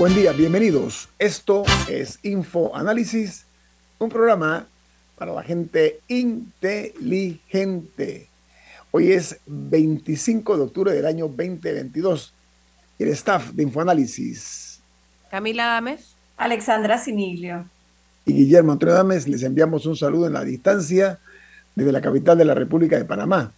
Buen 0.00 0.14
día, 0.14 0.32
bienvenidos. 0.32 1.10
Esto 1.18 1.62
es 1.86 2.18
Info 2.22 2.74
Análisis, 2.74 3.44
un 3.98 4.08
programa 4.08 4.66
para 5.18 5.34
la 5.34 5.42
gente 5.42 6.00
inteligente. 6.08 7.50
Hoy 8.92 9.12
es 9.12 9.38
25 9.44 10.56
de 10.56 10.62
octubre 10.62 10.94
del 10.94 11.04
año 11.04 11.28
2022. 11.28 12.32
El 12.98 13.08
staff 13.08 13.50
de 13.50 13.62
Infoanálisis. 13.62 14.80
Camila 15.30 15.66
Dames. 15.66 16.14
Alexandra 16.38 16.96
Siniglio. 16.96 17.66
Y 18.24 18.32
Guillermo 18.32 18.72
Antonio 18.72 18.94
Dames, 18.94 19.28
les 19.28 19.42
enviamos 19.42 19.84
un 19.84 19.98
saludo 19.98 20.28
en 20.28 20.32
la 20.32 20.44
distancia 20.44 21.18
desde 21.74 21.92
la 21.92 22.00
capital 22.00 22.38
de 22.38 22.46
la 22.46 22.54
República 22.54 22.96
de 22.96 23.04
Panamá. 23.04 23.52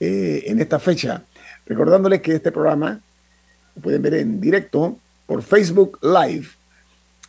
Eh, 0.00 0.42
en 0.46 0.58
esta 0.60 0.80
fecha, 0.80 1.22
recordándoles 1.66 2.20
que 2.20 2.34
este 2.34 2.50
programa 2.50 2.98
lo 3.76 3.82
pueden 3.82 4.02
ver 4.02 4.14
en 4.14 4.40
directo 4.40 4.98
por 5.26 5.42
Facebook 5.42 5.98
Live 6.02 6.48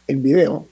en 0.07 0.23
video. 0.23 0.67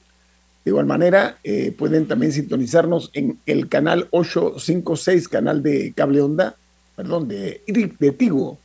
De 0.63 0.71
igual 0.71 0.85
manera, 0.85 1.37
eh, 1.43 1.71
pueden 1.71 2.07
también 2.07 2.31
sintonizarnos 2.31 3.09
en 3.13 3.39
el 3.45 3.67
canal 3.67 4.07
856, 4.11 5.27
canal 5.27 5.63
de 5.63 5.91
cable 5.93 6.21
onda, 6.21 6.55
perdón, 6.95 7.27
de, 7.27 7.61
de 7.67 8.11
Tigo. 8.11 8.59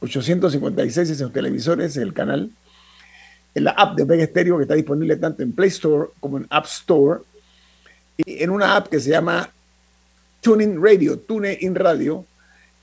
856 0.00 1.10
es 1.10 1.32
televisores, 1.32 1.96
el 1.96 2.12
canal. 2.12 2.50
En 3.54 3.64
la 3.64 3.70
app 3.70 3.96
de 3.96 4.04
Vega 4.04 4.26
Stereo 4.26 4.58
que 4.58 4.62
está 4.62 4.74
disponible 4.74 5.16
tanto 5.16 5.42
en 5.42 5.52
Play 5.52 5.68
Store 5.68 6.10
como 6.20 6.36
en 6.38 6.46
App 6.50 6.66
Store. 6.66 7.20
Y 8.18 8.42
en 8.42 8.50
una 8.50 8.76
app 8.76 8.88
que 8.88 9.00
se 9.00 9.10
llama 9.10 9.50
TuneIn 10.42 10.80
Radio, 10.80 11.18
TuneIn 11.18 11.74
Radio. 11.74 12.24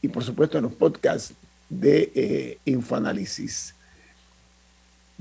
Y 0.02 0.10
por 0.10 0.24
supuesto 0.24 0.58
en 0.58 0.66
los 0.66 0.74
podcasts 0.74 1.34
de 1.70 2.12
eh, 2.14 2.58
Infoanálisis. 2.66 3.74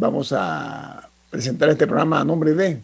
Vamos 0.02 0.34
a 0.36 1.08
presentar 1.30 1.68
este 1.68 1.86
programa 1.86 2.18
a 2.18 2.24
nombre 2.24 2.54
de... 2.54 2.80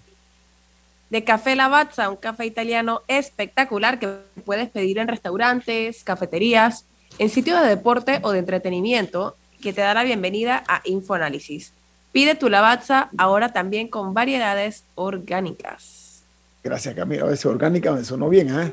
De 1.10 1.24
Café 1.24 1.56
Lavazza, 1.56 2.10
un 2.10 2.16
café 2.16 2.46
italiano 2.46 3.02
espectacular 3.08 3.98
que 3.98 4.18
puedes 4.44 4.68
pedir 4.68 4.98
en 4.98 5.08
restaurantes, 5.08 6.04
cafeterías, 6.04 6.84
en 7.18 7.28
sitios 7.28 7.60
de 7.60 7.66
deporte 7.66 8.20
o 8.22 8.30
de 8.30 8.38
entretenimiento, 8.38 9.34
que 9.60 9.72
te 9.72 9.80
da 9.80 9.94
la 9.94 10.04
bienvenida 10.04 10.62
a 10.68 10.80
Infoanálisis. 10.84 11.72
Pide 12.12 12.36
tu 12.36 12.48
Lavazza 12.48 13.08
ahora 13.18 13.52
también 13.52 13.88
con 13.88 14.14
variedades 14.14 14.84
orgánicas. 14.94 16.22
Gracias, 16.62 16.94
Camila. 16.94 17.24
A 17.24 17.30
veces 17.30 17.46
orgánica 17.46 17.90
me 17.90 18.04
sonó 18.04 18.28
bien, 18.28 18.56
¿eh? 18.60 18.72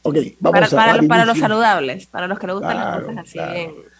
Ok, 0.00 0.16
vamos 0.40 0.70
para, 0.70 0.94
a 0.94 1.02
para, 1.02 1.24
los 1.26 1.38
saludables, 1.38 2.06
para 2.06 2.26
los 2.26 2.38
que 2.38 2.46
les 2.46 2.54
gustan 2.54 2.76
las 2.78 3.02
cosas 3.02 3.18
así 3.18 3.38
bien 3.38 3.93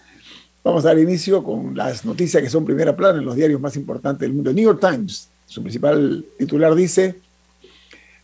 Vamos 0.64 0.86
a 0.86 0.88
dar 0.88 0.98
inicio 0.98 1.44
con 1.44 1.76
las 1.76 2.06
noticias 2.06 2.42
que 2.42 2.48
son 2.48 2.64
primera 2.64 2.96
plana 2.96 3.18
en 3.18 3.26
los 3.26 3.36
diarios 3.36 3.60
más 3.60 3.76
importantes 3.76 4.20
del 4.20 4.32
mundo. 4.32 4.48
El 4.48 4.56
New 4.56 4.64
York 4.64 4.80
Times, 4.80 5.28
su 5.44 5.60
principal 5.60 6.24
titular 6.38 6.74
dice, 6.74 7.16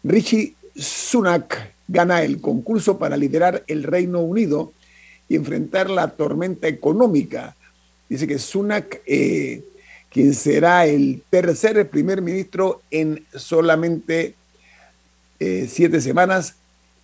Richie 0.03 0.55
Sunak 0.75 1.75
gana 1.87 2.23
el 2.23 2.41
concurso 2.41 2.99
para 2.99 3.19
liderar 3.19 3.63
el 3.67 3.83
Reino 3.83 4.21
Unido 4.21 4.73
y 5.29 5.37
enfrentar 5.37 5.91
la 5.91 6.09
tormenta 6.09 6.67
económica. 6.67 7.55
Dice 8.09 8.27
que 8.27 8.39
Sunak, 8.39 9.03
eh, 9.05 9.63
quien 10.09 10.33
será 10.33 10.87
el 10.87 11.23
tercer 11.29 11.91
primer 11.91 12.23
ministro 12.23 12.81
en 12.91 13.23
solamente 13.35 14.35
eh, 15.41 15.69
siete 15.71 16.01
semanas, 16.01 16.55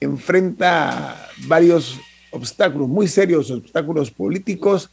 enfrenta 0.00 1.28
varios 1.46 2.00
obstáculos, 2.30 2.88
muy 2.88 3.06
serios 3.06 3.50
obstáculos 3.50 4.10
políticos 4.10 4.88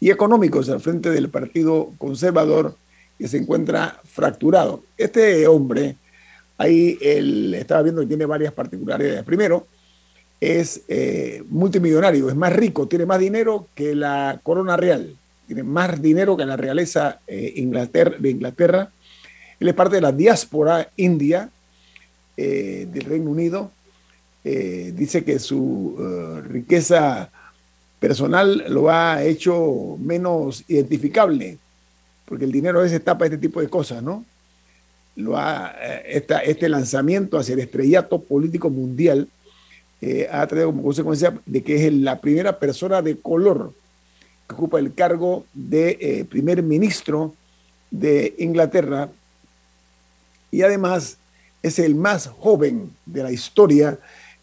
y 0.00 0.10
económicos 0.10 0.68
al 0.68 0.80
frente 0.80 1.10
del 1.10 1.28
Partido 1.28 1.92
Conservador 1.98 2.76
que 3.18 3.28
se 3.28 3.38
encuentra 3.38 4.00
fracturado. 4.04 4.82
Este 4.96 5.46
hombre, 5.48 5.96
ahí 6.56 6.96
él 7.00 7.54
estaba 7.54 7.82
viendo 7.82 8.00
que 8.02 8.06
tiene 8.06 8.26
varias 8.26 8.52
particularidades. 8.52 9.24
Primero, 9.24 9.66
es 10.40 10.82
eh, 10.86 11.42
multimillonario, 11.48 12.28
es 12.28 12.36
más 12.36 12.52
rico, 12.52 12.86
tiene 12.86 13.06
más 13.06 13.18
dinero 13.18 13.66
que 13.74 13.94
la 13.96 14.38
corona 14.42 14.76
real, 14.76 15.16
tiene 15.48 15.64
más 15.64 16.00
dinero 16.00 16.36
que 16.36 16.46
la 16.46 16.56
realeza 16.56 17.18
eh, 17.26 17.54
Inglaterra, 17.56 18.16
de 18.18 18.30
Inglaterra. 18.30 18.90
Él 19.58 19.68
es 19.68 19.74
parte 19.74 19.96
de 19.96 20.02
la 20.02 20.12
diáspora 20.12 20.88
india 20.96 21.50
eh, 22.36 22.86
del 22.92 23.04
Reino 23.04 23.30
Unido. 23.30 23.72
dice 24.44 25.24
que 25.24 25.38
su 25.38 25.96
riqueza 26.48 27.30
personal 28.00 28.64
lo 28.68 28.90
ha 28.90 29.22
hecho 29.24 29.96
menos 30.00 30.64
identificable, 30.68 31.58
porque 32.24 32.44
el 32.44 32.52
dinero 32.52 32.80
a 32.80 32.82
veces 32.82 33.02
tapa 33.02 33.24
este 33.24 33.38
tipo 33.38 33.60
de 33.60 33.68
cosas, 33.68 34.02
¿no? 34.02 34.24
Lo 35.16 35.36
ha, 35.36 35.74
eh, 35.80 36.24
este 36.44 36.68
lanzamiento 36.68 37.38
hacia 37.38 37.54
el 37.54 37.60
estrellato 37.60 38.20
político 38.20 38.70
mundial 38.70 39.28
eh, 40.00 40.28
ha 40.30 40.46
traído 40.46 40.68
como 40.68 40.84
consecuencia 40.84 41.34
de 41.44 41.62
que 41.62 41.86
es 41.86 41.92
la 41.92 42.20
primera 42.20 42.58
persona 42.58 43.02
de 43.02 43.18
color 43.18 43.72
que 44.48 44.54
ocupa 44.54 44.78
el 44.78 44.94
cargo 44.94 45.44
de 45.52 45.98
eh, 46.00 46.24
primer 46.24 46.62
ministro 46.62 47.34
de 47.90 48.34
Inglaterra 48.38 49.10
y 50.52 50.62
además 50.62 51.18
es 51.62 51.80
el 51.80 51.96
más 51.96 52.28
joven 52.28 52.92
de 53.06 53.24
la 53.24 53.32
historia 53.32 53.98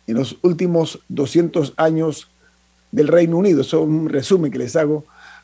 en 0.08 0.16
los 0.16 0.38
últimos 0.42 1.00
200 1.08 1.74
años 1.78 2.28
del 2.96 3.10
Reino 3.10 3.38
Unido. 3.38 3.62
Eso 3.62 3.82
es 3.82 3.88
un 3.88 4.08
resumen 4.08 4.50
que 4.50 4.58
les 4.58 4.76
hago 4.78 5.04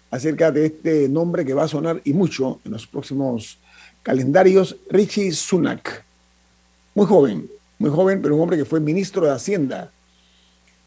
acerca 0.10 0.52
de 0.52 0.68
este 0.68 1.10
nombre 1.10 1.46
que 1.46 1.54
va 1.54 1.64
a 1.64 1.68
sonar 1.68 2.02
y 2.06 2.14
mucho 2.14 2.62
en 2.64 2.72
los 2.72 2.88
próximos 2.88 3.58
calendarios, 4.04 4.78
Richie 4.90 5.34
Sunak. 5.34 6.04
Muy 6.96 7.06
joven, 7.06 7.50
muy 7.78 7.90
joven, 7.90 8.22
pero 8.22 8.36
un 8.36 8.42
hombre 8.42 8.58
que 8.58 8.66
fue 8.66 8.80
ministro 8.80 9.26
de 9.26 9.34
Hacienda 9.34 9.92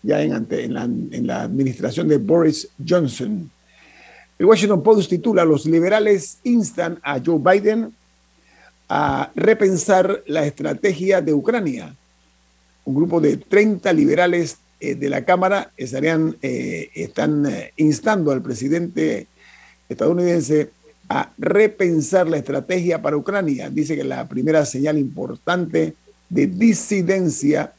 ya 0.02 0.22
en, 0.22 0.46
en, 0.50 1.26
la, 1.26 1.42
administración 1.42 2.08
de 2.08 2.18
Boris 2.18 2.68
Johnson. 2.86 3.50
El 4.38 4.46
Washington 4.46 4.82
Post 4.82 5.10
titula, 5.10 5.44
los 5.44 5.64
liberales 5.66 6.38
instan 6.44 6.98
a 7.02 7.20
Joe 7.24 7.38
Biden 7.38 7.94
a 8.88 9.30
repensar 9.34 10.22
la 10.26 10.44
estrategia 10.44 11.20
de 11.20 11.32
Ucrania. 11.32 11.94
Un 12.84 12.94
grupo 12.94 13.20
de 13.20 13.38
30 13.38 13.92
liberales 13.94 14.58
eh, 14.84 14.94
de 14.96 15.08
la 15.08 15.24
Cámara 15.24 15.72
estarían, 15.78 16.36
eh, 16.42 16.90
están 16.94 17.46
eh, 17.46 17.72
instando 17.78 18.32
al 18.32 18.42
presidente 18.42 19.28
estadounidense 19.88 20.72
a 21.08 21.32
repensar 21.38 22.28
la 22.28 22.36
estrategia 22.36 23.00
para 23.00 23.16
Ucrania. 23.16 23.70
Dice 23.70 23.96
que 23.96 24.04
la 24.04 24.28
primera 24.28 24.66
señal 24.66 24.98
importante 24.98 25.94
de 26.28 26.46
disidencia 26.46 27.72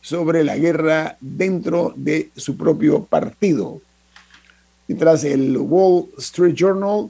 sobre 0.00 0.42
la 0.42 0.56
guerra 0.56 1.16
dentro 1.20 1.94
de 1.94 2.30
su 2.34 2.56
propio 2.56 3.04
partido. 3.04 3.80
Mientras 4.88 5.22
el 5.22 5.56
Wall 5.58 6.06
Street 6.18 6.54
Journal 6.54 7.08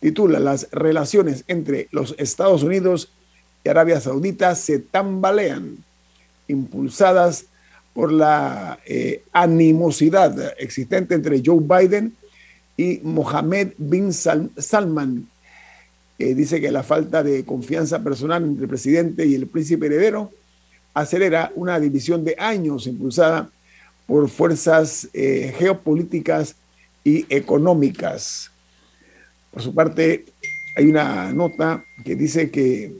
titula 0.00 0.40
Las 0.40 0.68
relaciones 0.72 1.44
entre 1.46 1.86
los 1.92 2.16
Estados 2.18 2.64
Unidos 2.64 3.08
y 3.62 3.68
Arabia 3.68 4.00
Saudita 4.00 4.56
se 4.56 4.80
tambalean, 4.80 5.76
impulsadas 6.48 7.44
por 8.00 8.12
la 8.12 8.78
eh, 8.86 9.24
animosidad 9.30 10.54
existente 10.58 11.14
entre 11.14 11.42
Joe 11.44 11.60
Biden 11.60 12.16
y 12.74 12.98
Mohammed 13.02 13.74
bin 13.76 14.10
Salman. 14.10 15.28
dice 16.16 16.62
que 16.62 16.72
la 16.72 16.82
falta 16.82 17.22
de 17.22 17.44
confianza 17.44 18.02
personal 18.02 18.42
entre 18.42 18.62
el 18.62 18.70
presidente 18.70 19.26
y 19.26 19.34
el 19.34 19.48
príncipe 19.48 19.84
heredero 19.84 20.32
acelera 20.94 21.52
una 21.54 21.78
división 21.78 22.24
de 22.24 22.36
años 22.38 22.86
impulsada 22.86 23.50
por 24.06 24.30
fuerzas 24.30 25.06
eh, 25.12 25.54
geopolíticas 25.58 26.56
y 27.04 27.26
económicas. 27.28 28.50
Por 29.50 29.60
su 29.60 29.74
parte, 29.74 30.24
hay 30.74 30.86
una 30.86 31.34
nota 31.34 31.84
que 32.02 32.14
dice 32.14 32.50
que 32.50 32.94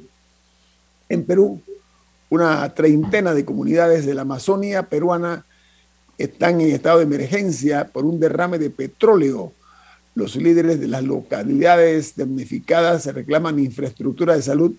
en 1.09 1.25
Perú 1.25 1.63
una 2.31 2.73
treintena 2.75 3.35
de 3.35 3.45
comunidades 3.45 4.07
de 4.07 4.15
la 4.15 4.23
Amazonia 4.23 4.85
peruana 4.85 5.45
están 6.17 6.61
en 6.61 6.71
estado 6.71 6.99
de 6.99 7.05
emergencia 7.05 7.89
por 7.89 8.05
un 8.05 8.21
derrame 8.21 8.59
de 8.59 8.71
petróleo. 8.71 9.53
Los 10.15 10.37
líderes 10.37 10.81
de 10.81 10.89
las 10.89 11.03
localidades 11.03 12.15
damnificadas 12.17 13.07
reclaman 13.07 13.59
infraestructura 13.59 14.37
de 14.37 14.43
salud 14.43 14.73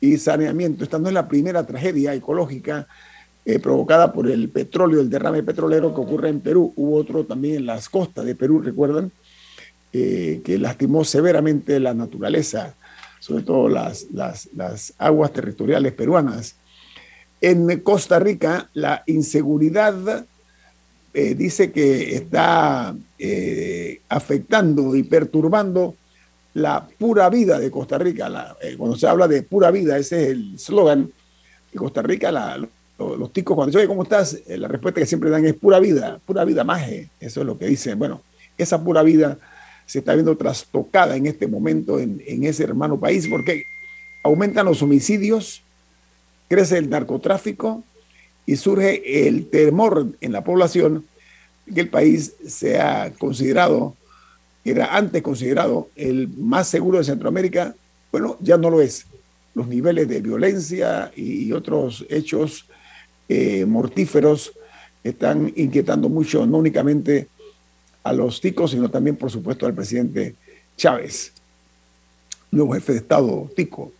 y 0.00 0.18
saneamiento. 0.18 0.84
Esta 0.84 0.98
no 0.98 1.08
es 1.08 1.14
la 1.14 1.28
primera 1.28 1.64
tragedia 1.66 2.14
ecológica 2.14 2.86
eh, 3.44 3.58
provocada 3.58 4.12
por 4.12 4.30
el 4.30 4.48
petróleo, 4.50 5.00
el 5.00 5.08
derrame 5.08 5.42
petrolero 5.42 5.94
que 5.94 6.00
ocurre 6.00 6.28
en 6.28 6.40
Perú. 6.40 6.72
Hubo 6.76 6.96
otro 6.96 7.24
también 7.24 7.56
en 7.56 7.66
las 7.66 7.88
costas 7.88 8.24
de 8.24 8.34
Perú, 8.34 8.60
recuerdan, 8.60 9.10
eh, 9.92 10.42
que 10.44 10.58
lastimó 10.58 11.04
severamente 11.04 11.80
la 11.80 11.94
naturaleza, 11.94 12.74
sobre 13.20 13.44
todo 13.44 13.68
las, 13.68 14.06
las, 14.12 14.48
las 14.54 14.92
aguas 14.98 15.32
territoriales 15.32 15.92
peruanas. 15.92 16.56
En 17.42 17.80
Costa 17.80 18.18
Rica, 18.18 18.70
la 18.72 19.02
inseguridad 19.06 20.24
eh, 21.12 21.34
dice 21.34 21.72
que 21.72 22.14
está 22.14 22.96
afectando 24.08 24.96
y 24.96 25.02
perturbando 25.02 25.94
la 26.54 26.86
pura 26.86 27.28
vida 27.28 27.58
de 27.58 27.70
Costa 27.70 27.98
Rica. 27.98 28.56
cuando 28.78 28.96
se 28.96 29.06
habla 29.06 29.28
de 29.28 29.42
pura 29.42 29.70
vida, 29.70 29.98
ese 29.98 30.22
es 30.22 30.28
el 30.30 30.58
slogan 30.58 31.10
de 31.72 31.78
Costa 31.78 32.02
Rica, 32.02 32.32
la, 32.32 32.58
los 33.18 33.32
ticos 33.32 33.54
cuando 33.54 33.76
dicen, 33.76 33.88
¿cómo 33.88 34.02
estás? 34.02 34.38
Eh, 34.46 34.56
la 34.56 34.68
respuesta 34.68 35.00
que 35.00 35.06
siempre 35.06 35.30
dan 35.30 35.44
es 35.44 35.54
pura 35.54 35.78
vida, 35.78 36.20
pura 36.24 36.44
vida 36.44 36.64
maje. 36.64 37.08
Eso 37.20 37.40
es 37.40 37.46
lo 37.46 37.58
que 37.58 37.66
dicen. 37.66 37.98
Bueno, 37.98 38.22
esa 38.56 38.82
pura 38.82 39.02
vida 39.02 39.38
se 39.86 40.00
está 40.00 40.14
viendo 40.14 40.36
trastocada 40.36 41.16
en 41.16 41.26
este 41.26 41.46
momento 41.46 41.98
en, 41.98 42.20
ese 42.44 42.64
hermano 42.64 42.98
país 42.98 43.26
porque 43.28 43.64
aumentan 44.22 44.66
los 44.66 44.80
homicidios, 44.82 45.62
crece 46.52 46.76
el 46.76 46.90
narcotráfico 46.90 47.82
y 48.44 48.56
surge 48.56 49.26
el 49.26 49.48
temor 49.48 50.08
en 50.20 50.32
la 50.32 50.44
población 50.44 51.06
que 51.72 51.80
el 51.80 51.88
país 51.88 52.34
sea 52.46 53.10
considerado, 53.18 53.96
era 54.62 54.94
antes 54.94 55.22
considerado 55.22 55.88
el 55.96 56.28
más 56.28 56.68
seguro 56.68 56.98
de 56.98 57.04
Centroamérica, 57.04 57.74
bueno, 58.10 58.36
ya 58.40 58.58
no 58.58 58.68
lo 58.68 58.82
es. 58.82 59.06
Los 59.54 59.66
niveles 59.66 60.08
de 60.08 60.20
violencia 60.20 61.10
y 61.16 61.52
otros 61.52 62.04
hechos 62.10 62.66
eh, 63.30 63.64
mortíferos 63.64 64.52
están 65.02 65.54
inquietando 65.56 66.10
mucho, 66.10 66.44
no 66.44 66.58
únicamente 66.58 67.28
a 68.04 68.12
los 68.12 68.42
ticos, 68.42 68.72
sino 68.72 68.90
también, 68.90 69.16
por 69.16 69.30
supuesto, 69.30 69.64
al 69.64 69.72
presidente 69.72 70.34
Chávez, 70.76 71.32
nuevo 72.50 72.74
jefe 72.74 72.92
de 72.92 72.98
Estado 72.98 73.50
tico. 73.56 73.90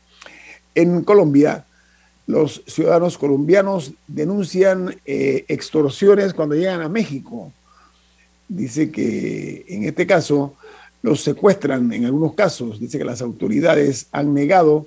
En 0.75 1.03
Colombia, 1.03 1.65
los 2.33 2.63
ciudadanos 2.67 3.19
colombianos 3.19 3.93
denuncian 4.09 4.97
eh, 5.05 5.45
extorsiones 5.49 6.33
cuando 6.33 6.55
llegan 6.55 6.81
a 6.81 6.89
México. 6.89 7.53
Dice 8.49 8.91
que 8.91 9.67
en 9.69 9.85
este 9.85 10.07
caso 10.07 10.55
los 11.03 11.21
secuestran 11.21 11.93
en 11.93 12.07
algunos 12.07 12.33
casos. 12.35 12.81
Dice 12.81 12.97
que 12.97 13.05
las 13.05 13.21
autoridades 13.21 14.07
han 14.13 14.33
negado 14.33 14.87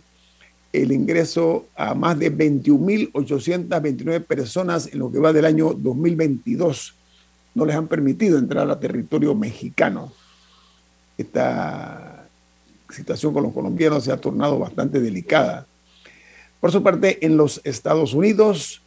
el 0.74 0.92
ingreso 0.92 1.68
a 1.76 1.94
más 1.94 2.18
de 2.18 2.36
21.829 2.36 4.24
personas 4.24 4.90
en 4.92 4.98
lo 5.00 5.12
que 5.12 5.20
va 5.20 5.32
del 5.32 5.46
año 5.46 5.74
2022. 5.74 6.96
No 7.54 7.66
les 7.66 7.76
han 7.76 7.88
permitido 7.88 8.40
entrar 8.40 8.68
a 8.70 8.80
territorio 8.80 9.36
mexicano. 9.36 10.12
Esta 11.16 12.28
situación 12.90 13.34
con 13.34 13.44
los 13.44 13.54
colombianos 13.54 14.04
se 14.04 14.12
ha 14.12 14.18
tornado 14.18 14.58
bastante 14.58 15.00
delicada. 15.00 15.68
Por 16.60 16.72
su 16.72 16.82
parte, 16.82 17.26
en 17.26 17.38
los 17.38 17.62
Estados 17.64 18.14
Unidos, 18.14 18.82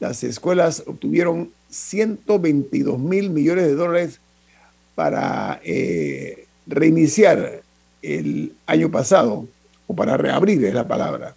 las 0.00 0.24
escuelas 0.24 0.82
obtuvieron 0.86 1.50
122 1.70 2.98
mil 2.98 3.30
millones 3.30 3.66
de 3.66 3.74
dólares 3.74 4.20
para 4.94 5.60
eh, 5.64 6.46
reiniciar 6.66 7.62
el 8.02 8.52
año 8.66 8.90
pasado 8.90 9.46
o 9.86 9.94
para 9.94 10.16
reabrir 10.16 10.64
es 10.64 10.74
la 10.74 10.86
palabra. 10.86 11.34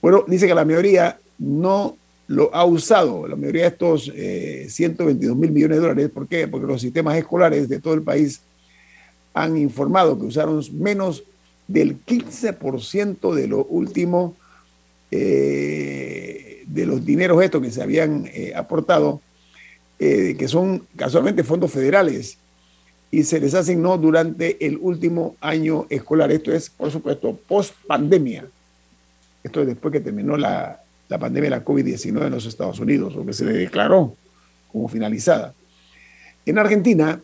Bueno, 0.00 0.24
dice 0.26 0.46
que 0.46 0.54
la 0.54 0.64
mayoría 0.64 1.18
no 1.38 1.96
lo 2.28 2.54
ha 2.54 2.64
usado, 2.64 3.26
la 3.28 3.36
mayoría 3.36 3.62
de 3.62 3.68
estos 3.68 4.04
122 4.04 5.34
eh, 5.34 5.38
mil 5.38 5.50
millones 5.50 5.78
de 5.78 5.82
dólares. 5.82 6.10
¿Por 6.10 6.28
qué? 6.28 6.48
Porque 6.48 6.66
los 6.66 6.80
sistemas 6.80 7.16
escolares 7.16 7.68
de 7.68 7.80
todo 7.80 7.94
el 7.94 8.02
país 8.02 8.40
han 9.34 9.56
informado 9.56 10.18
que 10.18 10.26
usaron 10.26 10.62
menos 10.72 11.24
del 11.68 12.04
15% 12.04 13.34
de 13.34 13.48
lo 13.48 13.64
último, 13.64 14.36
eh, 15.12 16.64
de 16.66 16.86
los 16.86 17.04
dineros 17.04 17.40
estos 17.42 17.62
que 17.62 17.70
se 17.70 17.82
habían 17.82 18.26
eh, 18.26 18.52
aportado, 18.54 19.20
que 19.98 20.48
son 20.48 20.84
casualmente 20.96 21.44
fondos 21.44 21.70
federales 21.70 22.36
y 23.12 23.24
se 23.24 23.38
les 23.38 23.54
asignó 23.54 23.98
durante 23.98 24.66
el 24.66 24.78
último 24.78 25.36
año 25.40 25.86
escolar. 25.90 26.32
Esto 26.32 26.50
es, 26.50 26.70
por 26.70 26.90
supuesto, 26.90 27.38
post 27.46 27.74
pandemia. 27.86 28.46
Esto 29.44 29.60
es 29.60 29.66
después 29.66 29.92
que 29.92 30.00
terminó 30.00 30.36
la, 30.38 30.80
pandemia 31.08 31.50
de 31.50 31.56
la 31.56 31.64
COVID-19 31.64 32.26
en 32.26 32.30
los 32.30 32.46
Estados 32.46 32.80
Unidos, 32.80 33.14
o 33.14 33.26
que 33.26 33.34
se 33.34 33.44
le 33.44 33.52
declaró 33.52 34.16
como 34.72 34.88
finalizada. 34.88 35.52
En 36.46 36.58
Argentina, 36.58 37.20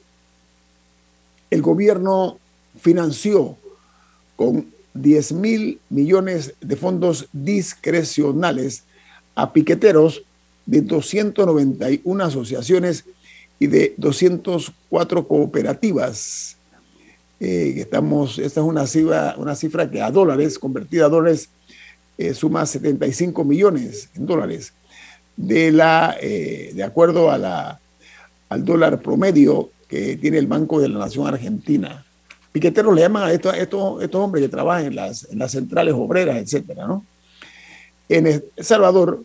el 1.51 1.63
gobierno 1.63 2.39
financió 2.79 3.57
con 4.37 4.67
10 5.03 5.33
mil 5.33 5.81
millones 5.89 6.55
de 6.61 6.77
fondos 6.77 7.29
discrecionales 7.33 8.85
a 9.35 9.53
piqueteros 9.53 10.23
de 10.67 10.83
291 10.83 12.25
asociaciones 12.25 13.05
y 13.59 13.67
de 13.67 13.95
204 13.97 15.27
cooperativas. 15.27 16.57
Eh, 17.41 17.75
estamos, 17.77 18.39
esta 18.39 18.61
es 18.61 18.67
una 18.67 18.87
cifra, 18.87 19.35
una 19.39 19.55
cifra 19.55 19.91
que 19.91 20.03
a 20.03 20.11
dólares, 20.11 20.59
convertida 20.59 21.07
a 21.07 21.09
dólares, 21.09 21.51
eh, 22.19 22.35
suma 22.35 22.67
75 22.67 23.45
millones 23.45 24.11
en 24.15 24.27
dólares. 24.27 24.73
De, 25.37 25.69
eh, 26.21 26.83
acuerdo 26.85 27.31
al 27.31 28.65
dólar 28.65 29.01
promedio 29.01 29.71
que 29.89 30.17
tiene 30.17 30.39
el 30.39 30.49
Banco 30.49 30.81
de 30.81 30.89
la 30.89 30.99
Nación 30.99 31.29
Argentina. 31.29 32.05
Piqueteros 32.53 32.95
le 32.95 33.03
llaman 33.03 33.25
a 33.25 33.33
estos, 33.33 33.55
estos, 33.55 34.03
estos 34.03 34.21
hombres 34.21 34.43
que 34.43 34.49
trabajan 34.49 34.87
en 34.87 34.97
las, 34.97 35.29
en 35.31 35.39
las 35.39 35.53
centrales 35.53 35.95
obreras, 35.95 36.37
etcétera, 36.37 36.87
¿no? 36.87 37.05
En 38.09 38.27
El 38.27 38.45
Salvador, 38.59 39.23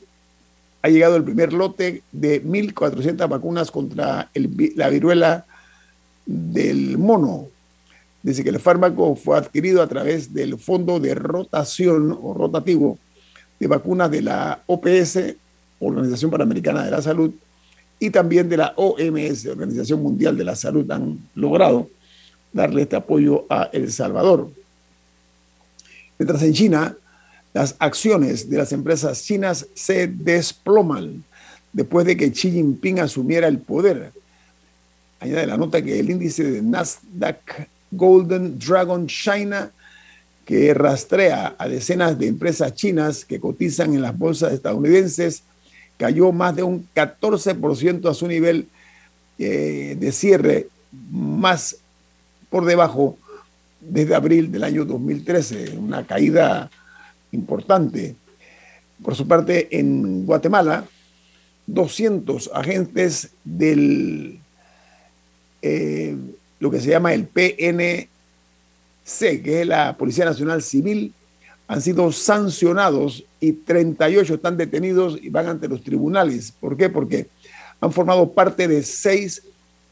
ha 0.81 0.89
llegado 0.89 1.15
el 1.15 1.23
primer 1.23 1.53
lote 1.53 2.03
de 2.11 2.43
1.400 2.43 3.29
vacunas 3.29 3.71
contra 3.71 4.29
la 4.75 4.89
viruela 4.89 5.45
del 6.25 6.97
mono. 6.97 7.47
Dice 8.21 8.43
que 8.43 8.49
el 8.49 8.59
fármaco 8.59 9.15
fue 9.15 9.37
adquirido 9.37 9.81
a 9.81 9.87
través 9.87 10.33
del 10.33 10.59
Fondo 10.59 10.99
de 10.99 11.15
Rotación 11.15 12.17
o 12.21 12.33
Rotativo 12.33 12.99
de 13.59 13.67
Vacunas 13.67 14.11
de 14.11 14.21
la 14.23 14.61
OPS, 14.65 15.35
Organización 15.79 16.31
Panamericana 16.31 16.83
de 16.83 16.91
la 16.91 17.01
Salud, 17.01 17.31
y 17.97 18.09
también 18.09 18.49
de 18.49 18.57
la 18.57 18.73
OMS, 18.75 19.45
Organización 19.45 20.03
Mundial 20.03 20.37
de 20.37 20.43
la 20.43 20.55
Salud, 20.55 20.89
han 20.91 21.17
logrado 21.35 21.87
darle 22.53 22.83
este 22.83 22.95
apoyo 22.95 23.45
a 23.49 23.69
El 23.73 23.91
Salvador. 23.91 24.49
Mientras 26.17 26.41
en 26.43 26.53
China, 26.53 26.95
las 27.53 27.75
acciones 27.79 28.49
de 28.49 28.57
las 28.57 28.71
empresas 28.71 29.23
chinas 29.23 29.67
se 29.73 30.07
desploman 30.07 31.23
después 31.71 32.05
de 32.05 32.15
que 32.15 32.31
Xi 32.31 32.51
Jinping 32.51 32.99
asumiera 32.99 33.47
el 33.47 33.59
poder. 33.59 34.11
Añade 35.19 35.47
la 35.47 35.57
nota 35.57 35.81
que 35.81 35.99
el 35.99 36.09
índice 36.09 36.43
de 36.43 36.61
Nasdaq 36.61 37.67
Golden 37.91 38.57
Dragon 38.59 39.07
China, 39.07 39.71
que 40.45 40.73
rastrea 40.73 41.55
a 41.57 41.67
decenas 41.67 42.17
de 42.17 42.27
empresas 42.27 42.73
chinas 42.73 43.23
que 43.23 43.39
cotizan 43.39 43.93
en 43.93 44.01
las 44.01 44.17
bolsas 44.17 44.53
estadounidenses, 44.53 45.43
cayó 45.97 46.31
más 46.31 46.55
de 46.55 46.63
un 46.63 46.87
14% 46.93 48.09
a 48.09 48.13
su 48.13 48.27
nivel 48.27 48.67
eh, 49.37 49.95
de 49.99 50.11
cierre, 50.11 50.67
más 51.11 51.77
por 52.53 52.65
debajo 52.65 53.17
desde 53.81 54.13
abril 54.13 54.51
del 54.51 54.63
año 54.63 54.85
2013, 54.85 55.75
una 55.75 56.05
caída 56.05 56.69
importante. 57.31 58.15
Por 59.03 59.15
su 59.15 59.27
parte, 59.27 59.69
en 59.71 60.23
Guatemala, 60.27 60.85
200 61.65 62.51
agentes 62.53 63.31
del 63.43 64.37
eh, 65.63 66.15
lo 66.59 66.69
que 66.69 66.79
se 66.79 66.91
llama 66.91 67.15
el 67.15 67.25
PNC, 67.25 68.07
que 69.41 69.61
es 69.61 69.67
la 69.67 69.97
Policía 69.97 70.25
Nacional 70.25 70.61
Civil, 70.61 71.11
han 71.67 71.81
sido 71.81 72.11
sancionados 72.11 73.23
y 73.39 73.53
38 73.53 74.35
están 74.35 74.57
detenidos 74.57 75.17
y 75.19 75.29
van 75.29 75.47
ante 75.47 75.67
los 75.67 75.81
tribunales. 75.81 76.51
¿Por 76.51 76.77
qué? 76.77 76.87
Porque 76.87 77.29
han 77.81 77.91
formado 77.91 78.31
parte 78.31 78.67
de 78.67 78.83
seis 78.83 79.41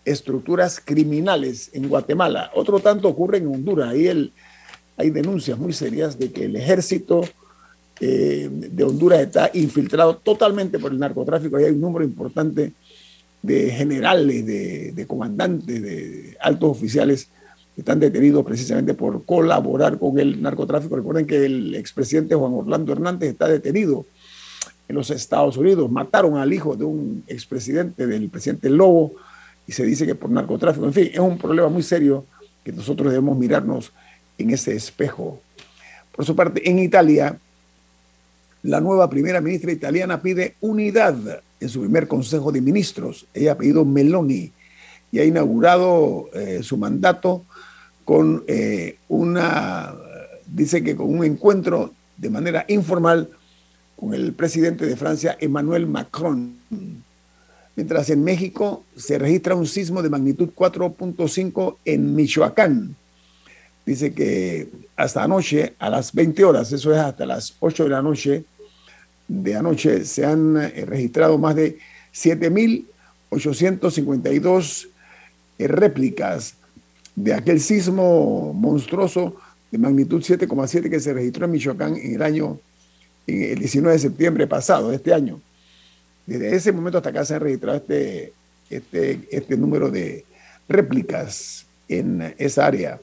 estructuras 0.06 0.82
criminales 0.84 1.70
en 1.74 1.88
Guatemala. 1.88 2.52
Otro 2.56 2.80
tanto 2.80 3.08
ocurre 3.08 3.38
en 3.38 3.48
Honduras. 3.48 3.90
Ahí 3.90 4.32
hay 4.98 5.10
denuncias 5.10 5.58
muy 5.58 5.74
serias 5.74 6.18
de 6.18 6.32
que 6.32 6.46
el 6.46 6.56
ejército 6.56 7.22
eh, 8.00 8.50
de 8.52 8.84
Honduras 8.84 9.22
está 9.22 9.52
infiltrado 9.54 10.16
totalmente 10.18 10.80
por 10.80 10.92
el 10.92 11.00
narcotráfico. 11.00 11.58
Ahí 11.58 11.66
hay 11.66 11.72
un 11.72 11.82
número 11.82 12.04
importante 12.04 12.74
de 13.42 13.72
generales, 13.72 14.46
de, 14.46 15.06
comandantes, 15.08 15.82
de 15.82 16.38
altos 16.42 16.72
oficiales 16.72 17.30
que 17.76 17.82
están 17.82 18.00
detenidos 18.00 18.46
precisamente 18.46 18.94
por 18.94 19.24
colaborar 19.24 19.98
con 19.98 20.20
el 20.20 20.42
narcotráfico. 20.42 20.96
Recuerden 20.96 21.26
que 21.26 21.46
el 21.46 21.76
expresidente 21.76 22.36
Juan 22.36 22.54
Orlando 22.54 22.92
Hernández 22.92 23.30
está 23.30 23.48
detenido 23.48 24.06
en 24.88 24.96
los 24.96 25.10
Estados 25.10 25.58
Unidos. 25.58 25.90
Mataron 25.90 26.38
al 26.38 26.54
hijo 26.54 26.76
de 26.76 26.86
un 26.86 27.24
expresidente, 27.28 28.06
del 28.08 28.30
presidente 28.30 28.70
Lobo, 28.70 29.14
y 29.72 29.74
se 29.74 29.86
dice 29.86 30.06
que 30.06 30.16
por 30.16 30.30
narcotráfico. 30.30 30.86
En 30.86 30.92
fin, 30.92 31.10
es 31.14 31.20
un 31.20 31.38
problema 31.38 31.70
muy 31.70 31.82
serio 31.82 32.26
que 32.62 32.74
nosotros 32.74 33.10
debemos 33.10 33.38
mirarnos 33.38 33.94
en 34.38 34.50
ese 34.50 34.76
espejo. 34.76 35.42
Por 36.14 36.26
su 36.26 36.36
parte, 36.36 36.70
en 36.70 36.78
Italia, 36.78 37.38
la 38.64 38.82
nueva 38.82 39.10
primera 39.10 39.40
ministra 39.40 39.72
italiana 39.72 40.22
pide 40.22 40.56
unidad 40.60 41.16
en 41.58 41.70
su 41.70 41.80
primer 41.80 42.10
Consejo 42.10 42.52
de 42.52 42.60
Ministros. 42.60 43.26
Ella 43.34 43.54
ha 43.54 43.58
pedido 43.58 43.86
Meloni 43.86 44.52
y 45.10 45.20
ha 45.20 45.24
inaugurado 45.24 46.30
eh, 46.34 46.60
su 46.64 46.76
mandato 46.76 47.46
con 48.04 48.44
eh, 48.48 48.98
una, 49.08 49.96
dice 50.48 50.84
que 50.84 50.98
con 50.98 51.18
un 51.18 51.24
encuentro 51.24 51.94
de 52.18 52.30
manera 52.30 52.66
informal 52.68 53.30
con 53.96 54.14
el 54.14 54.34
presidente 54.34 54.86
de 54.86 54.98
Francia, 54.98 55.38
Emmanuel 55.40 55.88
Macron. 55.88 56.58
Mientras 57.76 58.10
en 58.10 58.24
México 58.24 58.84
se 58.96 59.18
registra 59.18 59.56
un 59.56 59.66
sismo 59.66 60.02
de 60.02 60.10
magnitud 60.10 60.50
4.5 60.56 61.78
en 61.86 62.16
Michoacán. 62.16 62.96
Dice 63.86 64.14
que 64.14 64.70
hasta 64.96 65.24
anoche, 65.24 65.74
a 65.80 65.90
las 65.90 66.14
20 66.14 66.44
horas, 66.44 66.72
eso 66.72 66.94
es 66.94 67.00
hasta 67.00 67.26
las 67.26 67.56
8 67.60 67.86
de 67.86 67.90
la 67.90 68.02
noche, 68.02 68.44
de 69.28 69.56
anoche 69.56 70.06
se 70.06 70.26
han 70.26 70.58
eh, 70.58 70.86
registrado 70.86 71.38
más 71.38 71.56
de 71.56 71.78
7.852 72.14 74.88
eh, 75.58 75.68
réplicas 75.68 76.56
de 77.16 77.34
aquel 77.34 77.62
sismo 77.62 78.54
monstruoso 78.54 79.38
de 79.72 79.78
magnitud 79.78 80.22
7,7 80.22 80.90
que 80.90 81.00
se 81.00 81.14
registró 81.14 81.46
en 81.46 81.52
Michoacán 81.52 81.96
en 81.96 82.16
el 82.16 82.22
año, 82.22 82.60
el 83.26 83.60
19 83.60 83.94
de 83.94 84.00
septiembre 84.00 84.48
pasado, 84.48 84.92
este 84.92 85.14
año. 85.14 85.40
Desde 86.26 86.56
ese 86.56 86.72
momento 86.72 86.98
hasta 86.98 87.10
acá 87.10 87.26
se 87.26 87.36
ha 87.36 87.40
registrado 87.40 87.78
este, 87.78 88.34
este, 88.70 89.28
este 89.32 89.58
número 89.58 89.90
de 89.90 90.26
réplicas 90.70 91.66
en 91.88 92.34
esa 92.38 92.66
área. 92.66 93.00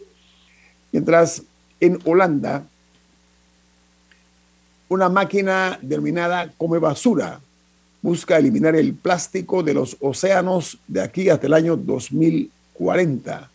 Mientras 0.92 1.42
en 1.80 1.98
Holanda 2.04 2.64
una 4.88 5.08
máquina 5.10 5.78
denominada 5.82 6.50
Come 6.56 6.78
Basura 6.78 7.40
busca 8.00 8.38
eliminar 8.38 8.74
el 8.74 8.94
plástico 8.94 9.62
de 9.62 9.74
los 9.74 9.96
océanos 10.00 10.78
de 10.86 11.02
aquí 11.02 11.28
hasta 11.28 11.46
el 11.46 11.54
año 11.54 11.76
2040. 11.76 13.50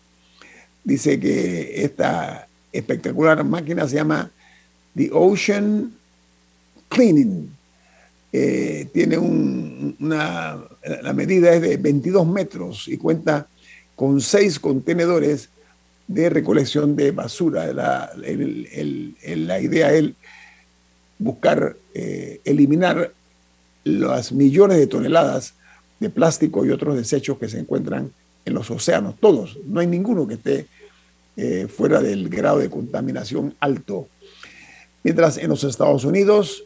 Dice 0.83 1.19
que 1.19 1.83
esta 1.83 2.47
espectacular 2.71 3.43
máquina 3.43 3.87
se 3.87 3.95
llama 3.95 4.29
The 4.95 5.09
Ocean 5.11 5.93
Cleaning. 6.89 7.49
Eh, 8.35 8.89
tiene 8.91 9.19
una, 9.19 10.59
la 11.03 11.13
medida 11.13 11.53
es 11.53 11.61
de 11.61 11.77
22 11.77 12.25
metros 12.25 12.87
y 12.87 12.97
cuenta 12.97 13.47
con 13.95 14.19
seis 14.21 14.59
contenedores 14.59 15.49
de 16.07 16.31
recolección 16.31 16.95
de 16.95 17.11
basura. 17.11 17.71
La, 17.71 18.11
idea 19.61 19.93
es 19.93 20.09
buscar 21.19 21.75
eh, 21.93 22.41
eliminar 22.43 23.13
las 23.83 24.31
millones 24.31 24.77
de 24.77 24.87
toneladas 24.87 25.53
de 25.99 26.09
plástico 26.09 26.65
y 26.65 26.71
otros 26.71 26.95
desechos 26.95 27.37
que 27.37 27.47
se 27.47 27.59
encuentran 27.59 28.11
en 28.45 28.53
los 28.53 28.69
océanos, 28.71 29.15
todos, 29.19 29.57
no 29.65 29.79
hay 29.79 29.87
ninguno 29.87 30.27
que 30.27 30.33
esté 30.33 30.67
eh, 31.37 31.67
fuera 31.67 32.01
del 32.01 32.29
grado 32.29 32.59
de 32.59 32.69
contaminación 32.69 33.55
alto. 33.59 34.07
Mientras 35.03 35.37
en 35.37 35.49
los 35.49 35.63
Estados 35.63 36.03
Unidos 36.03 36.63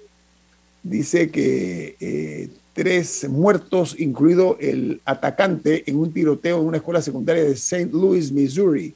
dice 0.89 1.29
que 1.29 1.95
eh, 1.99 2.49
tres 2.73 3.27
muertos, 3.27 3.95
incluido 3.99 4.57
el 4.59 5.01
atacante 5.05 5.83
en 5.89 5.97
un 5.97 6.13
tiroteo 6.13 6.61
en 6.61 6.67
una 6.67 6.77
escuela 6.77 7.01
secundaria 7.01 7.43
de 7.43 7.53
St. 7.53 7.89
Louis, 7.91 8.31
Missouri. 8.31 8.93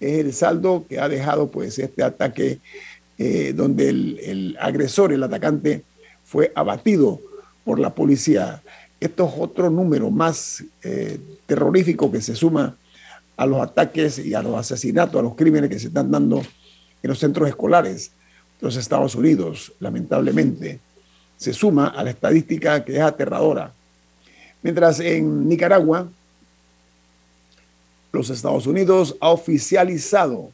Es 0.00 0.18
el 0.18 0.32
saldo 0.32 0.84
que 0.88 0.98
ha 0.98 1.08
dejado 1.08 1.50
pues 1.50 1.78
este 1.78 2.02
ataque 2.02 2.58
eh, 3.18 3.52
donde 3.54 3.88
el, 3.88 4.56
agresor, 4.60 5.12
el 5.12 5.22
atacante, 5.22 5.82
fue 6.24 6.52
abatido 6.54 7.20
por 7.64 7.78
la 7.78 7.94
policía. 7.94 8.62
Esto 9.00 9.26
es 9.26 9.32
otro 9.38 9.70
número 9.70 10.10
más 10.10 10.64
eh, 10.82 11.18
terrorífico 11.46 12.10
que 12.10 12.20
se 12.20 12.34
suma 12.34 12.76
a 13.36 13.46
los 13.46 13.60
ataques 13.60 14.18
y 14.18 14.34
a 14.34 14.42
los 14.42 14.54
asesinatos, 14.56 15.18
a 15.18 15.22
los 15.22 15.34
crímenes 15.34 15.70
que 15.70 15.78
se 15.78 15.88
están 15.88 16.10
dando 16.10 16.38
en 16.38 17.08
los 17.08 17.18
centros 17.18 17.48
escolares 17.48 18.10
de 18.60 18.66
los 18.66 18.76
Estados 18.76 19.14
Unidos, 19.14 19.72
lamentablemente. 19.80 20.80
Se 21.36 21.52
suma 21.52 21.88
a 21.88 22.02
la 22.02 22.10
estadística 22.10 22.84
que 22.84 22.96
es 22.96 23.00
aterradora. 23.00 23.72
Mientras 24.62 25.00
en 25.00 25.48
Nicaragua, 25.48 26.08
los 28.12 28.30
Estados 28.30 28.66
Unidos 28.66 29.16
ha 29.20 29.30
oficializado 29.30 30.50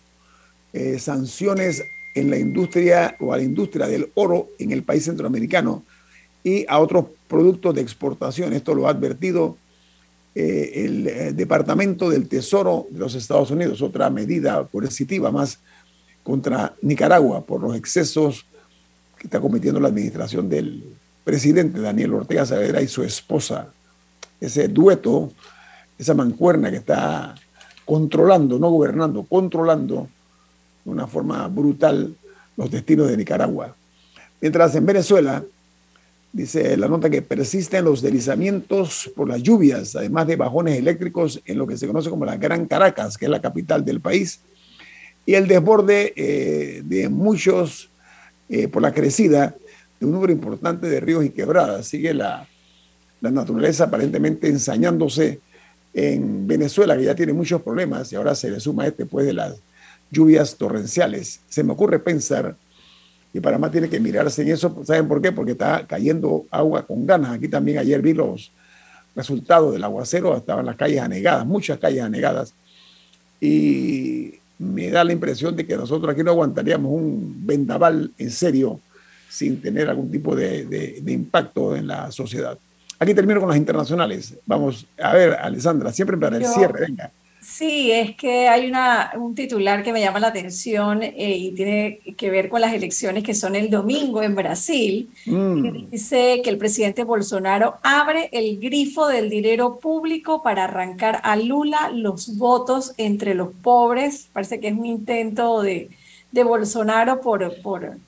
eh, 0.72 0.98
sanciones 0.98 1.84
en 2.14 2.30
la 2.30 2.38
industria 2.38 3.16
o 3.20 3.32
a 3.32 3.36
la 3.36 3.42
industria 3.42 3.86
del 3.86 4.10
oro 4.14 4.48
en 4.58 4.72
el 4.72 4.82
país 4.82 5.04
centroamericano 5.04 5.82
y 6.44 6.66
a 6.68 6.78
otros 6.78 7.06
productos 7.28 7.74
de 7.74 7.80
exportación. 7.80 8.52
Esto 8.52 8.74
lo 8.74 8.86
ha 8.86 8.90
advertido 8.90 9.56
eh, 10.34 10.72
el 10.74 11.06
eh, 11.06 11.32
Departamento 11.32 12.10
del 12.10 12.28
Tesoro 12.28 12.86
de 12.90 12.98
los 12.98 13.14
Estados 13.14 13.50
Unidos, 13.50 13.82
otra 13.82 14.10
medida 14.10 14.66
coercitiva 14.70 15.30
más 15.30 15.58
contra 16.22 16.74
Nicaragua 16.82 17.44
por 17.44 17.60
los 17.60 17.76
excesos 17.76 18.46
está 19.26 19.40
cometiendo 19.40 19.80
la 19.80 19.88
administración 19.88 20.48
del 20.48 20.84
presidente 21.24 21.80
Daniel 21.80 22.14
Ortega 22.14 22.46
Saavedra 22.46 22.82
y 22.82 22.88
su 22.88 23.02
esposa. 23.02 23.68
Ese 24.40 24.68
dueto, 24.68 25.32
esa 25.98 26.14
mancuerna 26.14 26.70
que 26.70 26.78
está 26.78 27.34
controlando, 27.84 28.58
no 28.58 28.70
gobernando, 28.70 29.24
controlando 29.24 30.08
de 30.84 30.90
una 30.90 31.06
forma 31.06 31.46
brutal 31.48 32.14
los 32.56 32.70
destinos 32.70 33.08
de 33.08 33.16
Nicaragua. 33.16 33.74
Mientras 34.40 34.74
en 34.74 34.86
Venezuela, 34.86 35.44
dice 36.32 36.76
la 36.76 36.88
nota 36.88 37.10
que 37.10 37.22
persisten 37.22 37.84
los 37.84 38.02
deslizamientos 38.02 39.10
por 39.14 39.28
las 39.28 39.42
lluvias, 39.42 39.94
además 39.94 40.26
de 40.26 40.36
bajones 40.36 40.78
eléctricos 40.78 41.40
en 41.44 41.58
lo 41.58 41.66
que 41.66 41.76
se 41.76 41.86
conoce 41.86 42.10
como 42.10 42.24
la 42.24 42.36
Gran 42.36 42.66
Caracas, 42.66 43.16
que 43.16 43.26
es 43.26 43.30
la 43.30 43.40
capital 43.40 43.84
del 43.84 44.00
país, 44.00 44.40
y 45.24 45.34
el 45.34 45.46
desborde 45.46 46.12
eh, 46.16 46.82
de 46.84 47.08
muchos 47.08 47.88
eh, 48.52 48.68
por 48.68 48.82
la 48.82 48.92
crecida 48.92 49.56
de 49.98 50.04
un 50.04 50.12
número 50.12 50.30
importante 50.30 50.86
de 50.86 51.00
ríos 51.00 51.24
y 51.24 51.30
quebradas. 51.30 51.86
Sigue 51.86 52.12
la, 52.12 52.46
la 53.22 53.30
naturaleza 53.30 53.84
aparentemente 53.84 54.46
ensañándose 54.46 55.40
en 55.94 56.46
Venezuela, 56.46 56.94
que 56.94 57.04
ya 57.04 57.14
tiene 57.14 57.32
muchos 57.32 57.62
problemas, 57.62 58.12
y 58.12 58.16
ahora 58.16 58.34
se 58.34 58.50
le 58.50 58.60
suma 58.60 58.86
este 58.86 59.06
pues 59.06 59.24
de 59.24 59.32
las 59.32 59.54
lluvias 60.10 60.54
torrenciales. 60.56 61.40
Se 61.48 61.64
me 61.64 61.72
ocurre 61.72 61.98
pensar 61.98 62.54
que 63.32 63.40
Panamá 63.40 63.70
tiene 63.70 63.88
que 63.88 63.98
mirarse 64.00 64.42
en 64.42 64.50
eso. 64.50 64.82
¿Saben 64.84 65.08
por 65.08 65.22
qué? 65.22 65.32
Porque 65.32 65.52
está 65.52 65.86
cayendo 65.86 66.44
agua 66.50 66.86
con 66.86 67.06
ganas. 67.06 67.32
Aquí 67.32 67.48
también 67.48 67.78
ayer 67.78 68.02
vi 68.02 68.12
los 68.12 68.52
resultados 69.16 69.72
del 69.72 69.82
aguacero. 69.82 70.36
Estaban 70.36 70.66
las 70.66 70.76
calles 70.76 71.00
anegadas, 71.00 71.46
muchas 71.46 71.78
calles 71.78 72.02
anegadas. 72.02 72.52
Y 73.40 74.41
me 74.62 74.90
da 74.90 75.04
la 75.04 75.12
impresión 75.12 75.56
de 75.56 75.66
que 75.66 75.76
nosotros 75.76 76.12
aquí 76.12 76.22
no 76.22 76.30
aguantaríamos 76.30 76.92
un 76.92 77.46
vendaval 77.46 78.12
en 78.18 78.30
serio 78.30 78.80
sin 79.28 79.60
tener 79.60 79.88
algún 79.88 80.10
tipo 80.10 80.36
de, 80.36 80.64
de 80.66 81.12
impacto 81.12 81.74
en 81.74 81.86
la 81.86 82.10
sociedad. 82.12 82.56
Aquí 83.02 83.14
termino 83.14 83.40
con 83.40 83.48
las 83.48 83.58
internacionales. 83.58 84.34
Vamos 84.46 84.86
a 85.02 85.12
ver, 85.12 85.32
Alessandra, 85.32 85.92
siempre 85.92 86.16
para 86.16 86.36
el 86.36 86.46
cierre, 86.46 86.86
venga. 86.86 87.10
Sí, 87.52 87.92
es 87.92 88.16
que 88.16 88.48
hay 88.48 88.66
una, 88.66 89.12
un 89.14 89.34
titular 89.34 89.82
que 89.82 89.92
me 89.92 90.00
llama 90.00 90.20
la 90.20 90.28
atención 90.28 91.02
eh, 91.02 91.36
y 91.36 91.52
tiene 91.52 92.00
que 92.16 92.30
ver 92.30 92.48
con 92.48 92.62
las 92.62 92.72
elecciones 92.72 93.22
que 93.22 93.34
son 93.34 93.54
el 93.56 93.68
domingo 93.68 94.22
en 94.22 94.34
Brasil. 94.34 95.10
Mm. 95.26 95.90
dice 95.90 96.40
que 96.42 96.48
el 96.48 96.56
presidente 96.56 97.04
Bolsonaro 97.04 97.76
abre 97.82 98.30
el 98.32 98.58
grifo 98.58 99.06
del 99.06 99.28
dinero 99.28 99.78
público 99.78 100.42
para 100.42 100.64
arrancar 100.64 101.20
a 101.24 101.36
Lula 101.36 101.90
los 101.92 102.38
votos 102.38 102.94
entre 102.96 103.34
los 103.34 103.52
pobres. 103.52 104.30
Parece 104.32 104.58
que 104.58 104.68
es 104.68 104.74
un 104.74 104.86
intento 104.86 105.60
de, 105.60 105.90
de 106.30 106.44
Bolsonaro 106.44 107.20
por, 107.20 107.60
por 107.60 107.98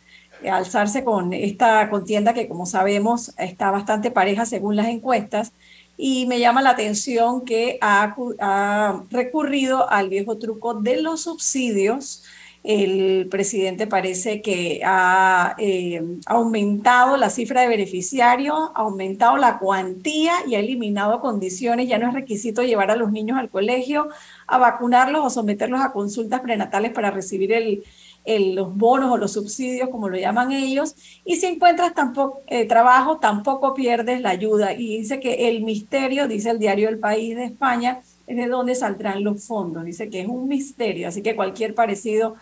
alzarse 0.48 1.04
con 1.04 1.34
esta 1.34 1.90
contienda 1.90 2.32
que, 2.32 2.48
como 2.48 2.64
sabemos, 2.64 3.34
está 3.36 3.70
bastante 3.70 4.10
pareja 4.10 4.46
según 4.46 4.74
las 4.74 4.88
encuestas 4.88 5.52
y 5.96 6.26
me 6.26 6.40
llama 6.40 6.62
la 6.62 6.70
atención 6.70 7.44
que 7.44 7.78
ha, 7.80 8.14
recurrido 9.10 9.90
al 9.90 10.08
viejo 10.08 10.38
truco 10.38 10.74
de 10.74 11.00
los 11.00 11.22
subsidios 11.22 12.24
El 12.62 13.28
presidente 13.30 13.86
parece 13.86 14.40
que 14.42 14.80
ha 14.84 15.54
eh, 15.58 16.02
aumentado 16.26 17.16
la 17.18 17.28
cifra 17.30 17.60
de 17.60 17.68
beneficiarios, 17.68 18.56
ha 18.74 18.80
aumentado 18.80 19.36
la 19.36 19.58
cuantía 19.58 20.32
y 20.46 20.54
ha 20.54 20.60
eliminado 20.60 21.20
condiciones. 21.20 21.88
Ya 21.88 21.98
no 21.98 22.08
es 22.08 22.14
requisito 22.14 22.62
llevar 22.62 22.90
a 22.90 22.96
los 22.96 23.12
niños 23.12 23.38
al 23.38 23.50
colegio, 23.50 24.08
a 24.46 24.58
vacunarlos 24.58 25.24
o 25.26 25.30
someterlos 25.30 25.80
a 25.82 25.92
consultas 25.92 26.40
prenatales 26.40 26.92
para 26.92 27.10
recibir 27.10 27.52
el, 27.52 27.84
los 28.26 28.74
bonos 28.74 29.10
o 29.10 29.16
los 29.16 29.32
subsidios, 29.32 29.90
como 29.90 30.08
lo 30.08 30.16
llaman 30.16 30.52
ellos. 30.52 30.94
Y 31.24 31.36
si 31.36 31.46
encuentras 31.46 31.94
tampoco, 31.94 32.42
eh, 32.46 32.66
trabajo, 32.66 33.18
tampoco 33.18 33.74
pierdes 33.74 34.20
la 34.20 34.30
ayuda. 34.30 34.72
Y 34.72 34.98
dice 34.98 35.20
que 35.20 35.48
el 35.48 35.62
misterio, 35.62 36.26
dice 36.26 36.50
el 36.50 36.58
diario 36.58 36.88
El 36.88 36.98
País 36.98 37.36
de 37.36 37.44
España, 37.44 38.00
es 38.26 38.36
de 38.36 38.46
dónde 38.46 38.74
saldrán 38.74 39.22
los 39.22 39.44
fondos. 39.44 39.84
Dice 39.84 40.08
que 40.08 40.22
es 40.22 40.28
un 40.28 40.48
misterio, 40.48 41.08
así 41.08 41.22
que 41.22 41.36
cualquier 41.36 41.74
parecido 41.74 42.36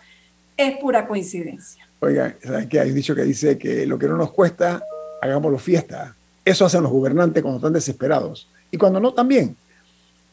es 0.55 0.77
pura 0.77 1.07
coincidencia. 1.07 1.87
Oiga, 1.99 2.35
¿saben 2.41 2.69
qué? 2.69 2.79
Hay 2.79 2.91
dicho 2.91 3.15
que 3.15 3.23
dice 3.23 3.57
que 3.57 3.85
lo 3.85 3.97
que 3.97 4.07
no 4.07 4.17
nos 4.17 4.31
cuesta, 4.31 4.81
hagámoslo 5.21 5.57
fiesta. 5.57 6.15
Eso 6.45 6.65
hacen 6.65 6.83
los 6.83 6.91
gobernantes 6.91 7.41
cuando 7.41 7.57
están 7.57 7.73
desesperados. 7.73 8.49
Y 8.71 8.77
cuando 8.77 8.99
no, 8.99 9.13
también. 9.13 9.55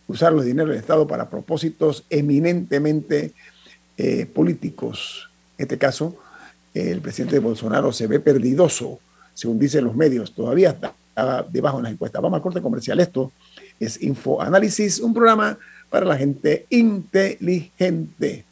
Usar 0.09 0.33
los 0.33 0.45
dineros 0.45 0.71
del 0.71 0.79
Estado 0.79 1.07
para 1.07 1.31
propósitos 1.31 2.05
eminentemente 2.11 3.33
eh, 3.97 4.27
políticos. 4.27 5.30
En 5.61 5.65
este 5.65 5.77
caso, 5.77 6.17
el 6.73 7.03
presidente 7.03 7.39
Bolsonaro 7.39 7.93
se 7.93 8.07
ve 8.07 8.19
perdidoso, 8.19 8.99
según 9.35 9.59
dicen 9.59 9.85
los 9.85 9.95
medios. 9.95 10.33
Todavía 10.33 10.71
está, 10.71 10.95
debajo 11.51 11.77
en 11.77 11.83
las 11.83 11.93
encuestas. 11.93 12.23
Vamos 12.23 12.39
al 12.39 12.43
corte 12.43 12.63
comercial. 12.63 12.99
Esto 12.99 13.31
es 13.79 14.03
Infoanálisis, 14.03 15.01
un 15.01 15.13
programa 15.13 15.59
para 15.91 16.07
la 16.07 16.17
gente 16.17 16.65
inteligente. 16.71 18.47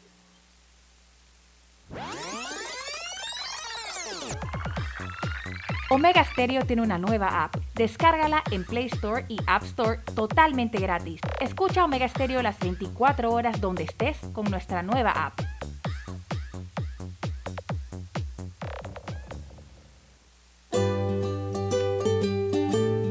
Omega 5.89 6.23
Stereo 6.31 6.67
tiene 6.67 6.83
una 6.83 6.99
nueva 6.99 7.43
app. 7.45 7.57
Descárgala 7.75 8.43
en 8.51 8.65
Play 8.65 8.91
Store 8.93 9.25
y 9.31 9.39
App 9.47 9.63
Store 9.63 10.01
totalmente 10.15 10.79
gratis. 10.79 11.23
Escucha 11.41 11.87
Omega 11.87 12.07
Stereo 12.07 12.43
las 12.43 12.59
24 12.59 13.33
horas 13.33 13.63
donde 13.63 13.85
estés 13.85 14.19
con 14.35 14.45
nuestra 14.51 14.83
nueva 14.83 15.13
app. 15.13 15.41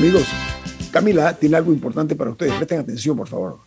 Amigos, 0.00 0.28
Camila 0.90 1.34
tiene 1.34 1.58
algo 1.58 1.74
importante 1.74 2.14
para 2.14 2.30
ustedes. 2.30 2.54
Presten 2.54 2.80
atención, 2.80 3.14
por 3.18 3.28
favor. 3.28 3.58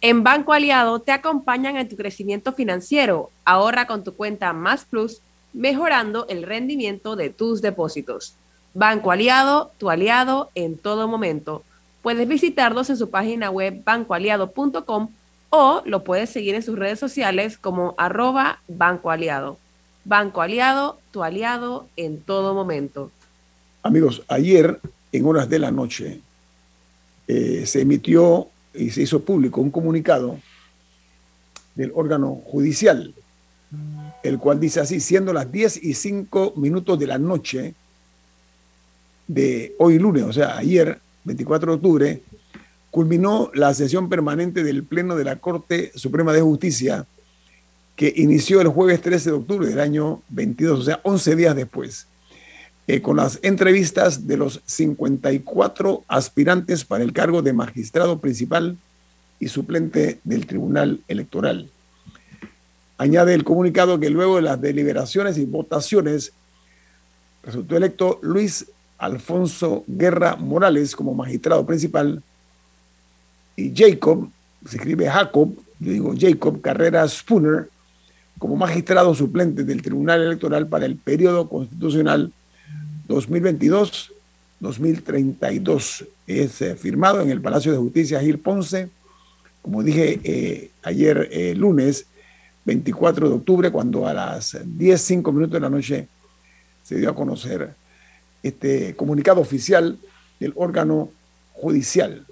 En 0.00 0.24
Banco 0.24 0.52
Aliado 0.52 0.98
te 0.98 1.12
acompañan 1.12 1.76
en 1.76 1.88
tu 1.88 1.94
crecimiento 1.94 2.52
financiero. 2.52 3.30
Ahorra 3.44 3.86
con 3.86 4.02
tu 4.02 4.14
cuenta 4.14 4.52
Más 4.52 4.84
Plus, 4.86 5.20
mejorando 5.52 6.26
el 6.28 6.42
rendimiento 6.42 7.14
de 7.14 7.30
tus 7.30 7.62
depósitos. 7.62 8.34
Banco 8.74 9.12
Aliado, 9.12 9.70
tu 9.78 9.88
aliado 9.88 10.50
en 10.56 10.76
todo 10.76 11.06
momento. 11.06 11.62
Puedes 12.02 12.26
visitarlos 12.26 12.90
en 12.90 12.96
su 12.96 13.08
página 13.08 13.50
web 13.50 13.84
bancoaliado.com 13.84 15.10
o 15.50 15.82
lo 15.84 16.02
puedes 16.02 16.30
seguir 16.30 16.56
en 16.56 16.64
sus 16.64 16.76
redes 16.76 16.98
sociales 16.98 17.56
como 17.56 17.94
arroba 17.98 18.62
Banco 18.66 19.12
Aliado. 19.12 19.58
Banco 20.04 20.42
Aliado, 20.42 20.98
tu 21.12 21.22
aliado 21.22 21.86
en 21.96 22.20
todo 22.20 22.52
momento. 22.52 23.12
Amigos, 23.84 24.24
ayer 24.26 24.80
en 25.12 25.26
horas 25.26 25.48
de 25.48 25.58
la 25.58 25.70
noche 25.70 26.20
eh, 27.26 27.64
se 27.66 27.82
emitió 27.82 28.48
y 28.74 28.90
se 28.90 29.02
hizo 29.02 29.20
público 29.20 29.60
un 29.60 29.70
comunicado 29.70 30.38
del 31.74 31.92
órgano 31.94 32.42
judicial, 32.44 33.14
el 34.22 34.38
cual 34.38 34.60
dice 34.60 34.80
así, 34.80 35.00
siendo 35.00 35.32
las 35.32 35.50
10 35.50 35.82
y 35.82 35.94
5 35.94 36.54
minutos 36.56 36.98
de 36.98 37.06
la 37.06 37.18
noche 37.18 37.74
de 39.28 39.74
hoy 39.78 39.98
lunes, 39.98 40.24
o 40.24 40.32
sea, 40.32 40.58
ayer, 40.58 40.98
24 41.24 41.70
de 41.70 41.76
octubre, 41.76 42.22
culminó 42.90 43.50
la 43.54 43.72
sesión 43.74 44.08
permanente 44.08 44.64
del 44.64 44.82
Pleno 44.82 45.14
de 45.14 45.24
la 45.24 45.36
Corte 45.36 45.92
Suprema 45.94 46.32
de 46.32 46.40
Justicia, 46.40 47.06
que 47.94 48.12
inició 48.16 48.60
el 48.60 48.68
jueves 48.68 49.00
13 49.00 49.30
de 49.30 49.36
octubre 49.36 49.68
del 49.68 49.78
año 49.78 50.22
22, 50.30 50.80
o 50.80 50.82
sea, 50.82 51.00
11 51.04 51.36
días 51.36 51.54
después, 51.54 52.06
eh, 52.86 53.00
con 53.00 53.16
las 53.16 53.38
entrevistas 53.42 54.26
de 54.26 54.36
los 54.36 54.60
54 54.64 56.04
aspirantes 56.08 56.84
para 56.84 57.04
el 57.04 57.12
cargo 57.12 57.42
de 57.42 57.52
magistrado 57.52 58.18
principal 58.18 58.76
y 59.38 59.48
suplente 59.48 60.20
del 60.24 60.46
Tribunal 60.46 61.00
Electoral. 61.08 61.70
Añade 62.98 63.34
el 63.34 63.44
comunicado 63.44 63.98
que 63.98 64.10
luego 64.10 64.36
de 64.36 64.42
las 64.42 64.60
deliberaciones 64.60 65.38
y 65.38 65.44
votaciones 65.46 66.32
resultó 67.42 67.76
electo 67.76 68.18
Luis 68.22 68.66
Alfonso 68.98 69.84
Guerra 69.86 70.36
Morales 70.36 70.94
como 70.94 71.14
magistrado 71.14 71.64
principal 71.64 72.22
y 73.56 73.72
Jacob, 73.74 74.28
se 74.66 74.76
escribe 74.76 75.08
Jacob, 75.08 75.54
yo 75.78 75.92
digo 75.92 76.14
Jacob 76.18 76.60
Carrera 76.60 77.06
Spooner, 77.08 77.68
como 78.38 78.56
magistrado 78.56 79.14
suplente 79.14 79.64
del 79.64 79.82
Tribunal 79.82 80.22
Electoral 80.22 80.66
para 80.66 80.86
el 80.86 80.96
periodo 80.96 81.48
constitucional 81.48 82.32
2022-2032. 83.10 86.06
Es 86.26 86.62
eh, 86.62 86.74
firmado 86.76 87.20
en 87.20 87.30
el 87.30 87.40
Palacio 87.40 87.72
de 87.72 87.78
Justicia 87.78 88.20
Gil 88.20 88.38
Ponce, 88.38 88.88
como 89.62 89.82
dije 89.82 90.20
eh, 90.22 90.70
ayer 90.82 91.28
eh, 91.32 91.54
lunes 91.54 92.06
24 92.64 93.28
de 93.28 93.34
octubre, 93.34 93.70
cuando 93.70 94.06
a 94.06 94.14
las 94.14 94.56
10, 94.64 95.00
5 95.00 95.32
minutos 95.32 95.54
de 95.54 95.60
la 95.60 95.68
noche 95.68 96.06
se 96.82 96.96
dio 96.96 97.10
a 97.10 97.14
conocer 97.14 97.74
este 98.42 98.96
comunicado 98.96 99.38
oficial 99.40 99.98
del 100.38 100.54
órgano 100.56 101.10
judicial. 101.52 102.24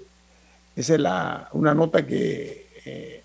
Esa 0.75 0.95
es 0.95 0.99
la, 0.99 1.49
una 1.53 1.75
nota 1.75 2.07
que 2.07 2.67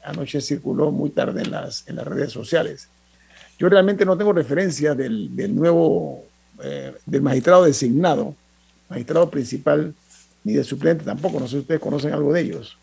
anoche 0.05 0.43
circuló 0.43 0.90
muy 0.90 1.09
tarde 1.11 1.43
en 1.43 1.51
las, 1.51 1.88
en 1.88 1.97
las 1.97 2.07
redes 2.07 2.33
sociales. 2.33 2.88
Yo 3.59 3.71
realmente 3.71 4.05
no 4.05 4.19
tengo 4.19 4.35
referencia 4.35 4.95
del, 4.95 5.35
del 5.35 5.55
nuevo 5.55 6.27
eh, 6.62 6.95
del 7.07 7.23
magistrado 7.23 7.64
designado, 7.64 8.35
magistrado 8.88 9.31
principal, 9.31 9.95
ni 10.45 10.53
del 10.53 10.64
suplente 10.64 11.05
tampoco. 11.05 11.40
No 11.40 11.47
sé 11.47 11.53
si 11.53 11.61
ustedes 11.61 11.81
conocen 11.81 12.12
algo 12.12 12.33
de 12.33 12.40
ellos. 12.43 12.77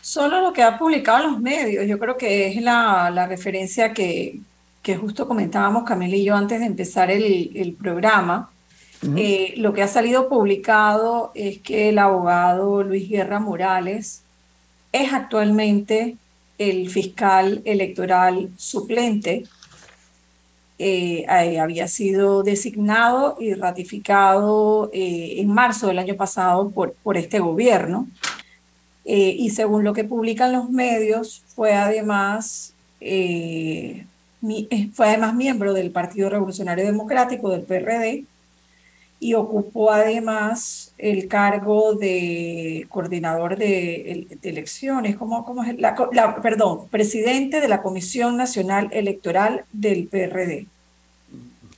Solo 0.00 0.40
lo 0.40 0.52
que 0.52 0.62
ha 0.62 0.78
publicado 0.78 1.24
en 1.24 1.32
los 1.32 1.40
medios. 1.40 1.86
Yo 1.86 1.98
creo 1.98 2.16
que 2.16 2.48
es 2.48 2.62
la, 2.62 3.10
la 3.10 3.26
referencia 3.26 3.92
que, 3.92 4.40
que, 4.82 4.96
justo 4.96 5.28
comentábamos 5.28 5.84
Camila 5.84 6.16
y 6.16 6.24
yo 6.24 6.34
antes 6.34 6.60
de 6.60 6.66
empezar 6.66 7.10
el, 7.10 7.50
el 7.54 7.74
programa. 7.74 8.50
eh, 9.16 9.54
lo 9.58 9.72
que 9.72 9.82
ha 9.82 9.88
salido 9.88 10.28
publicado 10.28 11.30
es 11.34 11.58
que 11.58 11.90
el 11.90 11.98
abogado 11.98 12.82
Luis 12.82 13.08
Guerra 13.08 13.38
Morales 13.38 14.22
es 14.92 15.12
actualmente 15.12 16.16
el 16.58 16.90
fiscal 16.90 17.62
electoral 17.64 18.50
suplente 18.56 19.44
eh, 20.78 21.26
había 21.28 21.88
sido 21.88 22.42
designado 22.42 23.36
y 23.40 23.54
ratificado 23.54 24.90
en 24.92 25.52
marzo 25.52 25.88
del 25.88 25.98
año 25.98 26.16
pasado 26.16 26.70
por, 26.70 26.94
por 27.02 27.16
este 27.16 27.40
gobierno. 27.40 28.08
y 29.04 29.50
según 29.50 29.84
lo 29.84 29.94
que 29.94 30.04
publican 30.04 30.52
los 30.52 30.70
medios, 30.70 31.42
fue 31.54 31.72
además, 31.72 32.74
fue 33.00 35.08
además 35.08 35.34
miembro 35.34 35.72
del 35.72 35.90
Partido 35.90 36.30
Revolucionario 36.30 36.84
Democrático, 36.84 37.50
del 37.50 37.62
PRD, 37.62 38.24
y 39.20 39.34
ocupó 39.34 39.90
además 39.90 40.92
el 40.96 41.26
cargo 41.26 41.94
de 41.94 42.86
coordinador 42.88 43.56
de, 43.56 44.26
elecciones, 44.42 45.16
¿cómo, 45.16 45.44
cómo 45.44 45.64
es? 45.64 45.78
La, 45.78 46.40
perdón, 46.40 46.88
presidente 46.88 47.60
de 47.60 47.68
la 47.68 47.82
Comisión 47.82 48.36
Nacional 48.36 48.88
Electoral 48.92 49.64
del 49.72 50.06
PRD. 50.06 50.66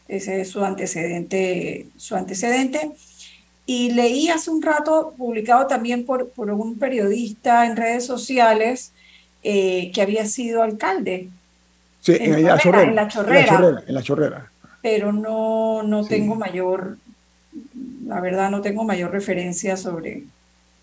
Ese 0.08 0.40
es 0.40 0.50
su 0.50 0.64
antecedente, 0.64 1.86
su 1.96 2.16
antecedente. 2.16 2.90
Y 3.64 3.92
leí 3.92 4.28
hace 4.28 4.50
un 4.50 4.60
rato, 4.60 5.14
publicado 5.16 5.66
también 5.66 6.04
por, 6.04 6.30
por 6.30 6.50
un 6.50 6.78
periodista 6.78 7.64
en 7.66 7.76
redes 7.76 8.04
sociales, 8.04 8.92
eh, 9.42 9.92
que 9.94 10.02
había 10.02 10.26
sido 10.26 10.62
alcalde. 10.62 11.28
Sí, 12.00 12.16
en, 12.18 12.42
la, 12.42 12.58
chorrera, 12.58 12.88
en, 12.88 12.96
la, 12.96 13.08
chorrera, 13.08 13.82
en 13.86 13.94
la 13.94 14.02
chorrera. 14.02 14.50
Pero 14.82 15.12
no, 15.12 15.82
no 15.82 16.04
tengo 16.04 16.34
mayor 16.34 16.96
la 18.10 18.20
verdad 18.20 18.50
no 18.50 18.60
tengo 18.60 18.82
mayor 18.82 19.12
referencia 19.12 19.76
sobre... 19.76 20.24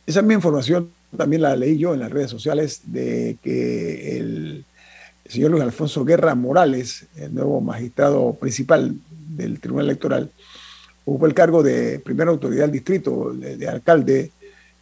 Esa 0.06 0.22
misma 0.22 0.36
información 0.36 0.90
también 1.16 1.42
la 1.42 1.58
leí 1.58 1.78
yo 1.78 1.94
en 1.94 2.00
las 2.00 2.10
redes 2.10 2.32
sociales 2.32 2.82
de 2.86 3.36
que 3.44 4.18
el, 4.18 4.66
señor 5.26 5.52
Luis 5.52 5.64
Alfonso 5.64 6.06
Guerra 6.06 6.36
Morales, 6.36 7.06
el 7.18 7.36
nuevo 7.36 7.60
magistrado 7.60 8.34
principal 8.36 8.96
del 9.36 9.60
Tribunal 9.60 9.88
Electoral, 9.88 10.32
ocupó 11.04 11.26
el 11.26 11.34
cargo 11.34 11.62
de 11.62 12.00
primera 12.00 12.32
autoridad 12.32 12.64
del 12.64 12.72
distrito, 12.72 13.34
de, 13.34 13.68
alcalde 13.68 14.32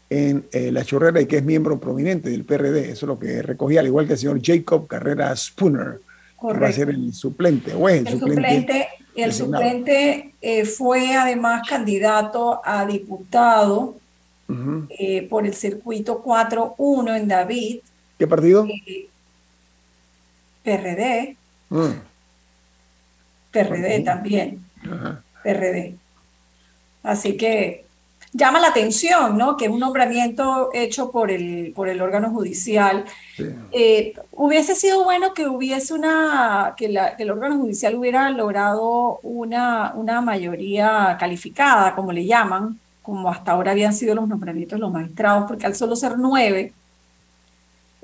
en 0.08 0.46
eh, 0.52 0.72
La 0.72 0.86
Chorrera 0.86 1.20
y 1.20 1.26
que 1.26 1.38
es 1.38 1.44
miembro 1.44 1.80
prominente 1.80 2.30
del 2.30 2.44
PRD. 2.44 2.92
Eso 2.92 3.08
es 3.08 3.08
lo 3.08 3.18
que 3.18 3.42
recogía, 3.42 3.80
al 3.80 3.88
igual 3.88 4.06
que 4.06 4.14
el 4.14 4.20
señor 4.20 4.40
Jacob 4.44 4.86
Carrera 4.86 5.36
Spooner, 5.36 6.00
que 6.40 6.60
va 6.60 6.68
a 6.68 6.72
ser 6.72 6.90
el 6.90 7.12
suplente, 7.12 7.74
o 7.74 7.90
es 7.90 8.06
el, 8.06 8.20
suplente 8.20 8.88
el 9.16 9.34
suplente 9.34 10.34
eh, 10.42 10.66
fue 10.66 11.16
además 11.16 11.68
candidato 11.68 12.62
a 12.64 12.86
diputado 12.86 13.96
eh, 14.90 15.28
por 15.30 15.46
el 15.46 15.54
circuito 15.54 16.24
4-1 16.24 17.18
en 17.18 17.28
David. 17.28 17.80
¿Qué 18.20 18.28
partido? 18.28 18.68
Eh, 18.68 19.08
PRD. 20.64 21.38
Mm. 21.70 22.00
PRD 23.52 24.00
también. 24.02 24.66
PRD. 25.44 25.96
Así 27.04 27.38
que 27.38 27.85
llama 28.36 28.60
la 28.60 28.68
atención, 28.68 29.38
¿no? 29.38 29.56
Que 29.56 29.70
un 29.70 29.80
nombramiento 29.80 30.70
hecho 30.74 31.10
por 31.10 31.32
el, 31.32 31.72
por 31.74 31.88
el 31.88 32.02
órgano 32.02 32.32
judicial. 32.32 33.06
Eh, 33.72 34.14
hubiese 34.34 34.76
sido 34.76 35.04
bueno 35.06 35.34
que 35.34 35.48
hubiese 35.48 35.94
una, 35.94 36.74
que, 36.76 36.90
la, 36.90 37.16
que, 37.16 37.24
el 37.24 37.32
órgano 37.32 37.58
judicial 37.58 37.96
hubiera 37.96 38.30
logrado 38.32 39.20
una, 39.24 39.94
una 39.96 40.20
mayoría 40.22 41.16
calificada, 41.18 41.96
como 41.96 42.12
le 42.12 42.26
llaman, 42.26 42.78
como 43.02 43.30
hasta 43.30 43.54
ahora 43.54 43.72
habían 43.72 43.94
sido 43.94 44.16
los 44.16 44.28
nombramientos 44.28 44.78
de 44.78 44.82
los 44.82 44.92
magistrados, 44.92 45.46
porque 45.48 45.66
al 45.66 45.76
solo 45.76 45.96
ser 45.96 46.18
nueve, 46.18 46.74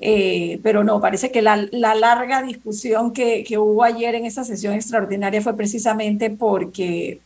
eh, 0.00 0.60
pero 0.62 0.82
no, 0.82 1.00
parece 1.00 1.30
que 1.30 1.42
la, 1.42 1.68
la 1.72 1.94
larga 1.94 2.42
discusión 2.42 3.12
que, 3.12 3.44
que, 3.44 3.58
hubo 3.58 3.84
ayer 3.84 4.14
en 4.14 4.24
esa 4.24 4.44
sesión 4.44 4.74
extraordinaria 4.74 5.42
fue 5.42 5.56
precisamente 5.56 6.30
porque, 6.30 7.20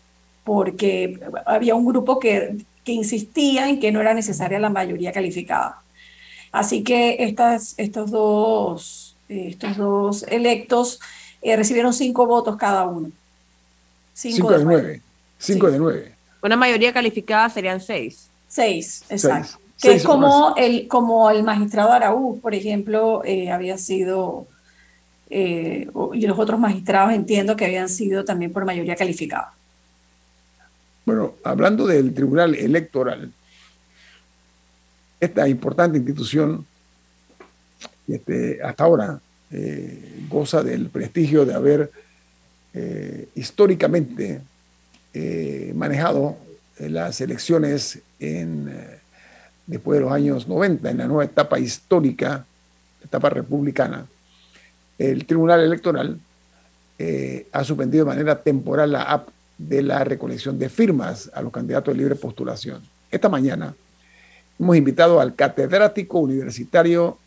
porque 0.46 1.20
había 1.44 1.74
un 1.74 1.84
grupo 1.84 2.18
que 2.18 2.56
que 2.86 2.92
insistía 2.92 3.68
en 3.68 3.80
que 3.80 3.90
no 3.90 4.00
era 4.00 4.14
necesaria 4.14 4.60
la 4.60 4.70
mayoría 4.70 5.12
calificada. 5.12 5.82
Así 6.52 6.84
que 6.84 7.16
estas, 7.18 7.74
estos, 7.78 8.12
dos, 8.12 9.16
estos 9.28 9.76
dos 9.76 10.22
electos 10.28 11.00
eh, 11.42 11.56
recibieron 11.56 11.92
cinco 11.92 12.26
votos 12.26 12.56
cada 12.56 12.86
uno. 12.86 13.10
Cinco, 14.14 14.52
de 14.52 14.64
nueve. 14.64 15.02
Cinco 15.36 15.68
de 15.68 15.78
nueve. 15.80 16.12
Una 16.40 16.56
mayoría 16.56 16.92
calificada 16.92 17.50
serían 17.50 17.80
seis. 17.80 18.30
Seis, 18.46 19.02
exacto. 19.10 19.58
Que 19.82 19.94
es 19.94 20.04
como 20.04 20.54
el, 20.56 20.86
como 20.86 21.28
el 21.28 21.42
magistrado 21.42 21.92
Araúz, 21.92 22.40
por 22.40 22.54
ejemplo, 22.54 23.22
eh, 23.24 23.50
había 23.50 23.78
sido, 23.78 24.46
eh, 25.28 25.88
y 26.14 26.26
los 26.26 26.38
otros 26.38 26.60
magistrados 26.60 27.12
entiendo 27.12 27.56
que 27.56 27.64
habían 27.64 27.88
sido 27.88 28.24
también 28.24 28.52
por 28.52 28.64
mayoría 28.64 28.94
calificada. 28.94 29.55
Bueno, 31.06 31.36
hablando 31.44 31.86
del 31.86 32.12
Tribunal 32.12 32.56
Electoral, 32.56 33.32
esta 35.20 35.48
importante 35.48 35.98
institución, 35.98 36.66
este, 38.08 38.60
hasta 38.60 38.82
ahora, 38.82 39.20
eh, 39.52 40.24
goza 40.28 40.64
del 40.64 40.88
prestigio 40.88 41.46
de 41.46 41.54
haber 41.54 41.92
eh, 42.74 43.28
históricamente 43.36 44.40
eh, 45.14 45.72
manejado 45.76 46.36
las 46.80 47.20
elecciones 47.20 48.00
en, 48.18 48.68
después 49.64 50.00
de 50.00 50.04
los 50.06 50.12
años 50.12 50.48
90, 50.48 50.90
en 50.90 50.98
la 50.98 51.06
nueva 51.06 51.24
etapa 51.24 51.60
histórica, 51.60 52.44
etapa 53.04 53.30
republicana. 53.30 54.06
El 54.98 55.24
Tribunal 55.24 55.60
Electoral 55.60 56.18
ha 57.52 57.62
suspendido 57.62 58.04
de 58.04 58.10
manera 58.10 58.42
temporal 58.42 58.90
la 58.90 59.02
app 59.04 59.28
de 59.58 59.82
la 59.82 60.04
recolección 60.04 60.58
de 60.58 60.68
firmas 60.68 61.30
a 61.34 61.40
los 61.42 61.52
candidatos 61.52 61.94
de 61.94 61.98
libre 61.98 62.14
postulación. 62.14 62.82
Esta 63.10 63.28
mañana 63.28 63.74
hemos 64.58 64.76
invitado 64.76 65.20
al 65.20 65.34
catedrático 65.34 66.18
universitario 66.18 67.18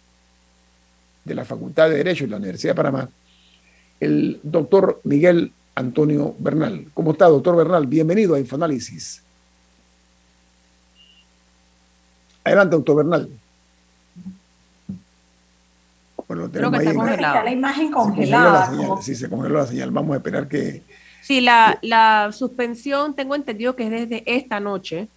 de 1.26 1.36
la 1.36 1.46
Facultad 1.46 1.90
de 1.90 1.98
Derecho 1.98 2.26
de 2.26 2.32
la 2.32 2.38
Universidad 2.38 2.74
de 2.74 2.78
Panamá, 2.78 3.10
el 4.00 4.40
doctor 4.44 5.02
Miguel 5.04 5.52
Antonio 5.76 6.36
Bernal. 6.40 6.88
¿Cómo 6.94 7.12
está, 7.12 7.26
doctor 7.28 7.56
Bernal? 7.56 7.88
Bienvenido 7.88 8.36
a 8.36 8.40
Infoanálisis. 8.40 9.22
Adelante, 12.44 12.76
doctor 12.76 12.96
Bernal. 12.98 13.30
Bueno, 16.28 16.50
Creo 16.52 16.72
que 16.72 16.78
está 16.78 16.94
congelado. 16.94 17.44
la 17.44 17.52
imagen 17.52 17.92
congelada. 17.92 18.72
Sí, 19.02 19.16
se 19.16 19.30
congeló 19.30 19.58
la 19.58 19.66
señal. 19.66 19.90
Vamos 19.92 20.14
a 20.14 20.18
esperar 20.18 20.48
que 20.48 20.84
Sí, 21.22 21.42
la, 21.42 21.80
la 21.82 22.32
suspensión 22.32 23.16
tengo 23.16 23.36
entendido 23.36 23.76
que 23.76 23.84
es 23.84 23.92
desde 23.92 24.24
esta 24.26 24.60
noche 24.60 25.08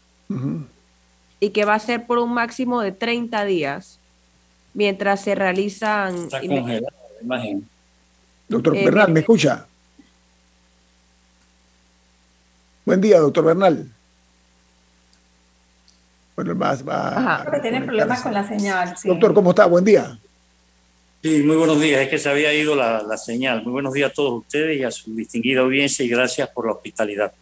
y 1.40 1.50
que 1.50 1.64
va 1.64 1.74
a 1.74 1.78
ser 1.78 2.06
por 2.06 2.18
un 2.18 2.32
máximo 2.32 2.80
de 2.80 2.92
30 2.92 3.44
días 3.44 3.98
mientras 4.74 5.20
se 5.20 5.34
realizan... 5.34 6.16
Está 6.16 6.40
congelada. 6.40 6.92
Doctor 8.48 8.76
eh, 8.76 8.84
Bernal, 8.84 9.12
¿me 9.12 9.20
escucha? 9.20 9.66
Buen 12.84 13.00
día, 13.00 13.18
doctor 13.20 13.44
Bernal. 13.44 13.88
Bueno, 16.34 16.58
va, 16.58 16.74
va 16.76 17.42
a 17.42 17.60
tiene 17.60 17.82
problemas 17.82 18.22
con 18.22 18.34
la 18.34 18.46
señal. 18.46 18.94
Doctor, 19.04 19.34
¿cómo 19.34 19.50
está? 19.50 19.66
Buen 19.66 19.84
día. 19.84 20.18
Sí, 21.22 21.40
muy 21.44 21.54
buenos 21.54 21.80
días. 21.80 22.00
Es 22.00 22.08
que 22.08 22.18
se 22.18 22.28
había 22.28 22.52
ido 22.52 22.74
la, 22.74 23.16
señal. 23.16 23.62
Muy 23.62 23.72
buenos 23.72 23.92
días 23.92 24.10
a 24.10 24.12
todos 24.12 24.40
ustedes 24.40 24.80
y 24.80 24.82
a 24.82 24.90
su 24.90 25.14
distinguida 25.14 25.60
audiencia 25.60 26.04
y 26.04 26.08
gracias 26.08 26.48
por 26.48 26.66
la 26.66 26.72
hospitalidad. 26.72 27.32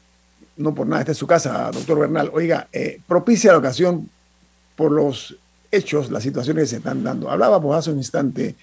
No 0.58 0.74
por 0.74 0.86
nada, 0.86 1.00
esta 1.00 1.12
es 1.12 1.18
su 1.18 1.26
casa, 1.26 1.70
doctor 1.72 1.98
Bernal. 1.98 2.30
Oiga, 2.34 2.68
eh, 2.74 3.00
propicia 3.08 3.52
la 3.52 3.58
ocasión 3.58 4.10
por 4.76 4.92
los 4.92 5.34
hechos, 5.70 6.10
las 6.10 6.22
situaciones 6.22 6.64
que 6.64 6.68
se 6.68 6.76
están 6.76 7.02
dando. 7.02 7.30
Hablábamos 7.30 7.74
hace 7.74 7.90
un 7.90 7.96
instante 7.96 8.54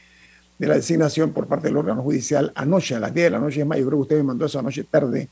de 0.59 0.67
la 0.67 0.75
designación 0.75 1.31
por 1.31 1.47
parte 1.47 1.69
del 1.69 1.77
órgano 1.77 2.03
judicial 2.03 2.51
anoche, 2.53 2.93
a 2.93 2.99
las 2.99 3.11
10 3.11 3.23
de 3.25 3.29
la 3.31 3.39
noche, 3.39 3.61
es 3.61 3.65
más, 3.65 3.79
yo 3.79 3.87
creo 3.87 3.97
que 3.97 4.03
usted 4.03 4.17
me 4.17 4.23
mandó 4.23 4.45
eso 4.45 4.59
anoche 4.59 4.83
tarde, 4.83 5.29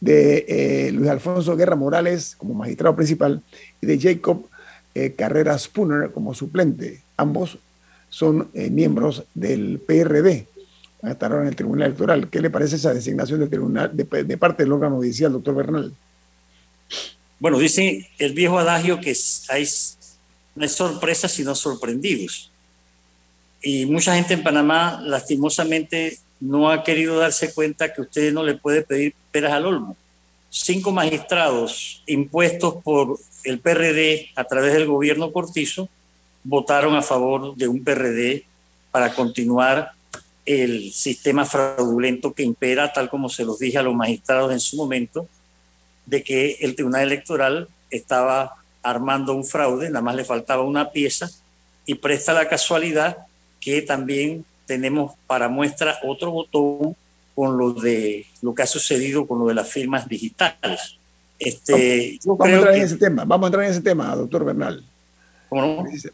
de 0.00 0.44
eh, 0.48 0.92
Luis 0.92 1.08
Alfonso 1.08 1.56
Guerra 1.56 1.76
Morales 1.76 2.34
como 2.36 2.52
magistrado 2.52 2.94
principal 2.94 3.42
y 3.80 3.86
de 3.86 3.98
Jacob 3.98 4.46
eh, 4.94 5.14
Carrera 5.16 5.58
Spooner 5.58 6.12
como 6.12 6.34
suplente, 6.34 7.02
ambos 7.16 7.58
son 8.14 8.48
eh, 8.54 8.70
miembros 8.70 9.24
del 9.34 9.80
PRD. 9.80 10.46
Van 11.02 11.10
a 11.10 11.12
estar 11.14 11.32
ahora 11.32 11.42
en 11.42 11.48
el 11.48 11.56
Tribunal 11.56 11.88
Electoral. 11.88 12.30
¿Qué 12.30 12.40
le 12.40 12.48
parece 12.48 12.76
esa 12.76 12.94
designación 12.94 13.40
del 13.40 13.50
tribunal, 13.50 13.90
de, 13.92 14.36
parte 14.36 14.62
del 14.62 14.70
órgano 14.70 14.96
judicial, 14.96 15.32
doctor 15.32 15.56
Bernal? 15.56 15.92
Bueno, 17.40 17.58
dice 17.58 18.08
el 18.18 18.32
viejo 18.32 18.56
adagio 18.56 19.00
que 19.00 19.16
hay, 19.48 19.68
no 20.54 20.64
es 20.64 20.72
sorpresa, 20.72 21.26
sino 21.26 21.56
sorprendidos. 21.56 22.52
Y 23.60 23.84
mucha 23.86 24.14
gente 24.14 24.34
en 24.34 24.44
Panamá, 24.44 25.00
lastimosamente, 25.02 26.20
no 26.38 26.70
ha 26.70 26.84
querido 26.84 27.18
darse 27.18 27.52
cuenta 27.52 27.92
que 27.92 28.02
usted 28.02 28.32
no 28.32 28.44
le 28.44 28.54
puede 28.54 28.82
pedir 28.82 29.12
peras 29.32 29.54
al 29.54 29.66
olmo. 29.66 29.96
Cinco 30.50 30.92
magistrados 30.92 32.04
impuestos 32.06 32.76
por 32.84 33.18
el 33.42 33.58
PRD 33.58 34.28
a 34.36 34.44
través 34.44 34.72
del 34.72 34.86
gobierno 34.86 35.32
Cortizo 35.32 35.88
votaron 36.44 36.94
a 36.94 37.02
favor 37.02 37.56
de 37.56 37.66
un 37.66 37.82
PRD 37.82 38.44
para 38.90 39.12
continuar 39.14 39.92
el 40.46 40.92
sistema 40.92 41.46
fraudulento 41.46 42.34
que 42.34 42.42
impera, 42.42 42.92
tal 42.92 43.08
como 43.08 43.28
se 43.28 43.44
los 43.44 43.58
dije 43.58 43.78
a 43.78 43.82
los 43.82 43.94
magistrados 43.94 44.52
en 44.52 44.60
su 44.60 44.76
momento, 44.76 45.26
de 46.06 46.22
que 46.22 46.58
el 46.60 46.74
Tribunal 46.74 47.02
Electoral 47.02 47.68
estaba 47.90 48.56
armando 48.82 49.34
un 49.34 49.44
fraude, 49.44 49.88
nada 49.88 50.02
más 50.02 50.14
le 50.14 50.24
faltaba 50.24 50.62
una 50.62 50.90
pieza, 50.90 51.30
y 51.86 51.94
presta 51.94 52.34
la 52.34 52.48
casualidad 52.48 53.18
que 53.60 53.80
también 53.82 54.44
tenemos 54.66 55.12
para 55.26 55.48
muestra 55.48 55.98
otro 56.02 56.30
botón 56.30 56.94
con 57.34 57.58
lo 57.58 57.72
de 57.72 58.26
lo 58.42 58.54
que 58.54 58.62
ha 58.62 58.66
sucedido 58.66 59.26
con 59.26 59.38
lo 59.38 59.46
de 59.46 59.54
las 59.54 59.68
firmas 59.68 60.08
digitales. 60.08 60.98
Este, 61.38 62.18
vamos, 62.24 62.46
a 62.46 62.52
entrar 62.52 62.74
en 62.74 62.82
ese 62.82 62.96
tema, 62.96 63.24
vamos 63.24 63.44
a 63.44 63.48
entrar 63.48 63.64
en 63.64 63.70
ese 63.70 63.80
tema, 63.80 64.14
doctor 64.14 64.44
Bernal. 64.44 64.84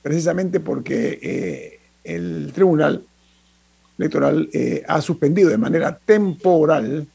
Precisamente 0.02 0.60
porque 0.60 1.18
eh, 1.22 1.80
el 2.04 2.52
Tribunal 2.54 3.04
Electoral 3.98 4.48
eh, 4.52 4.82
ha 4.86 5.00
suspendido 5.00 5.50
de 5.50 5.58
manera 5.58 5.96
temporal 5.96 7.06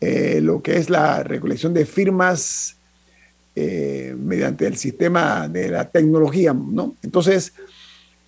eh, 0.00 0.40
lo 0.42 0.62
que 0.62 0.76
es 0.76 0.90
la 0.90 1.22
recolección 1.22 1.74
de 1.74 1.86
firmas 1.86 2.74
mediante 3.60 4.68
el 4.68 4.76
sistema 4.76 5.48
de 5.48 5.68
la 5.68 5.84
tecnología, 5.84 6.52
¿no? 6.54 6.94
Entonces, 7.02 7.52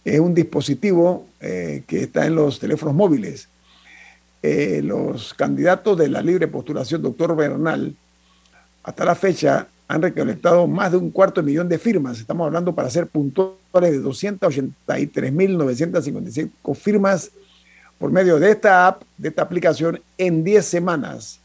es 0.05 0.19
un 0.19 0.35
dispositivo 0.35 1.29
que 1.39 1.85
está 1.89 2.27
en 2.27 2.35
los 2.35 2.59
teléfonos 2.59 2.97
móviles. 2.97 3.49
los 4.43 5.33
candidatos 5.35 5.97
de 5.97 6.09
la 6.09 6.21
libre 6.21 6.49
postulación, 6.49 7.01
doctor 7.01 7.37
Bernal, 7.37 7.95
hasta 8.83 9.05
la 9.05 9.15
fecha 9.15 9.69
han 9.91 10.01
recolectado 10.01 10.67
más 10.69 10.93
de 10.93 10.99
un 10.99 11.11
cuarto 11.11 11.41
de 11.41 11.47
millón 11.49 11.69
de 11.69 11.77
firmas. 11.77 12.21
Estamos 12.21 12.47
hablando 12.47 12.73
para 12.73 12.89
ser 12.89 13.09
puntuales 13.09 13.91
de 13.91 14.01
283.955 14.01 16.77
firmas 16.77 17.33
por 17.99 18.13
medio 18.13 18.39
de 18.39 18.53
esta 18.53 18.87
app, 18.87 19.03
de 19.19 19.31
esta 19.31 19.43
aplicación, 19.43 20.01
en 20.17 20.45
10 20.45 20.65
semanas. 20.65 21.41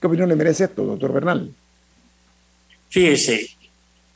¿Qué 0.00 0.08
opinión 0.08 0.28
le 0.28 0.34
merece 0.34 0.64
esto, 0.64 0.84
doctor 0.84 1.12
Bernal? 1.12 1.54
Fíjese, 2.88 3.50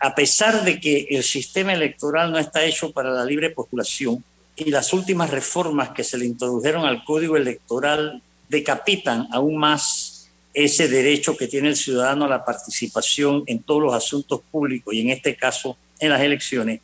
a 0.00 0.16
pesar 0.16 0.64
de 0.64 0.80
que 0.80 1.06
el 1.08 1.22
sistema 1.22 1.72
electoral 1.72 2.32
no 2.32 2.38
está 2.38 2.64
hecho 2.64 2.90
para 2.90 3.12
la 3.12 3.24
libre 3.24 3.50
postulación 3.50 4.24
y 4.56 4.72
las 4.72 4.92
últimas 4.92 5.30
reformas 5.30 5.90
que 5.90 6.02
se 6.02 6.18
le 6.18 6.26
introdujeron 6.26 6.84
al 6.84 7.04
código 7.04 7.36
electoral 7.36 8.20
decapitan 8.48 9.28
aún 9.30 9.58
más 9.58 10.19
ese 10.52 10.88
derecho 10.88 11.36
que 11.36 11.46
tiene 11.46 11.68
el 11.68 11.76
ciudadano 11.76 12.24
a 12.24 12.28
la 12.28 12.44
participación 12.44 13.44
en 13.46 13.62
todos 13.62 13.82
los 13.82 13.94
asuntos 13.94 14.40
públicos 14.50 14.92
y 14.92 15.00
en 15.00 15.10
este 15.10 15.36
caso 15.36 15.76
en 15.98 16.10
las 16.10 16.20
elecciones, 16.20 16.80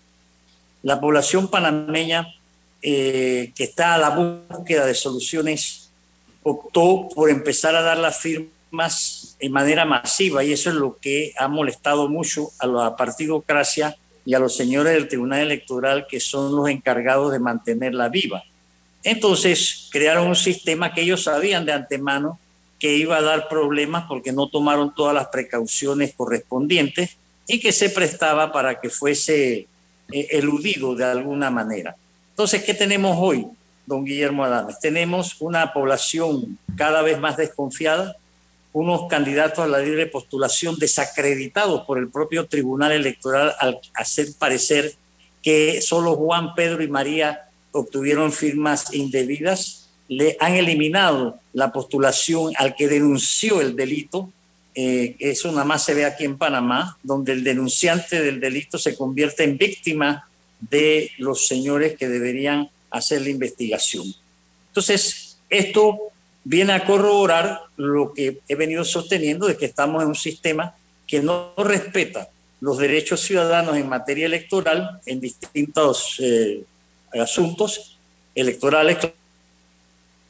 la 0.82 1.00
población 1.00 1.48
panameña 1.48 2.28
eh, 2.82 3.52
que 3.56 3.64
está 3.64 3.94
a 3.94 3.98
la 3.98 4.10
búsqueda 4.10 4.86
de 4.86 4.94
soluciones 4.94 5.90
optó 6.42 7.08
por 7.14 7.30
empezar 7.30 7.74
a 7.74 7.82
dar 7.82 7.98
las 7.98 8.18
firmas 8.18 9.36
en 9.40 9.50
manera 9.50 9.84
masiva 9.84 10.44
y 10.44 10.52
eso 10.52 10.70
es 10.70 10.76
lo 10.76 10.96
que 10.98 11.32
ha 11.38 11.48
molestado 11.48 12.08
mucho 12.08 12.50
a 12.58 12.66
la 12.66 12.94
partidocracia 12.94 13.96
y 14.24 14.34
a 14.34 14.38
los 14.38 14.56
señores 14.56 14.92
del 14.92 15.08
Tribunal 15.08 15.40
Electoral 15.40 16.06
que 16.08 16.20
son 16.20 16.54
los 16.54 16.68
encargados 16.68 17.32
de 17.32 17.40
mantenerla 17.40 18.08
viva. 18.08 18.44
Entonces 19.02 19.88
crearon 19.90 20.28
un 20.28 20.36
sistema 20.36 20.92
que 20.92 21.02
ellos 21.02 21.24
sabían 21.24 21.64
de 21.64 21.72
antemano 21.72 22.38
que 22.78 22.96
iba 22.96 23.16
a 23.16 23.22
dar 23.22 23.48
problemas 23.48 24.04
porque 24.08 24.32
no 24.32 24.48
tomaron 24.48 24.94
todas 24.94 25.14
las 25.14 25.28
precauciones 25.28 26.14
correspondientes 26.14 27.16
y 27.46 27.60
que 27.60 27.72
se 27.72 27.90
prestaba 27.90 28.52
para 28.52 28.80
que 28.80 28.90
fuese 28.90 29.66
eh, 30.12 30.28
eludido 30.30 30.94
de 30.94 31.04
alguna 31.04 31.50
manera. 31.50 31.96
Entonces, 32.30 32.64
¿qué 32.64 32.74
tenemos 32.74 33.16
hoy, 33.18 33.46
don 33.86 34.04
Guillermo 34.04 34.44
Adames? 34.44 34.78
Tenemos 34.80 35.40
una 35.40 35.72
población 35.72 36.58
cada 36.76 37.02
vez 37.02 37.18
más 37.18 37.36
desconfiada, 37.36 38.16
unos 38.72 39.08
candidatos 39.08 39.60
a 39.60 39.68
la 39.68 39.78
libre 39.78 40.06
postulación 40.06 40.76
desacreditados 40.78 41.86
por 41.86 41.98
el 41.98 42.10
propio 42.10 42.46
Tribunal 42.46 42.92
Electoral 42.92 43.54
al 43.58 43.80
hacer 43.94 44.28
parecer 44.38 44.92
que 45.42 45.80
solo 45.80 46.14
Juan, 46.16 46.54
Pedro 46.54 46.82
y 46.82 46.88
María 46.88 47.48
obtuvieron 47.72 48.32
firmas 48.32 48.92
indebidas 48.92 49.86
le 50.08 50.36
han 50.40 50.54
eliminado 50.54 51.38
la 51.56 51.72
postulación 51.72 52.52
al 52.58 52.76
que 52.76 52.86
denunció 52.86 53.62
el 53.62 53.74
delito. 53.74 54.30
Eh, 54.74 55.16
eso 55.18 55.50
nada 55.50 55.64
más 55.64 55.82
se 55.82 55.94
ve 55.94 56.04
aquí 56.04 56.26
en 56.26 56.36
Panamá, 56.36 56.98
donde 57.02 57.32
el 57.32 57.42
denunciante 57.42 58.20
del 58.22 58.40
delito 58.40 58.76
se 58.76 58.94
convierte 58.94 59.44
en 59.44 59.56
víctima 59.56 60.28
de 60.60 61.10
los 61.16 61.46
señores 61.46 61.96
que 61.96 62.08
deberían 62.08 62.68
hacer 62.90 63.22
la 63.22 63.30
investigación. 63.30 64.04
Entonces, 64.68 65.38
esto 65.48 65.98
viene 66.44 66.74
a 66.74 66.84
corroborar 66.84 67.62
lo 67.78 68.12
que 68.12 68.38
he 68.46 68.54
venido 68.54 68.84
sosteniendo 68.84 69.46
de 69.46 69.56
que 69.56 69.64
estamos 69.64 70.02
en 70.02 70.08
un 70.08 70.14
sistema 70.14 70.74
que 71.06 71.22
no 71.22 71.54
respeta 71.56 72.28
los 72.60 72.76
derechos 72.76 73.22
ciudadanos 73.22 73.78
en 73.78 73.88
materia 73.88 74.26
electoral 74.26 75.00
en 75.06 75.20
distintos 75.20 76.16
eh, 76.20 76.62
asuntos 77.18 77.96
electorales 78.34 78.98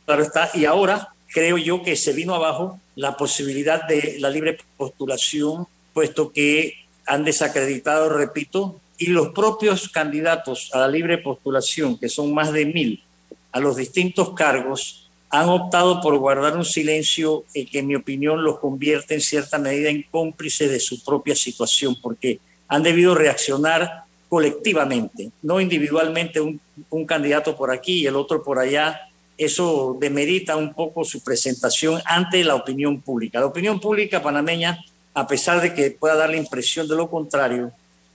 claro 0.06 0.22
está, 0.22 0.50
y 0.54 0.64
ahora 0.64 1.12
creo 1.36 1.58
yo 1.58 1.82
que 1.82 1.96
se 1.96 2.14
vino 2.14 2.34
abajo 2.34 2.80
la 2.94 3.18
posibilidad 3.18 3.86
de 3.86 4.16
la 4.20 4.30
libre 4.30 4.56
postulación, 4.78 5.66
puesto 5.92 6.32
que 6.32 6.76
han 7.04 7.24
desacreditado, 7.24 8.08
repito, 8.08 8.80
y 8.96 9.08
los 9.08 9.34
propios 9.34 9.90
candidatos 9.90 10.70
a 10.72 10.78
la 10.78 10.88
libre 10.88 11.18
postulación, 11.18 11.98
que 11.98 12.08
son 12.08 12.32
más 12.32 12.54
de 12.54 12.64
mil, 12.64 13.04
a 13.52 13.60
los 13.60 13.76
distintos 13.76 14.30
cargos, 14.32 15.10
han 15.28 15.50
optado 15.50 16.00
por 16.00 16.16
guardar 16.16 16.56
un 16.56 16.64
silencio 16.64 17.44
que 17.52 17.80
en 17.80 17.86
mi 17.86 17.96
opinión 17.96 18.42
los 18.42 18.58
convierte 18.58 19.12
en 19.12 19.20
cierta 19.20 19.58
medida 19.58 19.90
en 19.90 20.06
cómplices 20.10 20.70
de 20.70 20.80
su 20.80 21.04
propia 21.04 21.36
situación, 21.36 21.96
porque 22.00 22.40
han 22.66 22.82
debido 22.82 23.14
reaccionar 23.14 24.04
colectivamente, 24.30 25.30
no 25.42 25.60
individualmente 25.60 26.40
un, 26.40 26.58
un 26.88 27.04
candidato 27.04 27.54
por 27.54 27.70
aquí 27.70 27.98
y 27.98 28.06
el 28.06 28.16
otro 28.16 28.42
por 28.42 28.58
allá, 28.58 29.02
eso 29.38 29.96
demerita 30.00 30.56
un 30.56 30.72
poco 30.72 31.04
su 31.04 31.20
presentación 31.20 32.00
ante 32.06 32.42
la 32.42 32.54
opinión 32.54 33.00
pública. 33.00 33.40
La 33.40 33.46
opinión 33.46 33.80
pública 33.80 34.22
panameña, 34.22 34.84
a 35.14 35.26
pesar 35.26 35.60
de 35.60 35.74
que 35.74 35.90
pueda 35.90 36.14
dar 36.14 36.30
la 36.30 36.36
impresión 36.36 36.88
de 36.88 36.96
lo 36.96 37.10
contrario, 37.10 37.72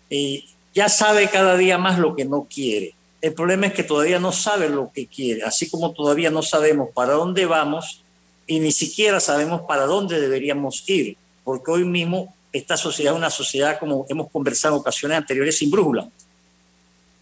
eh, 0.10 0.44
ya 0.74 0.90
sabe 0.90 1.30
cada 1.30 1.58
día 1.58 1.78
más 1.78 2.00
lo 2.00 2.16
que 2.16 2.26
no 2.26 2.48
quiere. 2.50 2.94
El 3.22 3.34
problema 3.34 3.68
es 3.68 3.74
que 3.74 3.84
todavía 3.84 4.20
no 4.20 4.32
sabe 4.32 4.70
lo 4.70 4.92
que 4.92 5.06
quiere, 5.06 5.44
así 5.44 5.70
como 5.70 5.92
todavía 5.92 6.32
no 6.32 6.42
sabemos 6.42 6.90
para 6.94 7.14
dónde 7.14 7.46
vamos 7.46 8.02
y 8.48 8.60
ni 8.60 8.72
siquiera 8.72 9.20
sabemos 9.20 9.62
para 9.68 9.86
dónde 9.86 10.20
deberíamos 10.20 10.84
ir, 10.90 11.18
porque 11.44 11.70
hoy 11.70 11.86
mismo 11.86 12.34
esta 12.52 12.78
sociedad 12.78 13.14
es 13.14 13.18
una 13.18 13.30
sociedad, 13.30 13.80
como 13.80 14.06
hemos 14.10 14.30
conversado 14.30 14.76
en 14.76 14.82
ocasiones 14.82 15.18
anteriores, 15.18 15.58
sin 15.58 15.70
brújula. 15.70 16.10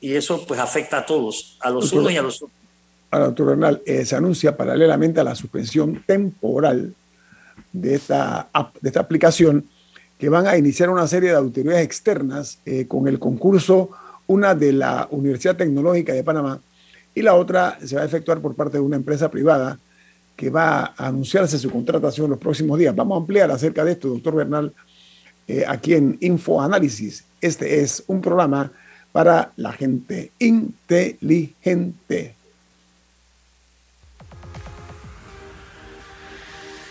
Y 0.02 0.16
eso 0.16 0.46
pues 0.48 0.60
afecta 0.60 1.00
a 1.00 1.06
todos, 1.06 1.58
a 1.60 1.70
los 1.70 1.92
unos 1.92 2.12
y 2.12 2.18
a 2.18 2.22
los 2.22 2.38
otros. 2.38 2.59
Ahora, 3.12 3.28
doctor 3.28 3.48
Bernal, 3.48 3.82
eh, 3.86 4.06
se 4.06 4.16
anuncia 4.16 4.56
paralelamente 4.56 5.20
a 5.20 5.24
la 5.24 5.36
suspensión 5.36 6.04
temporal 6.06 6.94
de 7.74 7.96
esta, 7.96 8.50
de 8.82 8.90
esta 8.90 9.00
aplicación 9.00 9.66
que 10.18 10.30
van 10.30 10.48
a 10.48 10.58
iniciar 10.58 10.90
una 10.90 11.08
serie 11.08 11.30
de 11.30 11.36
auditorías 11.36 11.82
externas 11.82 12.60
eh, 12.66 12.86
con 12.88 13.08
el 13.08 13.20
concurso, 13.20 13.90
una 14.28 14.54
de 14.54 14.74
la 14.74 15.08
Universidad 15.12 15.56
Tecnológica 15.56 16.14
de 16.14 16.24
Panamá 16.24 16.60
y 17.16 17.22
la 17.22 17.36
otra 17.36 17.78
se 17.84 17.96
va 17.96 18.04
a 18.04 18.06
efectuar 18.06 18.40
por 18.40 18.56
parte 18.56 18.78
de 18.78 18.84
una 18.84 18.96
empresa 18.96 19.30
privada 19.30 19.80
que 20.36 20.50
va 20.50 20.94
a 20.96 21.08
anunciarse 21.08 21.58
su 21.58 21.70
contratación 21.70 22.26
en 22.26 22.32
los 22.32 22.40
próximos 22.40 22.80
días. 22.80 22.96
Vamos 22.96 23.18
a 23.18 23.20
ampliar 23.20 23.52
acerca 23.52 23.84
de 23.84 23.92
esto, 23.92 24.08
doctor 24.08 24.36
Bernal, 24.36 24.72
eh, 25.48 25.66
aquí 25.68 25.96
en 25.96 26.18
Infoanálisis. 26.22 27.26
Este 27.42 27.82
es 27.82 28.04
un 28.08 28.22
programa 28.22 28.72
para 29.12 29.52
la 29.58 29.74
gente 29.74 30.32
inteligente. 30.40 32.36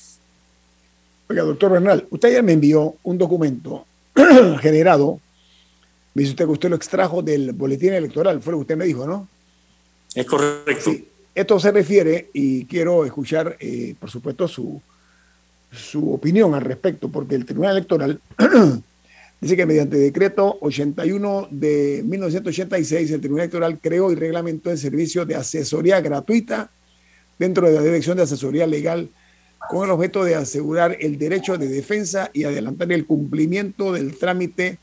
Oiga, 1.28 1.42
doctor 1.42 1.72
Bernal, 1.72 2.06
usted 2.10 2.32
ya 2.32 2.42
me 2.42 2.52
envió 2.52 2.94
un 3.02 3.18
documento 3.18 3.84
generado 4.60 5.18
me 6.14 6.22
dice 6.22 6.32
usted 6.32 6.44
que 6.44 6.50
usted 6.50 6.70
lo 6.70 6.76
extrajo 6.76 7.22
del 7.22 7.52
boletín 7.52 7.92
electoral, 7.92 8.42
fue 8.42 8.52
lo 8.52 8.58
que 8.58 8.62
usted 8.62 8.76
me 8.76 8.84
dijo, 8.84 9.06
¿no? 9.06 9.28
Es 10.14 10.26
correcto. 10.26 10.90
Esto 11.34 11.60
se 11.60 11.70
refiere, 11.70 12.30
y 12.32 12.64
quiero 12.64 13.04
escuchar, 13.04 13.56
eh, 13.60 13.94
por 13.98 14.10
supuesto, 14.10 14.48
su, 14.48 14.82
su 15.70 16.12
opinión 16.12 16.54
al 16.54 16.62
respecto, 16.62 17.08
porque 17.08 17.36
el 17.36 17.44
Tribunal 17.44 17.76
Electoral 17.76 18.20
dice 19.40 19.56
que 19.56 19.66
mediante 19.66 19.96
decreto 19.96 20.58
81 20.60 21.48
de 21.50 22.02
1986, 22.04 23.10
el 23.10 23.20
Tribunal 23.20 23.44
Electoral 23.44 23.78
creó 23.80 24.12
y 24.12 24.14
reglamentó 24.14 24.70
el 24.70 24.78
servicio 24.78 25.24
de 25.24 25.36
asesoría 25.36 26.00
gratuita 26.00 26.70
dentro 27.38 27.66
de 27.68 27.74
la 27.74 27.82
Dirección 27.82 28.16
de 28.16 28.24
Asesoría 28.24 28.66
Legal 28.66 29.08
con 29.68 29.84
el 29.84 29.90
objeto 29.90 30.24
de 30.24 30.34
asegurar 30.34 30.96
el 31.00 31.18
derecho 31.18 31.56
de 31.56 31.68
defensa 31.68 32.30
y 32.32 32.44
adelantar 32.44 32.92
el 32.92 33.06
cumplimiento 33.06 33.92
del 33.92 34.18
trámite 34.18 34.78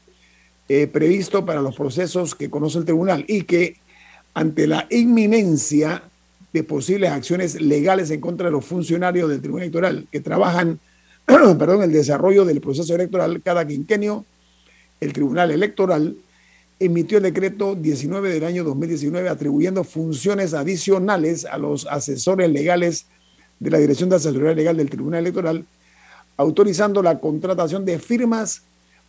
eh, 0.69 0.87
previsto 0.87 1.45
para 1.45 1.61
los 1.61 1.75
procesos 1.75 2.35
que 2.35 2.49
conoce 2.49 2.79
el 2.79 2.85
tribunal 2.85 3.25
y 3.27 3.43
que 3.43 3.77
ante 4.33 4.67
la 4.67 4.87
inminencia 4.89 6.03
de 6.53 6.63
posibles 6.63 7.11
acciones 7.11 7.61
legales 7.61 8.11
en 8.11 8.21
contra 8.21 8.47
de 8.47 8.51
los 8.51 8.65
funcionarios 8.65 9.29
del 9.29 9.41
Tribunal 9.41 9.63
Electoral 9.63 10.07
que 10.11 10.19
trabajan 10.19 10.79
perdón, 11.27 11.83
el 11.83 11.91
desarrollo 11.91 12.45
del 12.45 12.61
proceso 12.61 12.95
electoral 12.95 13.41
cada 13.43 13.67
quinquenio, 13.67 14.25
el 14.99 15.13
Tribunal 15.13 15.51
Electoral 15.51 16.15
emitió 16.79 17.17
el 17.17 17.23
decreto 17.23 17.75
19 17.75 18.29
del 18.29 18.43
año 18.43 18.63
2019 18.63 19.29
atribuyendo 19.29 19.83
funciones 19.83 20.53
adicionales 20.53 21.45
a 21.45 21.57
los 21.57 21.87
asesores 21.87 22.49
legales 22.51 23.07
de 23.59 23.71
la 23.71 23.79
Dirección 23.79 24.09
de 24.09 24.17
Asesoría 24.17 24.53
Legal 24.53 24.77
del 24.77 24.89
Tribunal 24.89 25.21
Electoral, 25.21 25.65
autorizando 26.37 27.01
la 27.01 27.19
contratación 27.19 27.85
de 27.85 27.97
firmas 27.97 28.61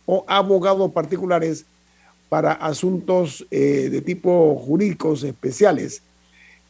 o 0.05 0.25
abogados 0.27 0.91
particulares 0.91 1.65
para 2.29 2.53
asuntos 2.53 3.45
eh, 3.51 3.89
de 3.91 4.01
tipo 4.01 4.55
jurídicos 4.55 5.23
especiales 5.23 6.01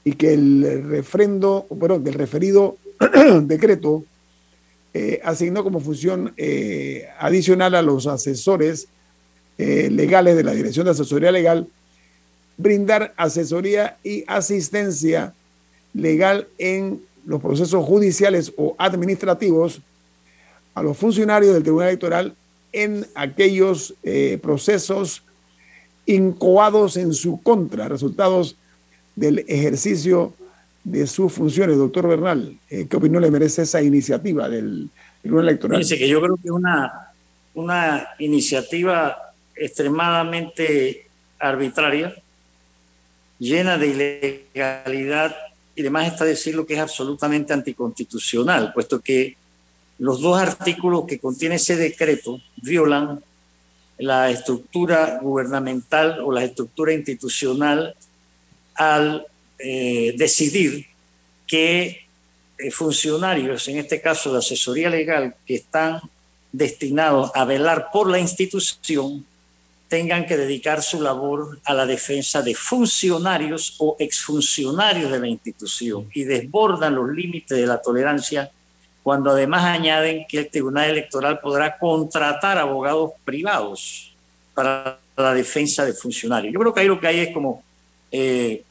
y 0.04 0.14
que 0.14 0.34
el 0.34 0.86
refrendo, 0.90 1.66
bueno, 1.70 1.96
el 1.96 2.14
referido 2.14 2.78
decreto 3.44 4.04
eh, 4.94 5.22
asignó 5.24 5.64
como 5.64 5.80
función 5.80 6.34
eh, 6.36 7.08
adicional 7.20 7.76
a 7.76 7.82
los 7.82 8.08
asesores 8.08 8.88
legales 9.60 10.38
de 10.38 10.44
la 10.44 10.54
Dirección 10.54 10.86
de 10.86 10.92
Asesoría 10.92 11.32
Legal 11.32 11.68
brindar 12.60 13.14
asesoría 13.16 13.98
y 14.04 14.26
asistencia 14.28 15.34
legal 15.94 16.48
en 16.58 17.02
los 17.26 17.42
procesos 17.42 17.86
judiciales 17.86 18.52
o 18.58 18.76
administrativos 18.78 19.82
a 20.76 20.84
los 20.84 20.98
funcionarios 20.98 21.54
del 21.54 21.64
Tribunal 21.64 21.88
Electoral 21.88 22.36
en 22.74 23.08
aquellos 23.16 23.96
eh, 24.04 24.38
procesos 24.42 25.24
incoados 26.06 26.98
en 26.98 27.14
su 27.14 27.42
contra, 27.42 27.88
resultados 27.88 28.58
del 29.16 29.40
ejercicio 29.48 30.34
de 30.84 31.08
sus 31.08 31.32
funciones. 31.32 31.78
Doctor 31.78 32.10
Bernal, 32.10 32.58
eh, 32.70 32.88
¿qué 32.90 32.98
opinión 32.98 33.22
le 33.22 33.32
merece 33.32 33.62
esa 33.62 33.82
iniciativa 33.82 34.50
del 34.50 34.90
Tribunal 35.22 35.48
Electoral? 35.48 35.78
Fíjense 35.78 35.98
que 35.98 36.10
yo 36.10 36.22
creo 36.22 36.36
que 36.36 36.50
es 36.50 36.52
una, 36.52 37.14
una 37.54 38.08
iniciativa 38.20 39.29
extremadamente 39.60 41.08
arbitraria, 41.38 42.16
llena 43.40 43.78
de 43.78 43.88
ilegalidad 44.54 45.36
y 45.76 45.82
además 45.82 46.08
está 46.08 46.26
decir 46.26 46.56
lo 46.56 46.66
que 46.66 46.74
es 46.74 46.80
absolutamente 46.80 47.54
anticonstitucional, 47.54 48.74
puesto 48.74 49.00
que 49.00 49.38
los 49.98 50.22
dos 50.22 50.40
artículos 50.40 51.06
que 51.06 51.20
contiene 51.20 51.56
ese 51.56 51.76
decreto 51.76 52.42
violan 52.58 53.24
la 53.98 54.30
estructura 54.30 55.20
gubernamental 55.22 56.20
o 56.22 56.32
la 56.32 56.44
estructura 56.44 56.94
institucional 56.94 57.96
al 58.76 59.26
eh, 59.58 60.14
decidir 60.18 60.86
que 61.46 62.08
eh, 62.58 62.72
funcionarios, 62.72 63.68
en 63.68 63.78
este 63.78 64.02
caso 64.02 64.32
de 64.32 64.40
asesoría 64.40 64.90
legal, 64.90 65.36
que 65.46 65.56
están 65.56 66.02
destinados 66.52 67.32
a 67.36 67.46
velar 67.46 67.90
por 67.92 68.10
la 68.10 68.20
institución, 68.20 69.26
tengan 69.90 70.28
que 70.28 70.38
dedicar 70.38 70.84
su 70.84 71.02
labor 71.02 71.60
a 71.66 71.74
la 71.74 71.86
defensa 71.86 72.42
de 72.44 72.54
funcionarios 72.54 73.76
o 73.80 73.96
exfuncionarios 74.00 75.12
de 75.12 75.20
la 75.20 75.28
institución 75.28 76.08
y 76.14 76.24
desbordan 76.24 76.96
los 76.96 77.10
límites 77.10 77.58
de 77.58 77.66
la 77.66 77.82
tolerancia 77.82 78.52
cuando 79.02 79.32
además 79.32 79.64
añaden 79.64 80.26
que 80.30 80.40
el 80.40 80.50
Tribunal 80.52 80.92
Electoral 80.92 81.40
podrá 81.40 81.80
contratar 81.80 82.60
abogados 82.60 83.14
privados 83.26 84.14
para 84.54 85.00
la 85.18 85.34
defensa 85.34 85.84
de 85.84 85.94
funcionarios. 85.94 86.54
Yo 86.54 86.60
creo 86.60 86.74
que 86.74 86.82
ahí 86.82 86.88
lo 86.88 87.00
que 87.00 87.08
hay 87.08 87.20
es 87.22 87.34
como, 87.34 87.64
eh, 88.12 88.64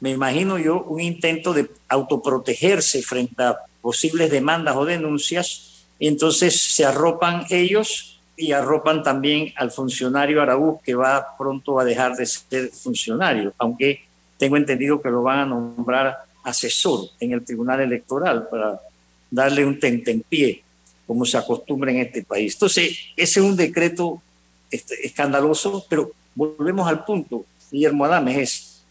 me 0.00 0.10
imagino 0.10 0.58
yo, 0.58 0.82
un 0.82 1.00
intento 1.00 1.52
de 1.52 1.70
autoprotegerse 1.88 3.02
frente 3.02 3.42
a 3.42 3.58
posibles 3.80 4.30
demandas 4.30 4.74
o 4.74 4.84
denuncias, 4.84 5.84
y 6.00 6.08
entonces 6.08 6.60
se 6.60 6.84
arropan 6.84 7.46
ellos 7.50 8.17
y 8.38 8.52
arropan 8.52 9.02
también 9.02 9.52
al 9.56 9.72
funcionario 9.72 10.40
Araúz, 10.40 10.80
que 10.82 10.94
va 10.94 11.36
pronto 11.36 11.80
a 11.80 11.84
dejar 11.84 12.14
de 12.14 12.24
ser 12.24 12.68
funcionario, 12.70 13.52
aunque 13.58 14.04
tengo 14.38 14.56
entendido 14.56 15.02
que 15.02 15.10
lo 15.10 15.22
van 15.22 15.40
a 15.40 15.46
nombrar 15.46 16.18
asesor 16.44 17.10
en 17.18 17.32
el 17.32 17.44
Tribunal 17.44 17.80
Electoral 17.80 18.48
para 18.48 18.80
darle 19.28 19.64
un 19.64 19.80
tentempié, 19.80 20.62
como 21.04 21.24
se 21.24 21.36
acostumbra 21.36 21.90
en 21.90 21.98
este 21.98 22.22
país. 22.22 22.54
Entonces, 22.54 22.96
ese 23.16 23.40
es 23.40 23.44
un 23.44 23.56
decreto 23.56 24.22
este, 24.70 25.04
escandaloso, 25.04 25.84
pero 25.88 26.12
volvemos 26.34 26.88
al 26.88 27.04
punto, 27.04 27.44
Guillermo 27.72 28.04
Adames, 28.04 28.38
es 28.38 28.82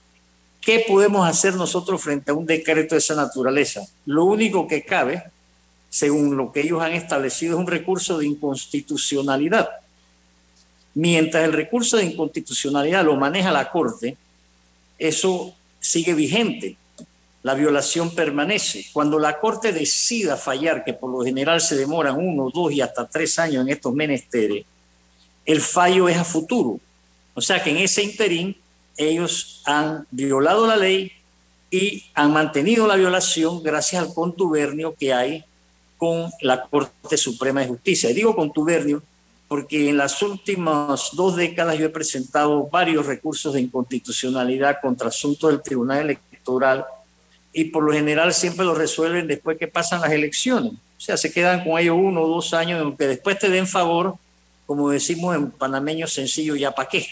¿qué 0.60 0.84
podemos 0.86 1.28
hacer 1.28 1.56
nosotros 1.56 2.02
frente 2.02 2.32
a 2.32 2.34
un 2.34 2.46
decreto 2.46 2.96
de 2.96 3.00
esa 3.00 3.16
naturaleza? 3.16 3.88
Lo 4.06 4.26
único 4.26 4.68
que 4.68 4.84
cabe 4.84 5.24
según 5.90 6.38
lo 6.38 6.52
que 6.52 6.62
ellos 6.62 6.82
han 6.82 6.94
establecido, 6.94 7.56
es 7.56 7.60
un 7.60 7.68
recurso 7.68 8.18
de 8.18 8.28
inconstitucionalidad. 8.28 9.70
Mientras 10.94 11.44
el 11.44 11.54
recurso 11.54 11.98
de 11.98 12.06
inconstitucionalidad 12.06 13.06
lo 13.06 13.16
maneja 13.16 13.52
la 13.52 13.70
Corte, 13.70 14.18
eso 14.98 15.54
sigue 15.80 16.14
vigente. 16.14 16.78
La 17.44 17.54
violación 17.54 18.14
permanece. 18.14 18.88
Cuando 18.92 19.20
la 19.20 19.40
Corte 19.40 19.72
decida 19.72 20.38
fallar, 20.38 20.84
que 20.84 20.94
por 20.94 21.12
lo 21.12 21.24
general 21.24 21.62
se 21.62 21.76
demoran 21.76 22.18
uno, 22.18 22.50
dos 22.54 22.72
y 22.72 22.82
hasta 22.82 23.08
tres 23.08 23.38
años 23.40 23.64
en 23.64 23.70
estos 23.70 23.94
menesteres, 23.94 24.66
el 25.46 25.62
fallo 25.62 26.10
es 26.10 26.18
a 26.18 26.26
futuro. 26.26 26.80
O 27.34 27.42
sea 27.42 27.64
que 27.64 27.70
en 27.70 27.78
ese 27.78 28.04
interín 28.04 28.58
ellos 28.98 29.62
han 29.66 30.06
violado 30.12 30.66
la 30.68 30.76
ley 30.76 31.12
y 31.70 32.06
han 32.16 32.34
mantenido 32.34 32.88
la 32.88 32.96
violación 32.96 33.62
gracias 33.62 34.02
al 34.02 34.14
contubernio 34.14 34.96
que 34.96 35.14
hay 35.14 35.46
con 35.98 36.32
la 36.42 36.64
Corte 36.64 37.18
Suprema 37.18 37.62
de 37.62 37.68
Justicia. 37.68 38.10
Y 38.10 38.14
digo 38.14 38.36
contubernio 38.36 39.02
porque 39.48 39.90
en 39.90 39.98
las 39.98 40.22
últimas 40.22 41.10
dos 41.14 41.36
décadas 41.36 41.78
yo 41.78 41.86
he 41.86 41.90
presentado 41.90 42.68
varios 42.68 43.06
recursos 43.06 43.54
de 43.54 43.62
inconstitucionalidad 43.62 44.80
contra 44.82 45.08
asuntos 45.08 45.50
del 45.50 45.62
Tribunal 45.62 46.02
Electoral 46.02 46.86
y 47.54 47.66
por 47.66 47.84
lo 47.84 47.94
general 47.94 48.34
siempre 48.34 48.66
lo 48.66 48.76
resuelven 48.76 49.26
después 49.26 49.58
que 49.58 49.68
pasan 49.68 50.02
las 50.02 50.12
elecciones. 50.12 50.74
O 50.74 51.00
sea, 51.00 51.16
se 51.16 51.32
quedan 51.32 51.64
con 51.64 51.80
ellos 51.80 51.96
uno 51.98 52.24
o 52.24 52.28
dos 52.28 52.54
años, 52.54 52.82
aunque 52.82 53.08
después 53.08 53.40
te 53.40 53.50
den 53.50 53.68
favor, 53.68 54.16
como 54.66 54.90
decimos 54.90 55.36
en 55.36 55.50
panameño 55.52 56.08
sencillo, 56.08 56.56
ya 56.56 56.72
para 56.72 56.90
qué. 56.90 57.08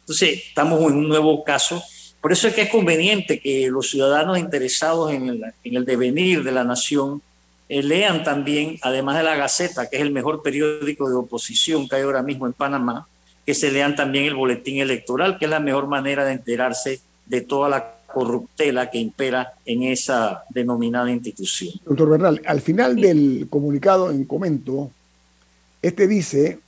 Entonces, 0.00 0.42
estamos 0.48 0.80
en 0.80 0.98
un 0.98 1.08
nuevo 1.08 1.44
caso. 1.44 1.82
Por 2.20 2.32
eso 2.32 2.48
es 2.48 2.54
que 2.54 2.62
es 2.62 2.70
conveniente 2.70 3.38
que 3.38 3.68
los 3.70 3.88
ciudadanos 3.88 4.38
interesados 4.38 5.12
en 5.12 5.52
el 5.62 5.84
devenir 5.84 6.42
de 6.42 6.50
la 6.50 6.64
nación 6.64 7.22
eh, 7.68 7.82
lean 7.82 8.24
también, 8.24 8.78
además 8.82 9.18
de 9.18 9.24
la 9.24 9.36
Gaceta, 9.36 9.88
que 9.88 9.96
es 9.96 10.02
el 10.02 10.12
mejor 10.12 10.42
periódico 10.42 11.08
de 11.08 11.16
oposición 11.16 11.88
que 11.88 11.96
hay 11.96 12.02
ahora 12.02 12.22
mismo 12.22 12.46
en 12.46 12.52
Panamá, 12.52 13.06
que 13.44 13.54
se 13.54 13.70
lean 13.70 13.96
también 13.96 14.24
el 14.24 14.34
boletín 14.34 14.78
electoral, 14.78 15.38
que 15.38 15.44
es 15.44 15.50
la 15.50 15.60
mejor 15.60 15.86
manera 15.86 16.24
de 16.24 16.32
enterarse 16.32 17.00
de 17.26 17.40
toda 17.42 17.68
la 17.68 17.94
corruptela 18.06 18.90
que 18.90 18.98
impera 18.98 19.54
en 19.66 19.82
esa 19.82 20.44
denominada 20.50 21.10
institución. 21.10 21.74
Doctor 21.84 22.10
Bernal, 22.10 22.42
al 22.46 22.60
final 22.60 22.96
del 22.96 23.46
comunicado 23.50 24.10
en 24.10 24.24
comento, 24.24 24.90
este 25.82 26.08
dice 26.08 26.58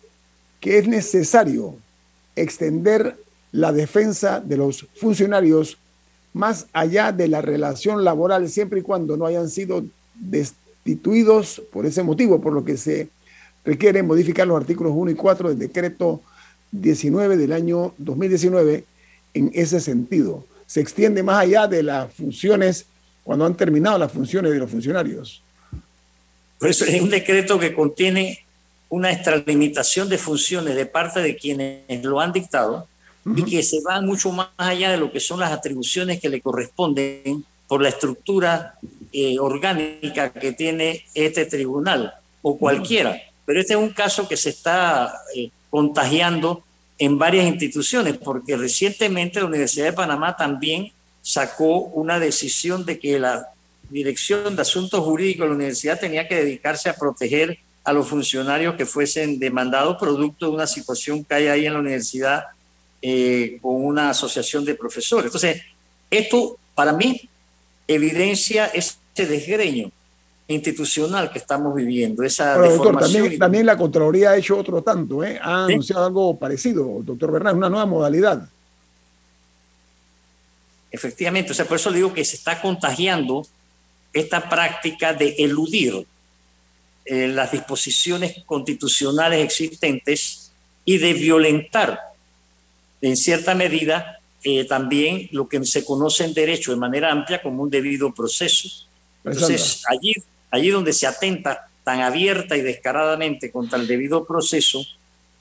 que 0.61 0.79
es 0.79 0.87
necesario 0.87 1.77
extender 2.37 3.17
la 3.53 3.73
defensa 3.73 4.41
de 4.41 4.57
los 4.59 4.87
funcionarios 4.97 5.79
más 6.33 6.67
allá 6.73 7.11
de 7.11 7.27
la 7.27 7.41
relación 7.41 8.05
laboral, 8.05 8.49
siempre 8.49 8.81
y 8.81 8.83
cuando 8.83 9.17
no 9.17 9.27
hayan 9.27 9.49
sido 9.49 9.85
destituidos 10.91 11.63
por 11.73 11.87
ese 11.87 12.03
motivo, 12.03 12.41
por 12.41 12.53
lo 12.53 12.65
que 12.65 12.77
se 12.77 13.09
requiere 13.65 14.03
modificar 14.03 14.47
los 14.47 14.61
artículos 14.61 14.93
1 14.95 15.11
y 15.13 15.15
4 15.15 15.51
del 15.51 15.59
decreto 15.59 16.21
19 16.73 17.37
del 17.37 17.53
año 17.53 17.95
2019 17.99 18.85
en 19.35 19.51
ese 19.55 19.81
sentido. 19.81 20.45
Se 20.67 20.81
extiende 20.81 21.23
más 21.23 21.39
allá 21.39 21.67
de 21.67 21.83
las 21.83 22.13
funciones, 22.13 22.87
cuando 23.23 23.45
han 23.45 23.57
terminado 23.57 23.99
las 23.99 24.13
funciones 24.13 24.53
de 24.53 24.59
los 24.59 24.71
funcionarios. 24.71 25.43
Por 26.59 26.69
eso 26.69 26.85
es 26.85 27.01
un 27.01 27.11
decreto 27.11 27.59
que 27.59 27.75
contiene 27.75 28.45
una 28.89 29.13
extralimitación 29.13 30.09
de 30.09 30.19
funciones 30.19 30.75
de 30.75 30.87
parte 30.87 31.21
de 31.21 31.37
quienes 31.37 32.03
lo 32.03 32.21
han 32.21 32.33
dictado 32.33 32.89
y 33.37 33.45
que 33.45 33.63
se 33.63 33.81
van 33.83 34.07
mucho 34.07 34.33
más 34.33 34.49
allá 34.57 34.91
de 34.91 34.97
lo 34.97 35.13
que 35.13 35.21
son 35.21 35.39
las 35.39 35.53
atribuciones 35.53 36.21
que 36.21 36.29
le 36.29 36.41
corresponden 36.41 37.45
por 37.69 37.83
la 37.83 37.91
estructura 37.91 38.75
eh, 39.13 39.39
orgánica 39.39 40.33
que 40.33 40.53
tiene 40.53 41.05
este 41.15 41.47
tribunal 41.47 42.15
o 42.43 42.59
cualquiera. 42.59 43.21
Pero 43.45 43.61
este 43.61 43.75
es 43.75 43.79
un 43.79 43.91
caso 43.91 44.29
que 44.29 44.37
se 44.37 44.51
está 44.51 45.13
eh, 45.35 45.51
contagiando 45.71 46.63
en 46.99 47.19
varias 47.19 47.47
instituciones, 47.47 48.17
porque 48.19 48.57
recientemente 48.57 49.41
la 49.41 49.47
Universidad 49.47 49.87
de 49.87 49.93
Panamá 49.95 50.37
también 50.37 50.93
sacó 51.23 51.79
una 51.81 52.21
decisión 52.21 52.85
de 52.85 52.99
que 52.99 53.19
la 53.19 53.49
Dirección 53.89 54.55
de 54.55 54.63
Asuntos 54.63 55.01
Jurídicos 55.01 55.45
de 55.45 55.49
la 55.49 55.55
universidad 55.57 55.99
tenía 55.99 56.29
que 56.29 56.37
dedicarse 56.37 56.89
a 56.89 56.95
proteger 56.95 57.59
a 57.83 57.93
los 57.93 58.07
funcionarios 58.07 58.77
que 58.77 58.87
fuesen 58.87 59.39
demandados 59.39 59.97
producto 59.99 60.47
de 60.47 60.53
una 60.53 60.67
situación 60.67 61.25
que 61.25 61.35
hay 61.35 61.49
ahí 61.49 61.67
en 61.67 61.73
la 61.73 61.81
universidad 61.81 62.45
eh, 63.03 63.59
con 63.63 63.85
una 63.85 64.11
asociación 64.11 64.65
de 64.65 64.75
profesores. 64.75 65.27
Entonces, 65.27 65.63
esto 66.11 66.59
para 66.75 66.93
mí 66.93 67.29
evidencia 67.89 68.67
ese 68.67 68.95
desgreño 69.27 69.91
institucional 70.49 71.31
que 71.31 71.39
estamos 71.39 71.75
viviendo, 71.75 72.25
esa 72.25 72.55
también, 72.55 73.39
también, 73.39 73.67
la 73.67 73.77
Contraloría 73.77 74.31
ha 74.31 74.37
hecho 74.37 74.59
otro 74.59 74.83
tanto, 74.83 75.23
¿eh? 75.23 75.39
ha 75.41 75.67
anunciado 75.67 76.05
algo 76.07 76.37
parecido, 76.37 77.01
doctor 77.03 77.31
Bernal, 77.31 77.57
una 77.57 77.69
nueva 77.69 77.87
modalidad. 77.87 78.49
Efectivamente, 80.91 81.53
o 81.53 81.55
sea, 81.55 81.67
por 81.67 81.77
eso 81.77 81.93
digo 81.93 82.13
que 82.13 82.25
se 82.25 82.35
está 82.35 82.61
contagiando 82.61 83.47
esta 84.13 84.49
práctica 84.49 85.13
de 85.13 85.37
eludir 85.39 86.05
eh, 87.05 87.29
las 87.29 87.53
disposiciones 87.53 88.43
constitucionales 88.45 89.45
existentes 89.45 90.51
y 90.85 90.99
de 90.99 91.15
violentar 91.15 92.01
en 93.01 93.17
cierta 93.17 93.55
medida 93.55 94.19
eh, 94.43 94.65
también 94.65 95.29
lo 95.33 95.49
que 95.49 95.65
se 95.65 95.85
conoce 95.85 96.25
en 96.25 96.35
derecho 96.35 96.73
de 96.73 96.77
manera 96.77 97.13
amplia 97.13 97.41
como 97.41 97.63
un 97.63 97.71
debido 97.71 98.13
proceso. 98.13 98.69
Entonces, 99.25 99.83
allí, 99.89 100.15
allí 100.51 100.71
donde 100.71 100.93
se 100.93 101.07
atenta 101.07 101.69
tan 101.85 102.01
abierta 102.01 102.57
y 102.57 102.63
descaradamente 102.63 103.51
contra 103.51 103.79
el 103.79 103.87
debido 103.87 104.25
proceso, 104.25 104.85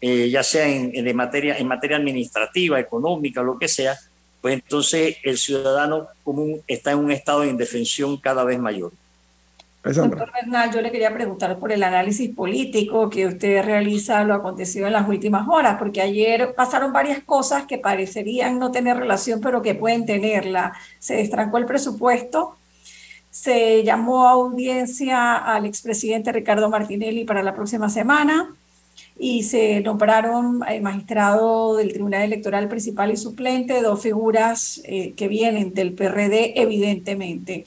eh, 0.01 0.29
ya 0.29 0.43
sea 0.43 0.67
en, 0.67 0.91
en, 0.93 1.15
materia, 1.15 1.57
en 1.57 1.67
materia 1.67 1.97
administrativa, 1.97 2.79
económica, 2.79 3.43
lo 3.43 3.57
que 3.57 3.67
sea, 3.67 3.97
pues 4.41 4.53
entonces 4.53 5.17
el 5.23 5.37
ciudadano 5.37 6.07
común 6.23 6.61
está 6.67 6.91
en 6.91 6.99
un 6.99 7.11
estado 7.11 7.41
de 7.41 7.49
indefensión 7.49 8.17
cada 8.17 8.43
vez 8.43 8.59
mayor. 8.59 8.91
Doctor 9.81 10.29
Bernal, 10.33 10.73
yo 10.73 10.81
le 10.81 10.91
quería 10.91 11.13
preguntar 11.13 11.57
por 11.57 11.71
el 11.71 11.81
análisis 11.83 12.35
político 12.35 13.09
que 13.09 13.25
usted 13.25 13.63
realiza 13.63 14.25
lo 14.25 14.33
acontecido 14.33 14.87
en 14.87 14.93
las 14.93 15.07
últimas 15.07 15.47
horas, 15.47 15.77
porque 15.79 16.01
ayer 16.01 16.53
pasaron 16.53 16.91
varias 16.91 17.23
cosas 17.23 17.63
que 17.65 17.77
parecerían 17.77 18.59
no 18.59 18.71
tener 18.71 18.97
relación, 18.97 19.39
pero 19.39 19.61
que 19.61 19.75
pueden 19.75 20.05
tenerla. 20.05 20.73
Se 20.99 21.15
destrancó 21.15 21.57
el 21.57 21.65
presupuesto, 21.65 22.57
se 23.29 23.83
llamó 23.83 24.27
a 24.27 24.31
audiencia 24.31 25.37
al 25.37 25.65
expresidente 25.65 26.31
Ricardo 26.31 26.69
Martinelli 26.69 27.25
para 27.25 27.43
la 27.43 27.55
próxima 27.55 27.89
semana 27.89 28.55
y 29.17 29.43
se 29.43 29.81
nombraron 29.81 30.61
el 30.67 30.81
magistrado 30.81 31.75
del 31.75 31.91
Tribunal 31.91 32.23
Electoral 32.23 32.69
Principal 32.69 33.11
y 33.11 33.17
suplente, 33.17 33.81
dos 33.81 34.01
figuras 34.01 34.81
eh, 34.85 35.13
que 35.13 35.27
vienen 35.27 35.73
del 35.73 35.93
PRD, 35.93 36.53
evidentemente. 36.55 37.65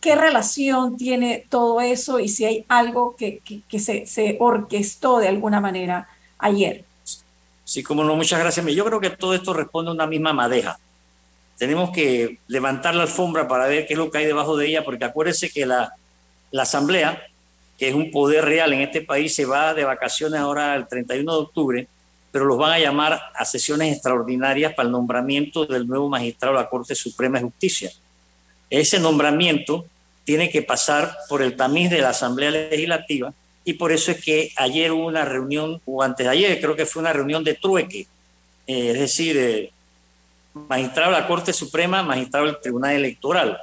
¿Qué 0.00 0.16
relación 0.16 0.96
tiene 0.96 1.46
todo 1.48 1.80
eso 1.80 2.18
y 2.18 2.28
si 2.28 2.44
hay 2.44 2.64
algo 2.68 3.14
que, 3.16 3.40
que, 3.68 3.78
se, 3.78 4.06
se, 4.06 4.36
orquestó 4.40 5.18
de 5.18 5.28
alguna 5.28 5.60
manera 5.60 6.08
ayer? 6.38 6.84
Sí, 7.64 7.82
como 7.82 8.04
no, 8.04 8.14
muchas 8.14 8.38
gracias. 8.40 8.66
Yo 8.66 8.84
creo 8.84 9.00
que 9.00 9.10
todo 9.10 9.34
esto 9.34 9.54
responde 9.54 9.90
a 9.90 9.94
una 9.94 10.06
misma 10.06 10.32
madeja. 10.32 10.78
Tenemos 11.58 11.90
que 11.90 12.38
levantar 12.48 12.94
la 12.94 13.02
alfombra 13.02 13.46
para 13.46 13.66
ver 13.66 13.86
qué 13.86 13.94
es 13.94 13.98
lo 13.98 14.10
que 14.10 14.18
hay 14.18 14.26
debajo 14.26 14.56
de 14.56 14.68
ella, 14.68 14.84
porque 14.84 15.04
acuérdense 15.04 15.50
que 15.50 15.66
la, 15.66 15.94
la 16.50 16.62
Asamblea, 16.62 17.22
que 17.78 17.88
es 17.88 17.94
un 17.94 18.10
poder 18.10 18.44
real 18.44 18.72
en 18.72 18.80
este 18.80 19.02
país, 19.02 19.34
se 19.34 19.44
va 19.44 19.74
de 19.74 19.84
vacaciones 19.84 20.40
ahora 20.40 20.74
el 20.74 20.86
31 20.86 21.32
de 21.32 21.38
octubre, 21.38 21.88
pero 22.32 22.44
los 22.44 22.58
van 22.58 22.72
a 22.72 22.78
llamar 22.78 23.20
a 23.34 23.44
sesiones 23.44 23.92
extraordinarias 23.92 24.74
para 24.74 24.86
el 24.86 24.92
nombramiento 24.92 25.66
del 25.66 25.86
nuevo 25.86 26.08
magistrado 26.08 26.56
de 26.56 26.62
la 26.62 26.68
Corte 26.68 26.94
Suprema 26.94 27.38
de 27.38 27.44
Justicia. 27.44 27.92
Ese 28.70 28.98
nombramiento 28.98 29.86
tiene 30.24 30.50
que 30.50 30.62
pasar 30.62 31.16
por 31.28 31.42
el 31.42 31.54
tamiz 31.54 31.90
de 31.90 32.00
la 32.00 32.08
Asamblea 32.10 32.50
Legislativa 32.50 33.32
y 33.64 33.74
por 33.74 33.92
eso 33.92 34.10
es 34.10 34.22
que 34.22 34.52
ayer 34.56 34.92
hubo 34.92 35.06
una 35.06 35.24
reunión, 35.24 35.80
o 35.86 36.02
antes 36.02 36.26
de 36.26 36.32
ayer 36.32 36.60
creo 36.60 36.76
que 36.76 36.86
fue 36.86 37.00
una 37.00 37.12
reunión 37.12 37.44
de 37.44 37.54
trueque, 37.54 38.06
eh, 38.66 38.90
es 38.90 38.98
decir, 38.98 39.36
eh, 39.36 39.72
magistrado 40.54 41.12
de 41.12 41.20
la 41.20 41.26
Corte 41.26 41.52
Suprema, 41.52 42.02
magistrado 42.02 42.46
del 42.46 42.60
Tribunal 42.60 42.96
Electoral. 42.96 43.58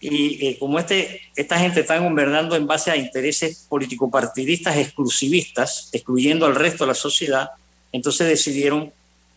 Y 0.00 0.46
eh, 0.46 0.58
como 0.58 0.78
este, 0.78 1.22
esta 1.34 1.58
gente 1.58 1.80
está 1.80 1.98
gobernando 1.98 2.54
en 2.54 2.66
base 2.66 2.90
a 2.90 2.96
intereses 2.96 3.66
político-partidistas 3.68 4.76
exclusivistas, 4.76 5.88
excluyendo 5.92 6.46
al 6.46 6.54
resto 6.54 6.84
de 6.84 6.88
la 6.88 6.94
sociedad, 6.94 7.50
entonces 7.92 8.28
decidieron 8.28 8.92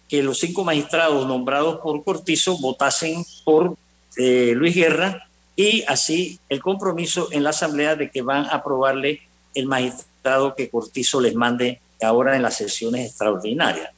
que 0.08 0.22
los 0.22 0.40
cinco 0.40 0.64
magistrados 0.64 1.26
nombrados 1.26 1.80
por 1.80 2.04
Cortizo 2.04 2.58
votasen 2.60 3.26
por 3.44 3.76
Luis 4.18 4.76
Guerra 4.76 5.28
y 5.56 5.84
así 5.88 6.40
el 6.50 6.62
compromiso 6.62 7.30
en 7.32 7.44
la 7.44 7.52
Asamblea 7.52 7.96
de 7.96 8.10
que 8.10 8.22
van 8.22 8.46
a 8.46 8.56
aprobarle 8.56 9.22
el 9.54 9.66
magistrado 9.66 10.56
que 10.56 10.70
Cortizo 10.70 11.22
les 11.22 11.36
mande 11.36 11.80
ahora 12.02 12.36
en 12.36 12.42
las 12.42 12.58
sesiones 12.58 13.08
extraordinarias. 13.08 13.92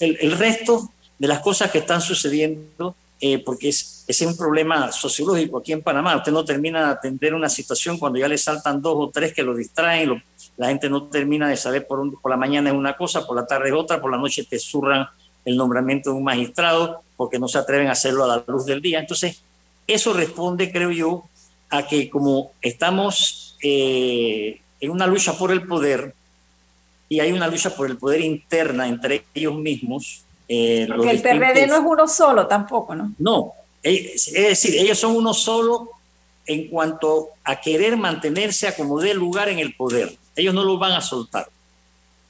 El, 0.00 0.32
resto 0.32 0.90
de 1.18 1.28
las 1.28 1.40
cosas 1.40 1.70
que 1.70 1.78
están 1.78 2.00
sucediendo 2.00 2.94
eh, 3.20 3.38
porque 3.38 3.68
es, 3.68 4.04
es 4.06 4.20
un 4.22 4.36
problema 4.36 4.92
sociológico 4.92 5.58
aquí 5.58 5.72
en 5.72 5.82
Panamá. 5.82 6.16
Usted 6.16 6.32
no 6.32 6.44
termina 6.44 6.86
de 6.86 6.92
atender 6.92 7.34
una 7.34 7.48
situación 7.48 7.98
cuando 7.98 8.18
ya 8.18 8.28
le 8.28 8.36
saltan 8.36 8.82
dos 8.82 8.94
o 8.96 9.10
tres 9.10 9.32
que 9.32 9.42
lo 9.42 9.54
distraen, 9.54 10.22
la 10.56 10.68
gente 10.68 10.88
no 10.88 11.04
termina 11.04 11.48
de 11.48 11.56
saber 11.56 11.86
por, 11.86 12.20
por 12.20 12.30
la 12.30 12.36
mañana 12.36 12.70
es 12.70 12.76
una 12.76 12.96
cosa, 12.96 13.26
por 13.26 13.36
la 13.36 13.46
tarde 13.46 13.68
es 13.68 13.74
otra, 13.74 14.00
por 14.00 14.10
la 14.10 14.18
noche 14.18 14.44
te 14.44 14.58
zurran 14.58 15.06
el 15.44 15.56
nombramiento 15.56 16.10
de 16.10 16.16
un 16.16 16.24
magistrado 16.24 17.02
porque 17.16 17.38
no 17.38 17.48
se 17.48 17.58
atreven 17.58 17.88
a 17.88 17.92
hacerlo 17.92 18.24
a 18.24 18.28
la 18.28 18.44
luz 18.46 18.66
del 18.66 18.80
día. 18.80 19.00
Entonces, 19.00 19.42
eso 19.86 20.12
responde, 20.12 20.70
creo 20.70 20.90
yo, 20.90 21.24
a 21.70 21.86
que 21.86 22.08
como 22.08 22.52
estamos 22.60 23.56
eh, 23.62 24.60
en 24.80 24.90
una 24.90 25.06
lucha 25.06 25.36
por 25.36 25.50
el 25.50 25.66
poder 25.66 26.14
y 27.08 27.20
hay 27.20 27.32
una 27.32 27.48
lucha 27.48 27.74
por 27.74 27.88
el 27.88 27.96
poder 27.96 28.20
interna 28.20 28.88
entre 28.88 29.24
ellos 29.34 29.54
mismos. 29.54 30.23
Eh, 30.48 30.86
porque 30.94 31.10
el 31.10 31.22
PRD 31.22 31.66
no 31.66 31.76
es 31.76 31.82
uno 31.84 32.06
solo 32.06 32.46
tampoco, 32.46 32.94
¿no? 32.94 33.12
No, 33.18 33.52
es 33.82 34.32
decir, 34.32 34.74
ellos 34.76 34.98
son 34.98 35.16
uno 35.16 35.34
solo 35.34 35.90
en 36.46 36.68
cuanto 36.68 37.28
a 37.42 37.60
querer 37.60 37.96
mantenerse 37.96 38.68
a 38.68 38.76
como 38.76 39.00
dé 39.00 39.14
lugar 39.14 39.48
en 39.48 39.58
el 39.58 39.74
poder. 39.74 40.14
Ellos 40.36 40.54
no 40.54 40.64
lo 40.64 40.78
van 40.78 40.92
a 40.92 41.00
soltar. 41.00 41.48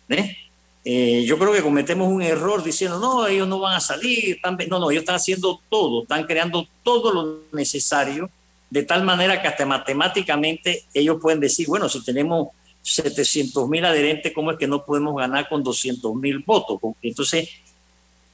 ¿eh? 0.08 0.36
Eh, 0.84 1.24
yo 1.26 1.38
creo 1.38 1.52
que 1.52 1.62
cometemos 1.62 2.08
un 2.08 2.22
error 2.22 2.62
diciendo, 2.62 2.98
no, 2.98 3.26
ellos 3.26 3.48
no 3.48 3.58
van 3.58 3.76
a 3.76 3.80
salir. 3.80 4.40
No, 4.68 4.78
no, 4.78 4.90
ellos 4.90 5.02
están 5.02 5.16
haciendo 5.16 5.60
todo, 5.68 6.02
están 6.02 6.24
creando 6.24 6.66
todo 6.82 7.12
lo 7.12 7.38
necesario, 7.52 8.30
de 8.70 8.82
tal 8.82 9.04
manera 9.04 9.40
que 9.40 9.48
hasta 9.48 9.64
matemáticamente 9.64 10.84
ellos 10.92 11.18
pueden 11.20 11.40
decir, 11.40 11.66
bueno, 11.66 11.88
si 11.88 12.04
tenemos 12.04 12.48
700 12.82 13.68
mil 13.68 13.84
adherentes, 13.84 14.32
¿cómo 14.34 14.50
es 14.50 14.58
que 14.58 14.66
no 14.66 14.84
podemos 14.84 15.16
ganar 15.16 15.48
con 15.48 15.62
200 15.62 16.14
mil 16.16 16.40
votos? 16.40 16.78
Entonces, 17.00 17.48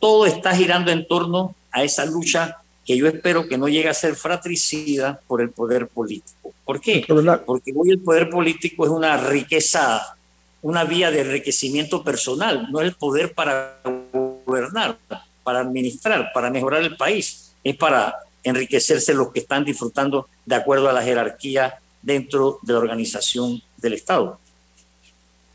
todo 0.01 0.27
está 0.27 0.55
girando 0.57 0.91
en 0.91 1.07
torno 1.07 1.55
a 1.71 1.85
esa 1.85 2.05
lucha 2.05 2.57
que 2.85 2.97
yo 2.97 3.07
espero 3.07 3.47
que 3.47 3.57
no 3.57 3.69
llegue 3.69 3.89
a 3.89 3.95
ser 3.95 4.17
fratricida 4.17 5.21
por 5.29 5.41
el 5.41 5.51
poder 5.51 5.87
político. 5.87 6.53
¿Por 6.65 6.81
qué? 6.81 7.05
Porque 7.47 7.73
hoy 7.77 7.91
el 7.91 8.01
poder 8.01 8.29
político 8.29 8.85
es 8.85 8.91
una 8.91 9.17
riqueza 9.17 10.17
una 10.63 10.85
vía 10.85 11.11
de 11.11 11.21
enriquecimiento 11.21 12.05
personal, 12.05 12.69
no 12.71 12.81
es 12.81 12.89
el 12.89 12.95
poder 12.95 13.33
para 13.33 13.79
gobernar, 14.13 14.99
para 15.43 15.61
administrar, 15.61 16.31
para 16.35 16.51
mejorar 16.51 16.83
el 16.83 16.97
país, 16.97 17.53
es 17.65 17.77
para 17.77 18.15
enriquecerse 18.43 19.15
los 19.15 19.33
que 19.33 19.41
están 19.41 19.65
disfrutando 19.65 20.29
de 20.45 20.55
acuerdo 20.55 20.89
a 20.89 20.93
la 20.93 21.03
jerarquía 21.03 21.79
dentro 22.03 22.59
de 22.63 22.73
la 22.73 22.79
organización 22.79 23.63
del 23.77 23.95
Estado. 23.95 24.39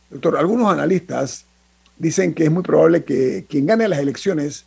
Doctor, 0.10 0.38
algunos 0.38 0.72
analistas 0.72 1.46
dicen 1.98 2.34
que 2.34 2.46
es 2.46 2.52
muy 2.52 2.64
probable 2.64 3.04
que 3.04 3.46
quien 3.50 3.66
gane 3.66 3.88
las 3.88 4.00
elecciones 4.00 4.66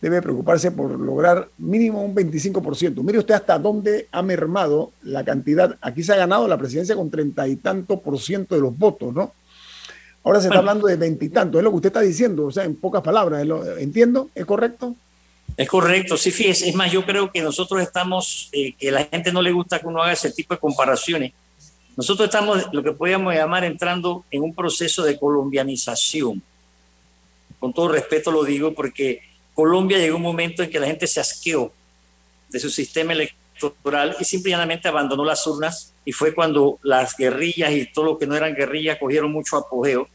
debe 0.00 0.20
preocuparse 0.20 0.70
por 0.70 0.98
lograr 0.98 1.48
mínimo 1.56 2.04
un 2.04 2.14
25%. 2.14 3.02
Mire 3.02 3.18
usted 3.18 3.34
hasta 3.34 3.58
dónde 3.58 4.06
ha 4.12 4.22
mermado 4.22 4.92
la 5.02 5.24
cantidad. 5.24 5.78
Aquí 5.80 6.02
se 6.02 6.12
ha 6.12 6.16
ganado 6.16 6.46
la 6.46 6.58
presidencia 6.58 6.94
con 6.94 7.10
treinta 7.10 7.48
y 7.48 7.56
tanto 7.56 8.00
por 8.00 8.18
ciento 8.20 8.54
de 8.54 8.60
los 8.60 8.76
votos, 8.76 9.14
¿no? 9.14 9.32
Ahora 10.22 10.40
se 10.40 10.48
está 10.48 10.58
hablando 10.58 10.86
de 10.86 10.96
veintitantos, 10.96 11.58
es 11.58 11.64
lo 11.64 11.70
que 11.70 11.76
usted 11.76 11.88
está 11.88 12.00
diciendo, 12.00 12.46
o 12.46 12.50
sea, 12.50 12.64
en 12.64 12.76
pocas 12.76 13.02
palabras, 13.02 13.46
¿entiendo? 13.78 14.30
¿Es 14.34 14.46
correcto? 14.46 14.94
Es 15.56 15.68
correcto, 15.68 16.16
sí, 16.16 16.30
fíjese. 16.30 16.68
Es 16.68 16.74
más, 16.74 16.90
yo 16.90 17.04
creo 17.04 17.30
que 17.30 17.42
nosotros 17.42 17.80
estamos, 17.80 18.48
eh, 18.52 18.72
que 18.72 18.88
a 18.88 18.92
la 18.92 19.04
gente 19.04 19.32
no 19.32 19.40
le 19.40 19.52
gusta 19.52 19.78
que 19.78 19.86
uno 19.86 20.02
haga 20.02 20.12
ese 20.12 20.30
tipo 20.32 20.54
de 20.54 20.60
comparaciones. 20.60 21.32
Nosotros 21.96 22.26
estamos, 22.26 22.68
lo 22.72 22.82
que 22.82 22.92
podríamos 22.92 23.34
llamar, 23.34 23.64
entrando 23.64 24.24
en 24.30 24.42
un 24.42 24.54
proceso 24.54 25.02
de 25.04 25.18
colombianización. 25.18 26.42
Con 27.64 27.72
todo 27.72 27.88
respeto 27.88 28.30
lo 28.30 28.44
digo, 28.44 28.74
porque 28.74 29.22
Colombia 29.54 29.96
llegó 29.96 30.18
un 30.18 30.22
momento 30.22 30.62
en 30.62 30.68
que 30.68 30.78
la 30.78 30.86
gente 30.86 31.06
se 31.06 31.18
asqueó 31.18 31.72
de 32.50 32.60
su 32.60 32.68
sistema 32.68 33.14
electoral 33.14 34.14
y 34.20 34.24
simplemente 34.26 34.86
abandonó 34.86 35.24
las 35.24 35.46
urnas 35.46 35.94
y 36.04 36.12
fue 36.12 36.34
cuando 36.34 36.78
las 36.82 37.16
guerrillas 37.16 37.72
y 37.72 37.86
todo 37.86 38.04
lo 38.04 38.18
que 38.18 38.26
no 38.26 38.36
eran 38.36 38.54
guerrillas 38.54 38.98
cogieron 38.98 39.32
mucho 39.32 39.56
apogeo 39.56 40.06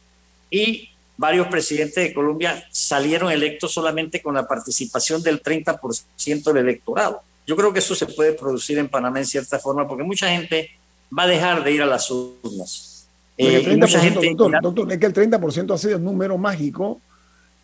y 0.52 0.90
varios 1.18 1.48
presidentes 1.48 1.96
de 1.96 2.14
Colombia 2.14 2.64
salieron 2.70 3.32
electos 3.32 3.74
solamente 3.74 4.22
con 4.22 4.36
la 4.36 4.48
participación 4.48 5.24
del 5.24 5.42
30% 5.42 6.44
del 6.44 6.58
electorado. 6.58 7.24
Yo 7.48 7.56
creo 7.56 7.74
que 7.74 7.80
eso 7.80 7.96
se 7.96 8.06
puede 8.06 8.34
producir 8.34 8.78
en 8.78 8.90
Panamá 8.90 9.18
en 9.18 9.26
cierta 9.26 9.58
forma 9.58 9.88
porque 9.88 10.04
mucha 10.04 10.30
gente 10.30 10.70
va 11.18 11.24
a 11.24 11.28
dejar 11.28 11.64
de 11.64 11.72
ir 11.72 11.82
a 11.82 11.88
las 11.88 12.12
urnas. 12.12 13.08
Eh, 13.40 13.76
doctor, 13.76 14.92
es 14.92 15.00
que 15.00 15.06
el 15.08 15.14
30% 15.16 15.74
ha 15.74 15.78
sido 15.80 15.96
el 15.96 16.04
número 16.04 16.38
mágico 16.38 17.02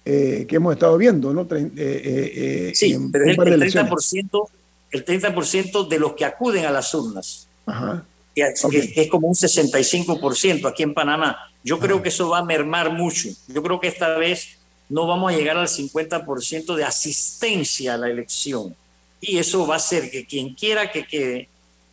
eh, 0.06 0.46
que 0.48 0.56
hemos 0.56 0.74
estado 0.74 0.98
viendo, 0.98 1.34
¿no? 1.34 1.48
Eh, 1.52 2.72
sí, 2.76 2.98
pero 3.12 3.26
es 3.26 3.38
el, 3.38 3.74
30%, 3.74 4.48
el 4.92 5.06
30% 5.06 5.88
de 5.88 6.00
los 6.00 6.14
que 6.14 6.26
acuden 6.26 6.66
a 6.66 6.72
las 6.72 6.94
urnas. 6.94 7.48
Ajá 7.66 8.06
que, 8.36 8.94
es 8.96 9.10
como 9.10 9.28
un 9.28 9.34
65% 9.34 10.70
aquí 10.70 10.84
en 10.84 10.94
Panamá. 10.94 11.38
Yo 11.64 11.80
creo 11.80 12.02
que 12.02 12.10
eso 12.10 12.30
va 12.30 12.40
a 12.40 12.46
mermar 12.46 12.92
mucho. 12.92 13.30
Yo 13.48 13.64
creo 13.64 13.80
que 13.80 13.88
esta 13.88 14.18
vez 14.18 14.58
no 14.90 15.08
vamos 15.08 15.34
a 15.34 15.38
llegar 15.38 15.58
al 15.58 15.68
50% 15.68 16.76
de 16.76 16.84
asistencia 16.84 17.94
a 17.94 17.98
la 17.98 18.10
elección. 18.10 18.76
Y 19.22 19.38
eso 19.38 19.66
va 19.66 19.76
a 19.76 19.78
hacer 19.78 20.12
que 20.12 20.26
quien 20.26 20.54
quiera 20.54 20.92
que 20.92 21.08
quede 21.08 21.50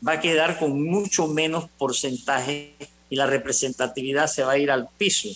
va 0.07 0.13
a 0.13 0.21
quedar 0.21 0.59
con 0.59 0.83
mucho 0.83 1.29
menos 1.29 1.71
porcentaje 1.79 2.75
y 3.09 3.17
la 3.17 3.27
representatividad 3.27 4.27
se 4.27 4.43
va 4.43 4.53
a 4.53 4.59
ir 4.59 4.71
al 4.71 4.89
piso. 4.99 5.29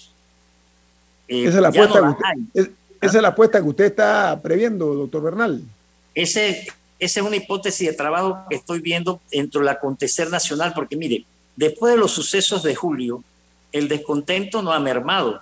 Eh, 1.28 1.44
esa, 1.44 1.56
es 1.56 1.62
la 1.62 1.68
apuesta 1.68 2.00
que 2.00 2.08
usted, 2.08 2.70
esa 3.00 3.16
es 3.16 3.22
la 3.22 3.28
apuesta 3.28 3.60
que 3.60 3.68
usted 3.68 3.84
está 3.84 4.40
previendo, 4.42 4.94
doctor 4.94 5.22
Bernal. 5.22 5.62
Ese, 6.14 6.66
esa 6.98 7.20
es 7.20 7.26
una 7.26 7.36
hipótesis 7.36 7.88
de 7.88 7.94
trabajo 7.94 8.38
que 8.48 8.56
estoy 8.56 8.80
viendo 8.80 9.20
dentro 9.30 9.60
del 9.60 9.68
acontecer 9.68 10.30
nacional, 10.30 10.72
porque 10.74 10.96
mire, 10.96 11.24
después 11.56 11.94
de 11.94 11.98
los 11.98 12.12
sucesos 12.12 12.62
de 12.62 12.74
julio, 12.74 13.22
el 13.72 13.88
descontento 13.88 14.62
no 14.62 14.72
ha 14.72 14.80
mermado. 14.80 15.40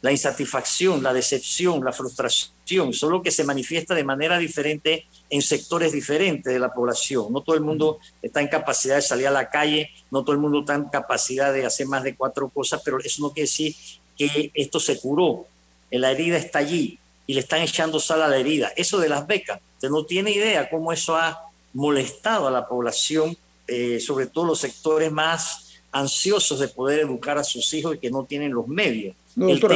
La 0.00 0.12
insatisfacción, 0.12 1.02
la 1.02 1.12
decepción, 1.12 1.84
la 1.84 1.92
frustración, 1.92 2.92
solo 2.92 3.20
que 3.20 3.32
se 3.32 3.42
manifiesta 3.42 3.96
de 3.96 4.04
manera 4.04 4.38
diferente 4.38 5.06
en 5.28 5.42
sectores 5.42 5.90
diferentes 5.90 6.52
de 6.52 6.60
la 6.60 6.72
población. 6.72 7.32
No 7.32 7.40
todo 7.40 7.56
el 7.56 7.62
mundo 7.62 7.98
está 8.22 8.40
en 8.40 8.46
capacidad 8.46 8.94
de 8.94 9.02
salir 9.02 9.26
a 9.26 9.32
la 9.32 9.50
calle, 9.50 9.90
no 10.12 10.22
todo 10.22 10.34
el 10.34 10.40
mundo 10.40 10.60
está 10.60 10.76
en 10.76 10.84
capacidad 10.84 11.52
de 11.52 11.66
hacer 11.66 11.88
más 11.88 12.04
de 12.04 12.14
cuatro 12.14 12.48
cosas, 12.48 12.80
pero 12.84 13.00
eso 13.00 13.20
no 13.22 13.32
quiere 13.32 13.48
decir 13.48 13.74
que 14.18 14.50
esto 14.54 14.80
se 14.80 15.00
curó. 15.00 15.46
La 15.90 16.10
herida 16.10 16.36
está 16.36 16.58
allí 16.58 16.98
y 17.26 17.34
le 17.34 17.40
están 17.40 17.62
echando 17.62 18.00
sal 18.00 18.22
a 18.22 18.28
la 18.28 18.36
herida. 18.36 18.72
Eso 18.76 18.98
de 18.98 19.08
las 19.08 19.26
becas, 19.26 19.60
usted 19.76 19.88
no 19.88 20.04
tiene 20.04 20.32
idea 20.32 20.68
cómo 20.68 20.92
eso 20.92 21.16
ha 21.16 21.48
molestado 21.72 22.48
a 22.48 22.50
la 22.50 22.66
población, 22.66 23.36
eh, 23.66 24.00
sobre 24.00 24.26
todo 24.26 24.46
los 24.46 24.58
sectores 24.58 25.12
más 25.12 25.68
ansiosos 25.92 26.58
de 26.58 26.68
poder 26.68 27.00
educar 27.00 27.38
a 27.38 27.44
sus 27.44 27.72
hijos 27.74 27.94
y 27.94 27.98
que 27.98 28.10
no 28.10 28.24
tienen 28.24 28.52
los 28.52 28.66
medios. 28.66 29.14
doctor, 29.34 29.72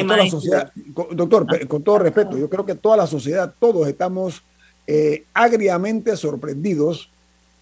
ah. 1.49 1.67
con, 1.69 1.83
todo 1.83 1.99
respeto, 1.99 2.37
yo 2.37 2.49
creo 2.51 2.67
que 2.67 2.75
toda 2.75 2.97
la 2.97 3.07
sociedad, 3.07 3.55
todos 3.59 3.87
estamos 3.89 4.43
eh, 4.87 5.25
agriamente 5.33 6.17
sorprendidos 6.17 7.09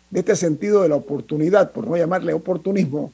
de 0.09 0.21
este 0.21 0.35
sentido 0.35 0.83
de 0.83 0.89
la 0.89 0.97
oportunidad, 0.97 1.71
por 1.73 1.87
no 1.87 1.97
llamarle 1.97 2.33
oportunismo, 2.33 3.13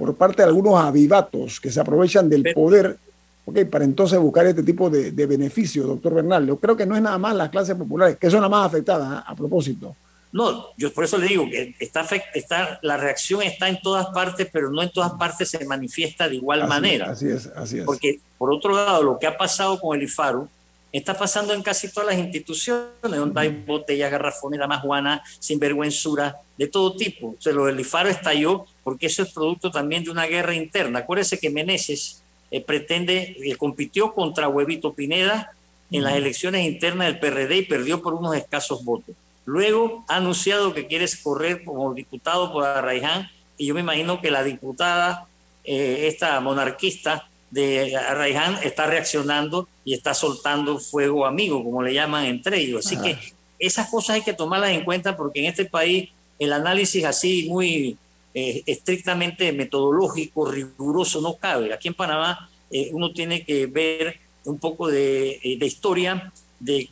por 0.00 0.14
parte 0.14 0.40
de 0.40 0.48
algunos 0.48 0.80
avivatos 0.80 1.60
que 1.60 1.70
se 1.70 1.78
aprovechan 1.78 2.26
del 2.28 2.54
poder 2.54 2.96
Okay, 3.42 3.64
para 3.64 3.84
entonces 3.84 4.18
buscar 4.18 4.46
este 4.46 4.62
tipo 4.62 4.88
de, 4.88 5.10
de 5.10 5.26
beneficios, 5.26 5.86
doctor 5.86 6.14
Bernal. 6.14 6.46
Yo 6.46 6.56
creo 6.58 6.76
que 6.76 6.86
no 6.86 6.94
es 6.94 7.02
nada 7.02 7.18
más 7.18 7.34
las 7.34 7.48
clases 7.48 7.74
populares, 7.74 8.16
que 8.16 8.30
son 8.30 8.42
las 8.42 8.50
más 8.50 8.66
afectadas, 8.66 9.08
¿ah? 9.10 9.24
a 9.26 9.34
propósito. 9.34 9.96
No, 10.30 10.66
yo 10.76 10.92
por 10.92 11.04
eso 11.04 11.18
le 11.18 11.26
digo 11.26 11.46
que 11.50 11.74
está, 11.80 12.06
está, 12.34 12.78
la 12.82 12.96
reacción 12.96 13.42
está 13.42 13.68
en 13.68 13.80
todas 13.82 14.06
partes, 14.08 14.46
pero 14.52 14.70
no 14.70 14.82
en 14.82 14.92
todas 14.92 15.12
partes 15.12 15.48
se 15.48 15.64
manifiesta 15.64 16.28
de 16.28 16.36
igual 16.36 16.68
manera. 16.68 17.10
Así 17.10 17.28
es, 17.28 17.46
así 17.56 17.78
es. 17.78 17.84
Porque, 17.84 18.20
por 18.38 18.52
otro 18.52 18.72
lado, 18.72 19.02
lo 19.02 19.18
que 19.18 19.26
ha 19.26 19.36
pasado 19.36 19.80
con 19.80 19.98
el 19.98 20.04
IFARU 20.04 20.48
está 20.92 21.16
pasando 21.16 21.54
en 21.54 21.62
casi 21.62 21.88
todas 21.88 22.10
las 22.10 22.18
instituciones, 22.18 22.90
donde 23.02 23.40
hay 23.40 23.48
botellas, 23.48 24.10
garrafones, 24.10 24.58
damas 24.58 24.82
juana, 24.82 25.22
sinvergüenzura, 25.38 26.36
de 26.56 26.66
todo 26.66 26.96
tipo. 26.96 27.28
O 27.28 27.36
sea, 27.38 27.52
lo 27.52 27.66
del 27.66 27.80
IFARU 27.80 28.10
estalló 28.10 28.66
porque 28.82 29.06
eso 29.06 29.22
es 29.22 29.32
producto 29.32 29.70
también 29.70 30.04
de 30.04 30.10
una 30.10 30.26
guerra 30.26 30.54
interna. 30.54 31.00
Acuérdese 31.00 31.38
que 31.38 31.50
Meneses 31.50 32.22
eh, 32.50 32.60
pretende, 32.60 33.36
eh, 33.42 33.56
compitió 33.56 34.12
contra 34.12 34.48
Huevito 34.48 34.92
Pineda 34.92 35.52
en 35.90 36.02
las 36.02 36.14
elecciones 36.14 36.66
internas 36.66 37.06
del 37.06 37.18
PRD 37.18 37.58
y 37.58 37.62
perdió 37.62 38.02
por 38.02 38.14
unos 38.14 38.36
escasos 38.36 38.84
votos. 38.84 39.14
Luego 39.46 40.04
ha 40.08 40.16
anunciado 40.16 40.74
que 40.74 40.86
quiere 40.86 41.06
correr 41.22 41.64
como 41.64 41.94
diputado 41.94 42.52
por 42.52 42.64
Arraiján 42.64 43.28
y 43.56 43.66
yo 43.66 43.74
me 43.74 43.80
imagino 43.80 44.20
que 44.20 44.30
la 44.30 44.42
diputada, 44.42 45.26
eh, 45.64 46.06
esta 46.08 46.40
monarquista 46.40 47.28
de 47.50 47.96
Arraiján, 47.96 48.58
está 48.62 48.86
reaccionando 48.86 49.68
y 49.84 49.94
está 49.94 50.14
soltando 50.14 50.78
fuego 50.78 51.26
amigo, 51.26 51.62
como 51.64 51.82
le 51.82 51.92
llaman 51.92 52.26
entre 52.26 52.60
ellos. 52.60 52.86
Así 52.86 52.96
que 52.96 53.18
esas 53.58 53.88
cosas 53.88 54.16
hay 54.16 54.22
que 54.22 54.32
tomarlas 54.32 54.70
en 54.70 54.84
cuenta 54.84 55.16
porque 55.16 55.40
en 55.40 55.46
este 55.46 55.64
país 55.64 56.10
el 56.38 56.52
análisis 56.52 57.04
así 57.04 57.48
muy 57.48 57.96
eh, 58.32 58.62
estrictamente 58.66 59.52
metodológico, 59.52 60.50
riguroso, 60.50 61.20
no 61.20 61.34
cabe. 61.34 61.74
Aquí 61.74 61.88
en 61.88 61.94
Panamá 61.94 62.48
eh, 62.70 62.90
uno 62.92 63.12
tiene 63.12 63.44
que 63.44 63.66
ver 63.66 64.18
un 64.44 64.58
poco 64.58 64.88
de, 64.88 65.40
eh, 65.42 65.56
de, 65.58 65.66
historia 65.66 66.32
de, 66.60 66.88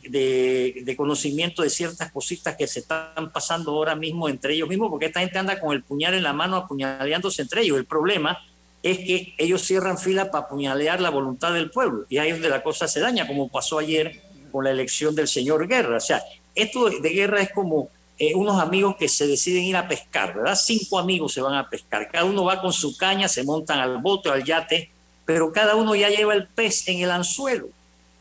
de, 0.83 0.95
conocimiento 0.95 1.61
de 1.61 1.69
ciertas 1.69 2.11
cositas 2.11 2.55
que 2.55 2.67
se 2.67 2.81
están 2.81 3.31
pasando 3.31 3.71
ahora 3.71 3.95
mismo 3.95 4.27
entre 4.27 4.53
ellos 4.53 4.67
mismos, 4.67 4.89
porque 4.89 5.05
esta 5.07 5.21
gente 5.21 5.39
anda 5.39 5.59
con 5.59 5.73
el 5.73 5.81
puñal 5.81 6.13
en 6.13 6.23
la 6.23 6.33
mano 6.33 6.57
apuñaleándose 6.57 7.41
entre 7.41 7.61
ellos. 7.61 7.77
El 7.77 7.85
problema 7.85 8.37
es 8.81 8.97
que 8.99 9.33
ellos 9.37 9.61
cierran 9.61 9.97
fila 9.97 10.31
para 10.31 10.45
apuñalear 10.45 11.01
la 11.01 11.09
voluntad 11.09 11.53
del 11.53 11.69
pueblo 11.69 12.05
y 12.09 12.17
ahí 12.17 12.29
es 12.29 12.35
donde 12.35 12.49
la 12.49 12.63
cosa 12.63 12.87
se 12.87 12.99
daña, 12.99 13.27
como 13.27 13.49
pasó 13.49 13.79
ayer 13.79 14.21
con 14.51 14.63
la 14.63 14.71
elección 14.71 15.15
del 15.15 15.27
señor 15.27 15.67
Guerra. 15.67 15.97
O 15.97 16.01
sea, 16.01 16.23
esto 16.55 16.89
de 16.89 17.09
guerra 17.09 17.41
es 17.41 17.51
como 17.51 17.89
eh, 18.17 18.33
unos 18.35 18.61
amigos 18.61 18.95
que 18.97 19.07
se 19.07 19.27
deciden 19.27 19.63
ir 19.63 19.75
a 19.75 19.87
pescar, 19.87 20.35
¿verdad? 20.35 20.55
Cinco 20.55 20.99
amigos 20.99 21.33
se 21.33 21.41
van 21.41 21.55
a 21.55 21.69
pescar, 21.69 22.09
cada 22.09 22.25
uno 22.25 22.45
va 22.45 22.61
con 22.61 22.73
su 22.73 22.97
caña, 22.97 23.27
se 23.27 23.43
montan 23.43 23.79
al 23.79 23.97
bote 23.97 24.29
o 24.29 24.33
al 24.33 24.43
yate, 24.43 24.89
pero 25.25 25.51
cada 25.51 25.75
uno 25.75 25.95
ya 25.95 26.09
lleva 26.09 26.33
el 26.33 26.47
pez 26.47 26.87
en 26.87 26.99
el 26.99 27.11
anzuelo 27.11 27.69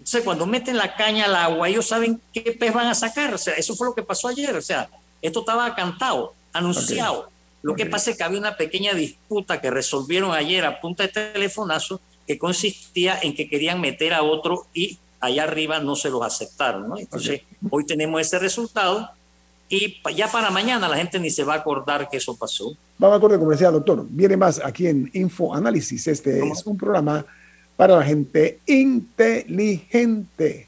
entonces, 0.09 0.25
cuando 0.25 0.47
meten 0.47 0.79
la 0.79 0.97
caña 0.97 1.27
al 1.27 1.37
agua, 1.37 1.69
ellos 1.69 1.87
saben 1.87 2.19
qué 2.33 2.41
pez 2.59 2.73
van 2.73 2.87
a 2.87 2.95
sacar. 2.95 3.35
O 3.35 3.37
sea, 3.37 3.53
eso 3.55 3.77
fue 3.77 3.89
lo 3.89 3.95
que 3.95 4.03
pasó 4.03 4.29
ayer. 4.29 4.57
O 4.57 4.63
sea, 4.63 4.89
esto 5.21 5.41
estaba 5.41 5.75
cantado, 5.75 6.33
anunciado. 6.53 7.31
Lo 7.63 7.75
que 7.75 7.87
pasa 7.87 8.11
es 8.11 8.17
que 8.17 8.25
había 8.25 8.39
una 8.39 8.57
pequeña 8.57 8.95
disputa 8.95 9.61
que 9.61 9.71
resolvieron 9.71 10.33
ayer 10.33 10.65
a 10.65 10.81
punta 10.81 11.03
de 11.03 11.09
telefonazo 11.09 12.01
que 12.27 12.39
consistía 12.39 13.19
en 13.23 13.35
que 13.35 13.49
querían 13.49 13.81
meter 13.81 14.15
a 14.15 14.23
otro 14.23 14.67
y 14.75 14.99
allá 15.21 15.45
arriba 15.45 15.81
no 15.81 15.97
se 15.97 16.11
los 16.11 16.23
aceptaron. 16.23 16.89
¿no? 16.89 16.99
Entonces, 16.99 17.43
hoy 17.71 17.85
tenemos 17.85 18.21
ese 18.21 18.39
resultado 18.39 19.11
y 19.69 20.01
ya 20.15 20.31
para 20.31 20.51
mañana 20.51 20.89
la 20.89 20.97
gente 20.97 21.19
ni 21.19 21.31
se 21.31 21.45
va 21.45 21.55
a 21.55 21.59
acordar 21.59 22.09
que 22.09 22.19
eso 22.19 22.37
pasó. 22.37 22.77
Vamos 22.99 23.17
a 23.17 23.21
corte 23.21 23.39
comercial, 23.39 23.73
doctor. 23.73 24.07
Viene 24.09 24.37
más 24.37 24.61
aquí 24.65 24.87
en 24.87 25.11
Info 25.13 25.55
Análisis. 25.55 26.07
Este 26.07 26.47
es 26.47 26.67
un 26.67 26.77
programa 26.77 27.25
para 27.77 27.97
la 27.97 28.05
gente 28.05 28.61
inteligente. 28.67 30.68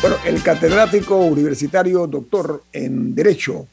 Bueno, 0.00 0.16
el 0.24 0.42
catedrático 0.42 1.16
universitario, 1.18 2.06
doctor 2.06 2.62
en 2.72 3.14
Derecho, 3.14 3.66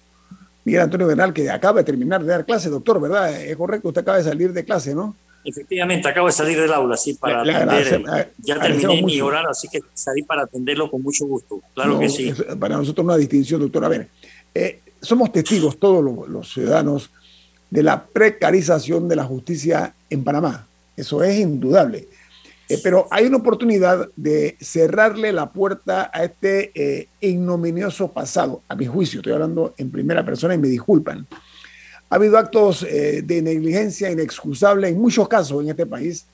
Miguel 0.65 0.82
Antonio 0.82 1.07
Bernal, 1.07 1.34
que 1.34 1.49
acaba 1.49 1.80
de 1.80 1.86
terminar 1.86 2.21
de 2.21 2.28
dar 2.28 2.45
clase, 2.45 2.69
doctor, 2.69 2.99
¿verdad? 2.99 3.34
Es 3.41 3.55
correcto, 3.55 3.88
usted 3.88 4.01
acaba 4.01 4.17
de 4.17 4.25
salir 4.25 4.51
de 4.51 4.65
clase, 4.65 4.93
¿no? 4.93 5.15
Efectivamente, 5.45 6.09
acabo 6.09 6.28
de 6.28 6.34
salir 6.34 6.59
del 6.59 6.73
aula, 6.73 6.97
sí, 6.97 7.13
para 7.13 7.43
atender. 7.43 8.34
ya 8.39 8.59
terminé 8.59 9.01
mi 9.01 9.21
horario, 9.21 9.49
así 9.49 9.69
que 9.69 9.80
salí 9.93 10.23
para 10.23 10.43
atenderlo 10.43 10.91
con 10.91 11.01
mucho 11.01 11.25
gusto. 11.25 11.61
Claro 11.73 11.97
que 11.97 12.09
sí. 12.09 12.34
Para 12.59 12.75
nosotros 12.75 13.05
una 13.05 13.15
distinción, 13.15 13.61
doctor. 13.61 13.86
A 13.86 13.88
ver, 13.88 14.09
eh, 14.53 14.82
somos 15.01 15.32
testigos 15.32 15.80
todos 15.80 16.03
los, 16.03 16.28
los 16.28 16.51
ciudadanos 16.51 17.09
de 17.69 17.84
la 17.84 18.03
precarización 18.03 19.07
de 19.07 19.15
la 19.15 19.23
justicia 19.23 19.93
en 20.09 20.25
Panamá. 20.25 20.67
Eso 20.97 21.23
es 21.23 21.39
indudable. 21.39 22.09
Eh, 22.70 22.80
pero 22.84 23.07
hay 23.11 23.26
una 23.26 23.38
oportunidad 23.38 24.09
de 24.15 24.57
cerrarle 24.59 25.32
la 25.32 25.51
puerta 25.51 26.11
a 26.13 26.24
este 26.26 26.72
eh, 26.76 27.07
ignominioso 27.22 28.09
pasado, 28.11 28.61
a 28.68 28.76
mi 28.76 28.86
juicio, 28.86 29.20
estoy 29.20 29.34
hablando 29.34 29.74
en 29.78 29.89
primera 29.89 30.26
persona 30.26 30.53
y 30.53 30.57
me 30.57 30.68
disculpan. 30.68 31.26
Ha 32.09 32.15
habido 32.15 32.38
actos 32.38 32.84
eh, 32.84 33.22
de 33.24 33.41
negligencia 33.41 34.11
inexcusable 34.11 34.89
en 34.89 34.99
muchos 34.99 35.28
casos 35.28 35.63
en 35.63 35.70
este 35.70 35.86
país, 35.86 36.26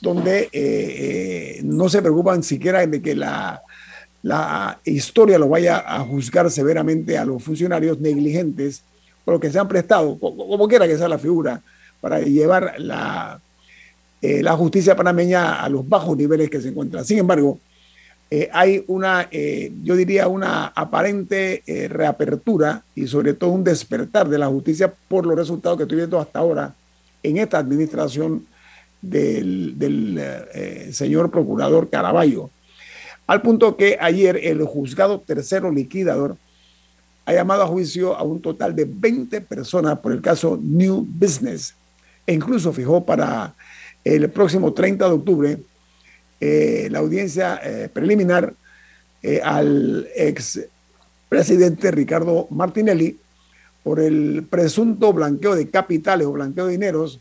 donde 0.00 1.60
no 1.62 1.88
se 1.88 2.02
preocupan 2.02 2.42
siquiera 2.42 2.84
de 2.84 3.00
que 3.00 3.14
la, 3.14 3.62
la 4.22 4.80
historia 4.84 5.38
lo 5.38 5.48
vaya 5.48 5.84
a 5.86 6.00
juzgar 6.00 6.50
severamente 6.50 7.16
a 7.16 7.24
los 7.24 7.40
funcionarios 7.40 8.00
negligentes 8.00 8.82
por 9.24 9.34
lo 9.34 9.40
que 9.40 9.52
se 9.52 9.60
han 9.60 9.68
prestado, 9.68 10.18
como 10.18 10.66
quiera 10.66 10.88
que 10.88 10.98
sea 10.98 11.08
la 11.08 11.18
figura, 11.18 11.62
para 12.00 12.18
llevar 12.18 12.74
la 12.78 13.40
eh, 14.22 14.40
la 14.40 14.56
justicia 14.56 14.94
panameña 14.94 15.60
a 15.60 15.68
los 15.68 15.88
bajos 15.88 16.16
niveles 16.16 16.48
que 16.48 16.60
se 16.60 16.68
encuentra. 16.68 17.02
Sin 17.02 17.18
embargo, 17.18 17.58
eh, 18.30 18.48
hay 18.52 18.84
una, 18.86 19.26
eh, 19.32 19.72
yo 19.82 19.96
diría, 19.96 20.28
una 20.28 20.66
aparente 20.68 21.64
reapertura 21.90 22.84
y 22.94 23.08
sobre 23.08 23.34
todo 23.34 23.50
un 23.50 23.64
despertar 23.64 24.28
de 24.28 24.38
la 24.38 24.46
justicia 24.46 24.94
por 25.08 25.26
los 25.26 25.36
resultados 25.36 25.76
que 25.76 25.82
estoy 25.82 25.96
viendo 25.96 26.20
hasta 26.20 26.38
ahora 26.38 26.72
en 27.24 27.38
esta 27.38 27.58
administración 27.58 28.46
del, 29.02 29.76
del 29.76 30.94
señor 30.94 31.32
procurador 31.32 31.90
Caraballo. 31.90 32.48
Al 33.26 33.42
punto 33.42 33.76
que 33.76 33.98
ayer 34.00 34.38
el 34.40 34.62
juzgado 34.64 35.18
tercero 35.18 35.70
liquidador 35.72 36.36
ha 37.24 37.32
llamado 37.32 37.64
a 37.64 37.66
juicio 37.66 38.16
a 38.16 38.22
un 38.22 38.40
total 38.40 38.74
de 38.76 38.84
20 38.84 39.40
personas 39.42 39.98
por 39.98 40.12
el 40.12 40.20
caso 40.20 40.58
New 40.62 41.04
Business 41.08 41.74
e 42.26 42.34
incluso 42.34 42.72
fijó 42.72 43.04
para 43.04 43.54
el 44.04 44.30
próximo 44.30 44.72
30 44.72 45.06
de 45.06 45.12
octubre 45.12 45.58
eh, 46.44 46.88
la 46.90 46.98
audiencia 46.98 47.60
eh, 47.62 47.88
preliminar 47.88 48.52
eh, 49.22 49.40
al 49.44 50.08
ex 50.16 50.58
presidente 51.28 51.92
Ricardo 51.92 52.48
Martinelli 52.50 53.16
por 53.84 54.00
el 54.00 54.44
presunto 54.50 55.12
blanqueo 55.12 55.54
de 55.54 55.70
capitales 55.70 56.26
o 56.26 56.32
blanqueo 56.32 56.66
de 56.66 56.72
dineros 56.72 57.20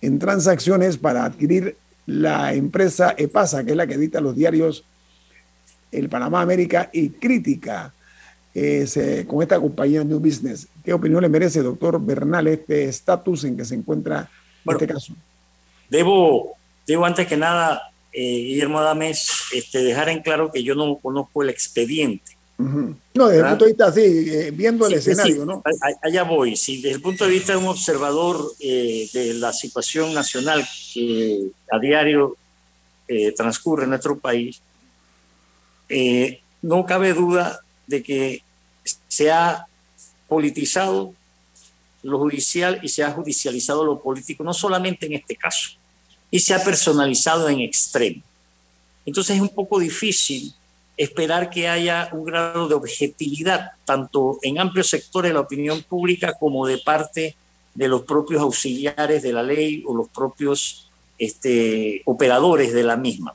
en 0.00 0.18
transacciones 0.18 0.98
para 0.98 1.24
adquirir 1.24 1.76
la 2.06 2.52
empresa 2.52 3.14
EPASA, 3.16 3.62
que 3.62 3.70
es 3.70 3.76
la 3.76 3.86
que 3.86 3.94
edita 3.94 4.20
los 4.20 4.34
diarios 4.34 4.84
El 5.92 6.08
Panamá 6.08 6.40
América 6.40 6.90
y 6.92 7.10
Crítica, 7.10 7.94
con 9.28 9.42
esta 9.42 9.60
compañía 9.60 10.02
New 10.02 10.18
Business. 10.18 10.66
¿Qué 10.84 10.92
opinión 10.92 11.22
le 11.22 11.28
merece, 11.28 11.62
doctor 11.62 12.04
Bernal, 12.04 12.48
este 12.48 12.86
estatus 12.86 13.44
en 13.44 13.56
que 13.56 13.64
se 13.64 13.76
encuentra 13.76 14.28
este 14.66 14.88
caso? 14.88 15.14
Debo, 15.88 16.56
debo 16.86 17.06
antes 17.06 17.26
que 17.26 17.36
nada, 17.36 17.90
eh, 18.12 18.20
Guillermo 18.20 18.78
Adames, 18.78 19.30
este, 19.52 19.82
dejar 19.82 20.08
en 20.08 20.22
claro 20.22 20.50
que 20.52 20.62
yo 20.62 20.74
no 20.74 20.96
conozco 20.96 21.42
el 21.42 21.50
expediente. 21.50 22.36
No, 22.58 23.28
desde 23.28 23.42
el 23.42 23.48
punto 23.50 23.64
de 23.66 23.70
vista 23.70 23.86
así, 23.86 24.00
eh, 24.00 24.50
viendo 24.52 24.88
el 24.88 24.94
escenario, 24.94 25.46
¿no? 25.46 25.62
Allá 26.02 26.24
voy. 26.24 26.56
Sí, 26.56 26.82
desde 26.82 26.96
el 26.96 27.02
punto 27.02 27.24
de 27.24 27.30
vista 27.30 27.52
de 27.52 27.58
un 27.58 27.68
observador 27.68 28.52
eh, 28.58 29.08
de 29.12 29.34
la 29.34 29.52
situación 29.52 30.12
nacional 30.12 30.66
que 30.92 31.50
a 31.70 31.78
diario 31.78 32.36
transcurre 33.36 33.84
en 33.84 33.90
nuestro 33.90 34.18
país, 34.18 34.60
no 36.60 36.84
cabe 36.84 37.14
duda 37.14 37.60
de 37.86 38.02
que 38.02 38.42
se 39.06 39.30
ha 39.30 39.66
politizado 40.28 41.14
lo 42.02 42.18
judicial 42.18 42.78
y 42.82 42.88
se 42.88 43.02
ha 43.02 43.10
judicializado 43.10 43.84
lo 43.84 44.00
político, 44.00 44.44
no 44.44 44.54
solamente 44.54 45.06
en 45.06 45.14
este 45.14 45.36
caso, 45.36 45.77
y 46.30 46.38
se 46.40 46.54
ha 46.54 46.62
personalizado 46.62 47.48
en 47.48 47.60
extremo. 47.60 48.22
Entonces 49.06 49.36
es 49.36 49.42
un 49.42 49.48
poco 49.48 49.78
difícil 49.78 50.52
esperar 50.96 51.48
que 51.48 51.68
haya 51.68 52.10
un 52.12 52.24
grado 52.24 52.68
de 52.68 52.74
objetividad, 52.74 53.72
tanto 53.84 54.38
en 54.42 54.58
amplios 54.58 54.90
sectores 54.90 55.30
de 55.30 55.34
la 55.34 55.40
opinión 55.40 55.82
pública 55.82 56.34
como 56.38 56.66
de 56.66 56.78
parte 56.78 57.36
de 57.74 57.88
los 57.88 58.02
propios 58.02 58.42
auxiliares 58.42 59.22
de 59.22 59.32
la 59.32 59.42
ley 59.42 59.84
o 59.86 59.94
los 59.94 60.08
propios 60.08 60.90
este, 61.16 62.02
operadores 62.04 62.72
de 62.72 62.82
la 62.82 62.96
misma. 62.96 63.34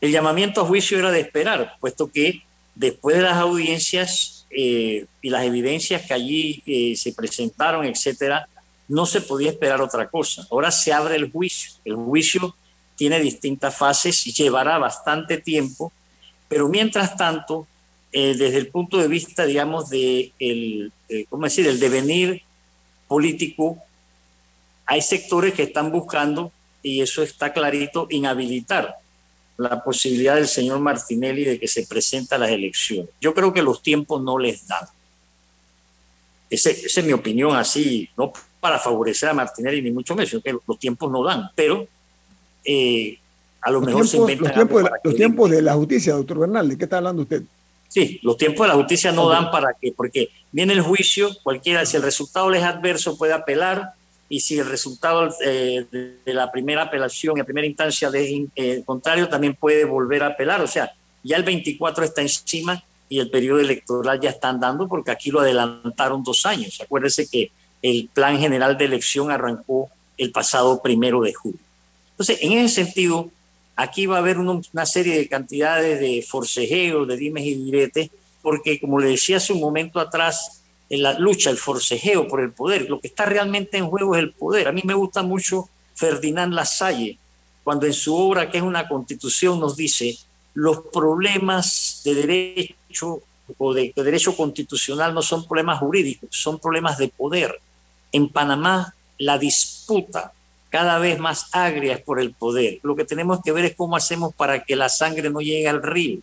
El 0.00 0.12
llamamiento 0.12 0.60
a 0.60 0.66
juicio 0.66 0.98
era 0.98 1.10
de 1.10 1.20
esperar, 1.20 1.76
puesto 1.80 2.12
que 2.12 2.42
después 2.74 3.16
de 3.16 3.22
las 3.22 3.36
audiencias 3.38 4.46
eh, 4.50 5.06
y 5.22 5.30
las 5.30 5.44
evidencias 5.44 6.02
que 6.02 6.12
allí 6.12 6.62
eh, 6.66 6.94
se 6.96 7.12
presentaron, 7.12 7.86
etcétera, 7.86 8.46
no 8.88 9.06
se 9.06 9.20
podía 9.20 9.50
esperar 9.50 9.80
otra 9.80 10.08
cosa. 10.08 10.46
Ahora 10.50 10.70
se 10.70 10.92
abre 10.92 11.16
el 11.16 11.30
juicio. 11.30 11.72
El 11.84 11.96
juicio 11.96 12.54
tiene 12.96 13.20
distintas 13.20 13.76
fases 13.76 14.26
y 14.26 14.32
llevará 14.32 14.78
bastante 14.78 15.38
tiempo, 15.38 15.92
pero 16.48 16.68
mientras 16.68 17.16
tanto, 17.16 17.66
eh, 18.12 18.34
desde 18.36 18.58
el 18.58 18.68
punto 18.68 18.98
de 18.98 19.08
vista, 19.08 19.44
digamos, 19.46 19.90
de 19.90 20.32
el, 20.38 20.92
¿cómo 21.28 21.44
decir?, 21.44 21.66
el 21.66 21.80
devenir 21.80 22.42
político, 23.08 23.78
hay 24.86 25.02
sectores 25.02 25.54
que 25.54 25.64
están 25.64 25.90
buscando, 25.90 26.52
y 26.82 27.00
eso 27.00 27.22
está 27.22 27.52
clarito, 27.52 28.06
inhabilitar 28.10 28.96
la 29.56 29.82
posibilidad 29.82 30.34
del 30.34 30.48
señor 30.48 30.80
Martinelli 30.80 31.44
de 31.44 31.58
que 31.58 31.68
se 31.68 31.86
presente 31.86 32.34
a 32.34 32.38
las 32.38 32.50
elecciones. 32.50 33.08
Yo 33.20 33.34
creo 33.34 33.52
que 33.52 33.62
los 33.62 33.82
tiempos 33.82 34.22
no 34.22 34.38
les 34.38 34.66
dan. 34.66 34.86
esa 36.50 36.70
es 36.70 37.04
mi 37.04 37.12
opinión 37.12 37.56
así, 37.56 38.10
no 38.16 38.32
para 38.64 38.78
favorecer 38.78 39.28
a 39.28 39.34
Martinelli 39.34 39.82
ni 39.82 39.90
mucho 39.90 40.14
menos, 40.14 40.40
que 40.42 40.56
los 40.66 40.78
tiempos 40.78 41.12
no 41.12 41.22
dan, 41.22 41.50
pero 41.54 41.86
eh, 42.64 43.18
a 43.60 43.70
lo 43.70 43.82
mejor 43.82 44.08
se 44.08 44.16
inventan... 44.16 44.46
Los 44.46 44.54
tiempos, 44.54 44.82
de 44.82 44.88
la, 44.88 45.00
los 45.04 45.14
tiempos 45.16 45.50
de 45.50 45.60
la 45.60 45.74
justicia, 45.74 46.14
doctor 46.14 46.38
Bernal, 46.38 46.66
¿de 46.66 46.78
qué 46.78 46.84
está 46.84 46.96
hablando 46.96 47.20
usted? 47.20 47.42
Sí, 47.88 48.20
los 48.22 48.38
tiempos 48.38 48.64
de 48.64 48.68
la 48.68 48.78
justicia 48.78 49.12
no 49.12 49.28
dan 49.28 49.50
para 49.50 49.74
que, 49.78 49.92
porque 49.92 50.30
viene 50.50 50.72
el 50.72 50.80
juicio, 50.80 51.28
cualquiera, 51.42 51.84
si 51.84 51.98
el 51.98 52.02
resultado 52.02 52.48
les 52.48 52.62
es 52.62 52.68
adverso 52.68 53.18
puede 53.18 53.34
apelar, 53.34 53.92
y 54.30 54.40
si 54.40 54.58
el 54.58 54.66
resultado 54.66 55.28
eh, 55.44 55.84
de, 56.24 56.32
la 56.32 56.50
primera 56.50 56.84
apelación, 56.84 57.38
en 57.38 57.44
primera 57.44 57.66
instancia 57.66 58.10
de 58.10 58.48
eh, 58.56 58.82
contrario, 58.86 59.28
también 59.28 59.54
puede 59.54 59.84
volver 59.84 60.22
a 60.22 60.28
apelar. 60.28 60.62
O 60.62 60.66
sea, 60.66 60.90
ya 61.22 61.36
el 61.36 61.42
24 61.42 62.02
está 62.02 62.22
encima 62.22 62.82
y 63.10 63.18
el 63.18 63.30
periodo 63.30 63.60
electoral 63.60 64.18
ya 64.18 64.30
está 64.30 64.48
andando 64.48 64.88
porque 64.88 65.10
aquí 65.10 65.30
lo 65.30 65.40
adelantaron 65.40 66.22
dos 66.22 66.46
años. 66.46 66.80
Acuérdense 66.80 67.28
que 67.28 67.52
el 67.84 68.08
plan 68.14 68.38
general 68.38 68.78
de 68.78 68.86
elección 68.86 69.30
arrancó 69.30 69.90
el 70.16 70.32
pasado 70.32 70.80
primero 70.80 71.20
de 71.20 71.34
julio. 71.34 71.60
Entonces, 72.12 72.38
en 72.40 72.52
ese 72.52 72.82
sentido, 72.82 73.30
aquí 73.76 74.06
va 74.06 74.16
a 74.16 74.20
haber 74.20 74.38
una 74.38 74.86
serie 74.86 75.18
de 75.18 75.28
cantidades 75.28 76.00
de 76.00 76.24
forcejeos, 76.26 77.06
de 77.06 77.18
dimes 77.18 77.44
y 77.44 77.54
diretes, 77.56 78.10
porque 78.40 78.80
como 78.80 78.98
le 78.98 79.08
decía 79.08 79.36
hace 79.36 79.52
un 79.52 79.60
momento 79.60 80.00
atrás, 80.00 80.62
en 80.88 81.02
la 81.02 81.18
lucha, 81.18 81.50
el 81.50 81.58
forcejeo 81.58 82.26
por 82.26 82.40
el 82.40 82.52
poder. 82.52 82.88
Lo 82.88 83.00
que 83.00 83.08
está 83.08 83.26
realmente 83.26 83.76
en 83.76 83.86
juego 83.86 84.14
es 84.14 84.22
el 84.22 84.32
poder. 84.32 84.66
A 84.66 84.72
mí 84.72 84.80
me 84.82 84.94
gusta 84.94 85.22
mucho 85.22 85.68
Ferdinand 85.94 86.54
Lasalle, 86.54 87.18
cuando 87.64 87.84
en 87.84 87.92
su 87.92 88.16
obra, 88.16 88.50
que 88.50 88.56
es 88.56 88.64
una 88.64 88.88
constitución, 88.88 89.60
nos 89.60 89.76
dice, 89.76 90.16
los 90.54 90.78
problemas 90.90 92.00
de 92.02 92.14
derecho 92.14 93.20
o 93.58 93.74
de, 93.74 93.92
derecho 93.94 94.34
constitucional 94.34 95.12
no 95.12 95.20
son 95.20 95.46
problemas 95.46 95.80
jurídicos, 95.80 96.30
son 96.32 96.58
problemas 96.58 96.96
de 96.96 97.08
poder. 97.08 97.60
En 98.14 98.28
Panamá, 98.28 98.94
la 99.18 99.38
disputa 99.38 100.32
cada 100.70 101.00
vez 101.00 101.18
más 101.18 101.46
agria 101.50 101.94
es 101.94 102.00
por 102.00 102.20
el 102.20 102.32
poder. 102.32 102.78
Lo 102.84 102.94
que 102.94 103.04
tenemos 103.04 103.40
que 103.44 103.50
ver 103.50 103.64
es 103.64 103.74
cómo 103.74 103.96
hacemos 103.96 104.32
para 104.32 104.62
que 104.64 104.76
la 104.76 104.88
sangre 104.88 105.30
no 105.30 105.40
llegue 105.40 105.68
al 105.68 105.82
río. 105.82 106.20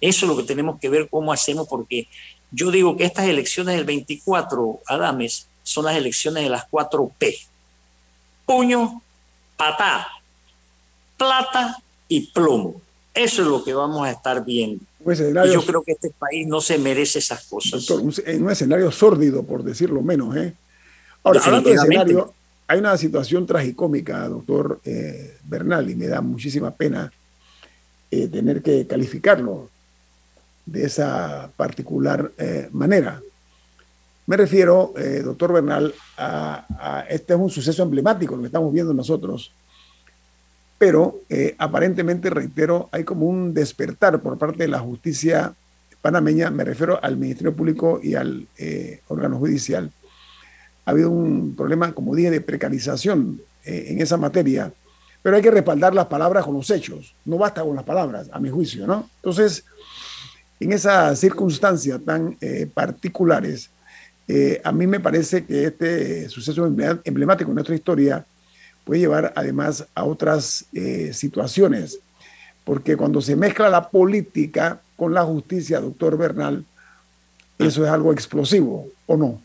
Eso 0.00 0.26
es 0.26 0.28
lo 0.28 0.36
que 0.36 0.42
tenemos 0.42 0.80
que 0.80 0.88
ver 0.88 1.08
cómo 1.08 1.32
hacemos 1.32 1.68
porque 1.68 2.08
yo 2.50 2.72
digo 2.72 2.96
que 2.96 3.04
estas 3.04 3.26
elecciones 3.26 3.76
del 3.76 3.84
24, 3.84 4.80
Adames, 4.86 5.46
son 5.62 5.84
las 5.84 5.96
elecciones 5.96 6.42
de 6.42 6.50
las 6.50 6.64
4 6.68 7.12
P. 7.16 7.36
Puño, 8.44 9.00
patá, 9.56 10.08
plata 11.16 11.80
y 12.08 12.26
plomo. 12.32 12.80
Eso 13.14 13.42
es 13.42 13.48
lo 13.48 13.62
que 13.62 13.72
vamos 13.72 14.04
a 14.04 14.10
estar 14.10 14.44
viendo. 14.44 14.84
y 15.04 15.52
yo 15.52 15.64
creo 15.64 15.82
que 15.82 15.92
este 15.92 16.10
país 16.10 16.44
no 16.46 16.60
se 16.60 16.76
merece 16.76 17.20
esas 17.20 17.44
cosas. 17.44 17.88
en 18.24 18.42
un 18.44 18.50
escenario 18.50 18.90
sórdido, 18.90 19.44
por 19.44 19.62
decirlo 19.62 20.02
menos. 20.02 20.36
¿eh? 20.36 20.54
Ahora, 21.22 21.40
hablando 21.44 21.70
de 21.70 21.76
escenario, 21.76 22.34
hay 22.70 22.80
una 22.80 22.96
situación 22.98 23.46
tragicómica, 23.46 24.28
doctor 24.28 24.78
eh, 24.84 25.38
Bernal, 25.44 25.88
y 25.88 25.94
me 25.94 26.06
da 26.06 26.20
muchísima 26.20 26.70
pena 26.70 27.10
eh, 28.10 28.28
tener 28.28 28.62
que 28.62 28.86
calificarlo 28.86 29.70
de 30.66 30.84
esa 30.84 31.50
particular 31.56 32.30
eh, 32.36 32.68
manera. 32.72 33.22
Me 34.26 34.36
refiero, 34.36 34.92
doctor 35.24 35.54
Bernal, 35.54 35.94
a, 36.18 37.06
este 37.08 37.32
es 37.32 37.40
un 37.40 37.48
suceso 37.48 37.82
emblemático, 37.82 38.36
lo 38.36 38.42
que 38.42 38.48
estamos 38.48 38.70
viendo 38.70 38.92
nosotros, 38.92 39.54
pero 40.76 41.22
aparentemente, 41.56 42.28
reitero, 42.28 42.90
hay 42.92 43.04
como 43.04 43.24
un 43.24 43.54
despertar 43.54 44.20
por 44.20 44.36
parte 44.36 44.64
de 44.64 44.68
la 44.68 44.80
justicia 44.80 45.54
panameña, 46.02 46.50
me 46.50 46.64
refiero 46.64 47.02
al 47.02 47.16
Ministerio 47.16 47.56
Público 47.56 48.00
y 48.02 48.16
al 48.16 48.46
órgano 49.08 49.38
judicial. 49.38 49.90
Ha 50.88 50.92
habido 50.92 51.10
un 51.10 51.54
problema, 51.54 51.92
como 51.92 52.14
dije, 52.14 52.30
de 52.30 52.40
precarización 52.40 53.42
en 53.62 54.00
esa 54.00 54.16
materia, 54.16 54.72
pero 55.20 55.36
hay 55.36 55.42
que 55.42 55.50
respaldar 55.50 55.94
las 55.94 56.06
palabras 56.06 56.46
con 56.46 56.54
los 56.54 56.70
hechos, 56.70 57.14
no 57.26 57.36
basta 57.36 57.60
con 57.60 57.76
las 57.76 57.84
palabras, 57.84 58.30
a 58.32 58.40
mi 58.40 58.48
juicio, 58.48 58.86
¿no? 58.86 59.10
Entonces, 59.16 59.66
en 60.58 60.72
esas 60.72 61.18
circunstancias 61.18 62.00
tan 62.02 62.38
eh, 62.40 62.66
particulares, 62.72 63.68
eh, 64.26 64.62
a 64.64 64.72
mí 64.72 64.86
me 64.86 65.00
parece 65.00 65.44
que 65.44 65.64
este 65.64 66.30
suceso 66.30 66.64
emblemático 66.66 67.50
en 67.50 67.54
nuestra 67.56 67.74
historia 67.74 68.24
puede 68.84 69.00
llevar 69.00 69.34
además 69.36 69.86
a 69.94 70.04
otras 70.04 70.64
eh, 70.72 71.10
situaciones, 71.12 71.98
porque 72.64 72.96
cuando 72.96 73.20
se 73.20 73.36
mezcla 73.36 73.68
la 73.68 73.90
política 73.90 74.80
con 74.96 75.12
la 75.12 75.24
justicia, 75.24 75.80
doctor 75.80 76.16
Bernal, 76.16 76.64
eso 77.58 77.84
es 77.84 77.90
algo 77.90 78.14
explosivo, 78.14 78.88
¿o 79.06 79.18
no? 79.18 79.42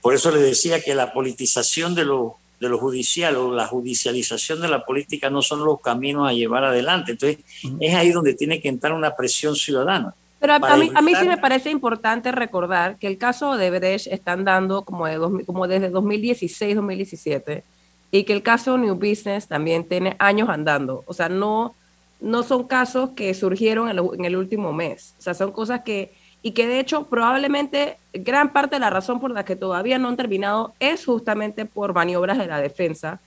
Por 0.00 0.14
eso 0.14 0.30
le 0.30 0.40
decía 0.40 0.80
que 0.80 0.94
la 0.94 1.12
politización 1.12 1.94
de 1.94 2.04
lo 2.04 2.36
de 2.60 2.68
lo 2.68 2.78
judicial 2.78 3.36
o 3.36 3.54
la 3.54 3.66
judicialización 3.66 4.60
de 4.60 4.68
la 4.68 4.84
política 4.84 5.30
no 5.30 5.42
son 5.42 5.64
los 5.64 5.80
caminos 5.80 6.28
a 6.28 6.32
llevar 6.32 6.64
adelante. 6.64 7.12
Entonces, 7.12 7.38
es 7.80 7.94
ahí 7.94 8.10
donde 8.10 8.34
tiene 8.34 8.60
que 8.60 8.68
entrar 8.68 8.92
una 8.92 9.14
presión 9.14 9.54
ciudadana. 9.54 10.14
Pero 10.40 10.54
a, 10.54 10.76
mí, 10.76 10.90
a 10.94 11.02
mí 11.02 11.14
sí 11.16 11.26
me 11.26 11.38
parece 11.38 11.70
importante 11.70 12.30
recordar 12.30 12.96
que 12.96 13.08
el 13.08 13.18
caso 13.18 13.56
de 13.56 13.70
Brecht 13.70 14.06
están 14.06 14.44
dando 14.44 14.82
como, 14.82 15.06
de 15.06 15.44
como 15.44 15.66
desde 15.66 15.90
2016, 15.90 16.76
2017, 16.76 17.64
y 18.10 18.24
que 18.24 18.32
el 18.32 18.42
caso 18.42 18.78
New 18.78 18.94
Business 18.94 19.48
también 19.48 19.84
tiene 19.84 20.16
años 20.18 20.48
andando. 20.48 21.02
O 21.06 21.14
sea, 21.14 21.28
no, 21.28 21.74
no 22.20 22.44
son 22.44 22.68
casos 22.68 23.10
que 23.10 23.34
surgieron 23.34 23.88
en, 23.88 23.98
en 23.98 24.24
el 24.24 24.36
último 24.36 24.72
mes. 24.72 25.14
O 25.18 25.22
sea, 25.22 25.34
son 25.34 25.50
cosas 25.50 25.82
que 25.82 26.12
y 26.42 26.52
que 26.52 26.66
de 26.66 26.80
hecho 26.80 27.04
probablemente 27.04 27.96
gran 28.12 28.52
parte 28.52 28.76
de 28.76 28.80
la 28.80 28.90
razón 28.90 29.20
por 29.20 29.30
la 29.30 29.44
que 29.44 29.56
todavía 29.56 29.98
no 29.98 30.08
han 30.08 30.16
terminado 30.16 30.72
es 30.80 31.04
justamente 31.04 31.64
por 31.64 31.94
maniobras 31.94 32.38
de 32.38 32.46
la 32.46 32.60
defensa 32.60 33.20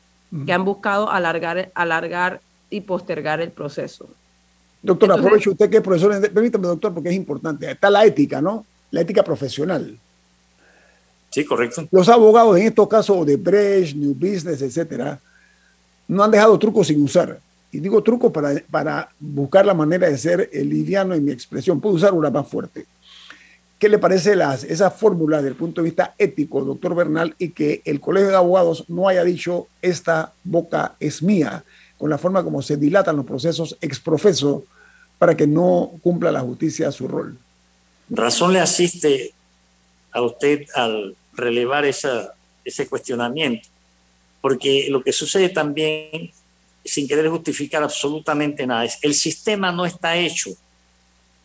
que 0.45 0.53
han 0.53 0.63
buscado 0.63 1.11
alargar, 1.11 1.71
alargar 1.75 2.39
y 2.69 2.81
postergar 2.81 3.41
el 3.41 3.51
proceso. 3.51 4.07
Doctor, 4.81 5.11
aprovecho 5.11 5.51
usted 5.51 5.69
que 5.69 5.77
es 5.77 5.83
profesor, 5.83 6.31
permítame 6.31 6.67
doctor, 6.67 6.93
porque 6.93 7.09
es 7.09 7.15
importante. 7.15 7.69
Está 7.69 7.89
la 7.89 8.05
ética, 8.05 8.41
¿no? 8.41 8.65
La 8.91 9.01
ética 9.01 9.23
profesional. 9.23 9.97
Sí, 11.29 11.45
correcto. 11.45 11.87
Los 11.91 12.09
abogados 12.09 12.57
en 12.57 12.67
estos 12.67 12.87
casos 12.87 13.25
de 13.25 13.35
Brecht, 13.35 13.95
New 13.95 14.13
Business, 14.15 14.61
etcétera, 14.61 15.19
no 16.07 16.23
han 16.23 16.31
dejado 16.31 16.57
trucos 16.57 16.87
sin 16.87 17.03
usar. 17.03 17.39
Y 17.71 17.79
digo 17.79 18.01
trucos 18.01 18.31
para, 18.31 18.53
para 18.71 19.09
buscar 19.19 19.65
la 19.65 19.73
manera 19.73 20.09
de 20.09 20.17
ser 20.17 20.49
liviano 20.53 21.13
en 21.13 21.23
mi 21.23 21.31
expresión. 21.31 21.79
Puedo 21.79 21.95
usar 21.95 22.13
una 22.13 22.29
más 22.29 22.47
fuerte. 22.47 22.85
¿Qué 23.81 23.89
le 23.89 23.97
parece 23.97 24.35
las, 24.35 24.63
esa 24.63 24.91
fórmula 24.91 25.37
desde 25.37 25.49
el 25.49 25.55
punto 25.55 25.81
de 25.81 25.85
vista 25.85 26.13
ético, 26.19 26.63
doctor 26.63 26.93
Bernal, 26.93 27.33
y 27.39 27.49
que 27.49 27.81
el 27.83 27.99
Colegio 27.99 28.29
de 28.29 28.35
Abogados 28.35 28.85
no 28.89 29.07
haya 29.07 29.23
dicho 29.23 29.69
esta 29.81 30.33
boca 30.43 30.93
es 30.99 31.23
mía, 31.23 31.63
con 31.97 32.11
la 32.11 32.19
forma 32.19 32.43
como 32.43 32.61
se 32.61 32.77
dilatan 32.77 33.15
los 33.15 33.25
procesos 33.25 33.75
exprofeso 33.81 34.65
para 35.17 35.35
que 35.35 35.47
no 35.47 35.93
cumpla 36.03 36.31
la 36.31 36.41
justicia 36.41 36.91
su 36.91 37.07
rol? 37.07 37.39
Razón 38.07 38.53
le 38.53 38.59
asiste 38.59 39.33
a 40.11 40.21
usted 40.21 40.67
al 40.75 41.15
relevar 41.33 41.83
esa, 41.85 42.35
ese 42.63 42.87
cuestionamiento, 42.87 43.67
porque 44.41 44.89
lo 44.91 45.01
que 45.01 45.11
sucede 45.11 45.49
también, 45.49 46.29
sin 46.85 47.07
querer 47.07 47.29
justificar 47.29 47.81
absolutamente 47.81 48.67
nada, 48.67 48.85
es 48.85 48.99
el 49.01 49.15
sistema 49.15 49.71
no 49.71 49.87
está 49.87 50.15
hecho 50.15 50.51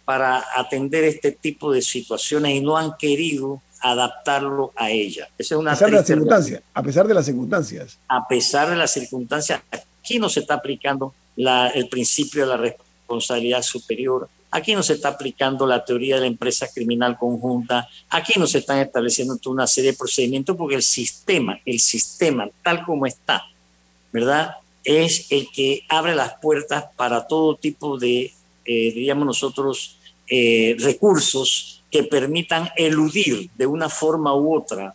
para 0.07 0.43
atender 0.55 1.05
este 1.05 1.33
tipo 1.33 1.73
de 1.73 1.83
situaciones 1.83 2.55
y 2.55 2.61
no 2.61 2.79
han 2.79 2.97
querido 2.97 3.61
adaptarlo 3.81 4.73
a 4.77 4.91
ella. 4.91 5.29
Esa 5.37 5.57
es 5.57 5.59
una 5.59 5.73
a 5.73 5.75
pesar 5.75 5.91
de 5.91 5.97
las 5.97 6.07
circunstancias, 6.07 6.63
a 6.73 6.83
pesar 6.83 7.07
de 7.09 7.15
las 7.15 7.27
circunstancias. 7.27 7.99
A 8.09 8.29
pesar 8.29 8.71
de 8.71 8.77
las 8.77 8.93
circunstancias, 8.93 9.61
aquí 9.71 10.19
no 10.19 10.29
se 10.29 10.41
está 10.41 10.55
aplicando 10.55 11.13
el 11.37 11.89
principio 11.89 12.43
de 12.43 12.49
la 12.49 12.57
responsabilidad 12.57 13.63
superior, 13.63 14.29
aquí 14.51 14.75
no 14.75 14.83
se 14.85 14.95
está 14.95 15.09
aplicando 15.09 15.67
la 15.67 15.85
teoría 15.85 16.15
de 16.15 16.23
la 16.23 16.27
empresa 16.29 16.69
criminal 16.73 17.19
conjunta, 17.19 17.89
aquí 18.09 18.39
no 18.39 18.47
se 18.47 18.59
están 18.59 18.79
estableciendo 18.79 19.37
toda 19.37 19.55
una 19.55 19.67
serie 19.67 19.91
de 19.91 19.99
procedimientos 19.99 20.57
porque 20.57 20.77
el 20.77 20.83
sistema, 20.83 21.59
el 21.65 21.81
sistema 21.81 22.49
tal 22.63 22.85
como 22.85 23.07
está, 23.07 23.45
¿verdad? 24.13 24.55
Es 24.85 25.27
el 25.31 25.49
que 25.51 25.83
abre 25.89 26.15
las 26.15 26.35
puertas 26.41 26.85
para 26.97 27.27
todo 27.27 27.57
tipo 27.57 27.99
de, 27.99 28.33
eh, 28.67 28.93
diríamos 28.93 29.27
nosotros, 29.27 29.99
eh, 30.29 30.77
recursos 30.79 31.83
que 31.91 32.03
permitan 32.03 32.69
eludir 32.77 33.49
de 33.55 33.67
una 33.67 33.89
forma 33.89 34.35
u 34.35 34.57
otra 34.57 34.95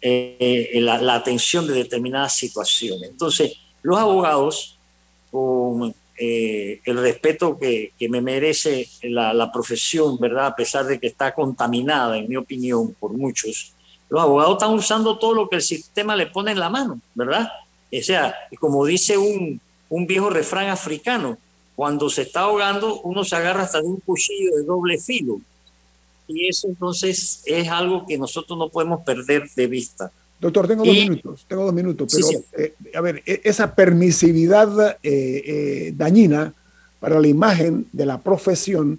eh, 0.00 0.70
la, 0.74 1.14
atención 1.14 1.66
de 1.66 1.74
determinadas 1.74 2.34
situaciones. 2.34 3.10
Entonces, 3.10 3.52
los 3.82 3.98
abogados, 3.98 4.78
con 5.30 5.94
el 6.16 6.98
respeto 6.98 7.58
que, 7.58 7.92
me 8.08 8.20
merece 8.20 8.88
la, 9.02 9.32
la, 9.34 9.52
profesión, 9.52 10.18
¿verdad? 10.18 10.46
A 10.46 10.56
pesar 10.56 10.86
de 10.86 10.98
que 10.98 11.08
está 11.08 11.34
contaminada, 11.34 12.16
en 12.16 12.28
mi 12.28 12.36
opinión, 12.36 12.96
por 12.98 13.12
muchos, 13.12 13.74
los 14.08 14.22
abogados 14.22 14.54
están 14.54 14.72
usando 14.72 15.18
todo 15.18 15.34
lo 15.34 15.48
que 15.48 15.56
el 15.56 15.62
sistema 15.62 16.16
le 16.16 16.26
pone 16.26 16.52
en 16.52 16.60
la 16.60 16.70
mano, 16.70 17.00
¿verdad? 17.14 17.48
O 17.92 18.02
sea, 18.02 18.34
como 18.58 18.84
dice 18.86 19.18
un, 19.18 19.60
un 19.88 20.06
viejo 20.06 20.30
refrán 20.30 20.68
africano, 20.68 21.38
cuando 21.78 22.10
se 22.10 22.22
está 22.22 22.40
ahogando 22.40 23.02
uno 23.02 23.22
se 23.22 23.36
agarra 23.36 23.62
hasta 23.62 23.80
de 23.80 23.86
un 23.86 24.00
cuchillo 24.00 24.56
de 24.56 24.64
doble 24.64 24.98
filo. 24.98 25.40
Y 26.26 26.48
eso 26.48 26.66
entonces 26.66 27.40
es 27.44 27.68
algo 27.68 28.04
que 28.04 28.18
nosotros 28.18 28.58
no 28.58 28.68
podemos 28.68 29.02
perder 29.02 29.48
de 29.54 29.68
vista. 29.68 30.10
Doctor, 30.40 30.66
tengo 30.66 30.84
dos 30.84 30.92
minutos, 30.92 31.46
tengo 31.46 31.64
dos 31.64 31.72
minutos, 31.72 32.12
pero 32.12 32.44
eh, 32.64 32.74
a 32.96 33.00
ver, 33.00 33.22
e, 33.24 33.42
esa 33.44 33.76
permisividad 33.76 34.90
eh, 34.90 34.96
eh, 35.04 35.92
dañina 35.96 36.52
para 36.98 37.20
la 37.20 37.28
imagen 37.28 37.86
de 37.92 38.06
la 38.06 38.20
profesión 38.22 38.98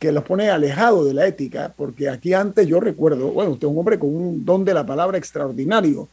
que 0.00 0.10
los 0.10 0.24
pone 0.24 0.50
alejado 0.50 1.04
de 1.04 1.14
la 1.14 1.28
ética, 1.28 1.72
porque 1.76 2.08
aquí 2.08 2.34
antes 2.34 2.66
yo 2.66 2.80
recuerdo, 2.80 3.28
bueno, 3.28 3.52
usted 3.52 3.68
es 3.68 3.72
un 3.72 3.78
hombre 3.78 4.00
con 4.00 4.12
un 4.12 4.44
don 4.44 4.64
de 4.64 4.74
la 4.74 4.84
palabra 4.84 5.18
extraordinario, 5.18 6.08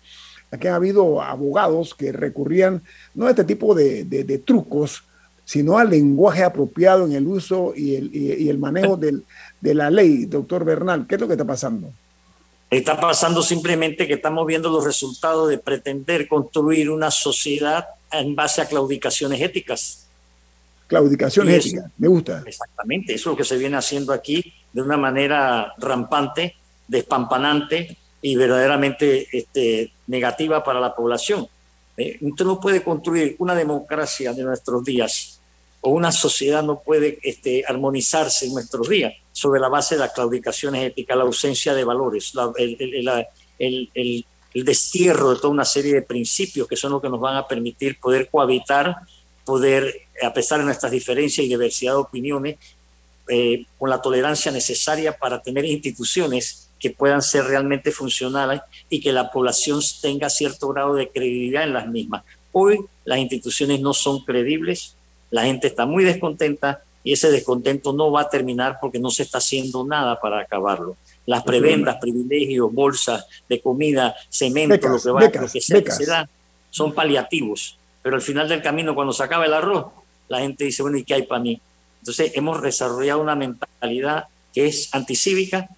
Aquí 0.51 0.67
ha 0.67 0.75
habido 0.75 1.21
abogados 1.21 1.93
que 1.93 2.11
recurrían 2.11 2.81
no 3.13 3.27
a 3.27 3.31
este 3.31 3.43
tipo 3.43 3.75
de, 3.75 4.41
trucos, 4.45 5.03
sino 5.49 5.79
al 5.79 5.89
lenguaje 5.89 6.43
apropiado 6.43 7.07
en 7.07 7.13
el 7.13 7.25
uso 7.25 7.73
y 7.75 7.95
el, 7.95 8.57
manejo 8.59 8.97
de 8.97 9.73
la 9.73 9.89
ley. 9.89 10.25
Doctor 10.25 10.63
Bernal, 10.63 11.07
¿qué 11.07 11.15
es 11.15 11.21
lo 11.21 11.25
que 11.25 11.33
está 11.33 11.43
pasando? 11.43 11.91
Está 12.69 13.01
pasando 13.01 13.41
simplemente 13.41 14.05
que 14.05 14.13
estamos 14.13 14.45
viendo 14.45 14.69
los 14.69 14.85
resultados 14.85 15.49
de 15.49 15.57
pretender 15.57 16.27
construir 16.27 16.91
una 16.91 17.09
sociedad 17.09 17.83
en 18.11 18.35
base 18.35 18.61
a 18.61 18.67
claudicaciones 18.67 19.41
éticas. 19.41 20.05
Claudicaciones 20.85 21.65
éticas, 21.65 21.89
me 21.97 22.07
gusta. 22.07 22.43
Exactamente, 22.45 23.15
eso 23.15 23.31
es 23.31 23.33
lo 23.33 23.37
que 23.37 23.43
se 23.43 23.57
viene 23.57 23.75
haciendo 23.75 24.13
aquí 24.13 24.53
de 24.71 24.83
una 24.83 24.97
manera 24.97 25.73
rampante, 25.79 26.57
despampanante, 26.87 27.97
y 28.21 28.35
verdaderamente 28.35 29.27
este, 29.35 29.93
negativa 30.05 30.63
para 30.63 30.79
la 30.79 30.93
población. 30.93 31.47
Eh, 31.97 32.19
usted 32.21 32.45
no 32.45 32.59
puede 32.59 32.83
construir 32.83 33.35
una 33.39 33.55
democracia 33.55 34.31
de 34.31 34.43
nuestros 34.43 34.83
días 34.83 35.38
o 35.81 35.91
una 35.91 36.11
sociedad 36.11 36.63
no 36.63 36.81
puede 36.81 37.19
este, 37.23 37.63
armonizarse 37.67 38.45
en 38.45 38.53
nuestros 38.53 38.89
días 38.89 39.13
sobre 39.31 39.61
la 39.61 39.69
base 39.69 39.95
de 39.95 39.99
las 39.99 40.11
claudicaciones 40.11 40.83
éticas, 40.83 41.17
la 41.17 41.23
ausencia 41.23 41.73
de 41.73 41.83
valores, 41.83 42.33
el, 43.57 44.25
destierro 44.53 45.33
de 45.33 45.35
toda 45.37 45.49
una 45.49 45.63
serie 45.63 45.93
de 45.93 46.01
principios 46.01 46.67
que 46.67 46.75
son 46.75 46.91
los 46.91 47.01
que 47.01 47.09
nos 47.09 47.19
van 47.19 47.37
a 47.37 47.47
permitir 47.47 47.99
poder 47.99 48.29
cohabitar, 48.29 48.95
poder, 49.45 50.01
a 50.21 50.33
pesar 50.33 50.59
de 50.59 50.65
nuestras 50.65 50.91
diferencias 50.91 51.45
y 51.45 51.49
diversidad 51.49 51.93
de 51.93 51.99
opiniones, 51.99 52.57
eh, 53.29 53.65
con 53.77 53.89
la 53.89 54.01
tolerancia 54.01 54.51
necesaria 54.51 55.15
para 55.15 55.41
tener 55.41 55.63
instituciones 55.63 56.69
que 56.79 56.89
puedan 56.89 57.21
ser 57.21 57.43
realmente 57.43 57.91
funcionales 57.91 58.61
y 58.89 59.01
que 59.01 59.13
la 59.13 59.31
población 59.31 59.81
tenga 60.01 60.29
cierto 60.29 60.69
grado 60.69 60.95
de 60.95 61.09
credibilidad 61.09 61.63
en 61.63 61.73
las 61.73 61.87
mismas. 61.87 62.23
Hoy 62.51 62.79
las 63.05 63.19
instituciones 63.19 63.81
no 63.81 63.93
son 63.93 64.23
creíbles, 64.23 64.95
la 65.31 65.43
gente 65.43 65.67
está 65.67 65.85
muy 65.85 66.03
descontenta 66.03 66.81
y 67.03 67.13
ese 67.13 67.31
descontento 67.31 67.93
no 67.93 68.11
va 68.11 68.21
a 68.21 68.29
terminar 68.29 68.77
porque 68.81 68.99
no 68.99 69.09
se 69.09 69.23
está 69.23 69.37
haciendo 69.37 69.85
nada 69.85 70.19
para 70.19 70.41
acabarlo. 70.41 70.97
Las 71.25 71.43
prebendas, 71.43 71.97
privilegios, 71.97 72.73
bolsas 72.73 73.25
de 73.47 73.61
comida, 73.61 74.15
cemento, 74.29 74.87
lo 74.87 74.99
que, 74.99 75.39
lo 75.39 75.47
que 75.47 75.61
sea 75.61 75.83
que 75.83 75.91
se 75.91 76.05
da, 76.05 76.27
son 76.69 76.93
paliativos. 76.93 77.77
Pero 78.01 78.15
al 78.15 78.21
final 78.21 78.49
del 78.49 78.61
camino, 78.61 78.95
cuando 78.95 79.13
se 79.13 79.23
acaba 79.23 79.45
el 79.45 79.53
arroz, 79.53 79.87
la 80.27 80.39
gente 80.39 80.65
dice, 80.65 80.81
bueno, 80.81 80.97
¿y 80.97 81.03
qué 81.03 81.15
hay 81.15 81.23
para 81.23 81.41
mí? 81.41 81.61
Entonces 81.99 82.31
hemos 82.35 82.61
desarrollado 82.61 83.21
una 83.21 83.35
mentalidad 83.35 84.25
que 84.53 84.67
es 84.67 84.93
anticívica, 84.93 85.69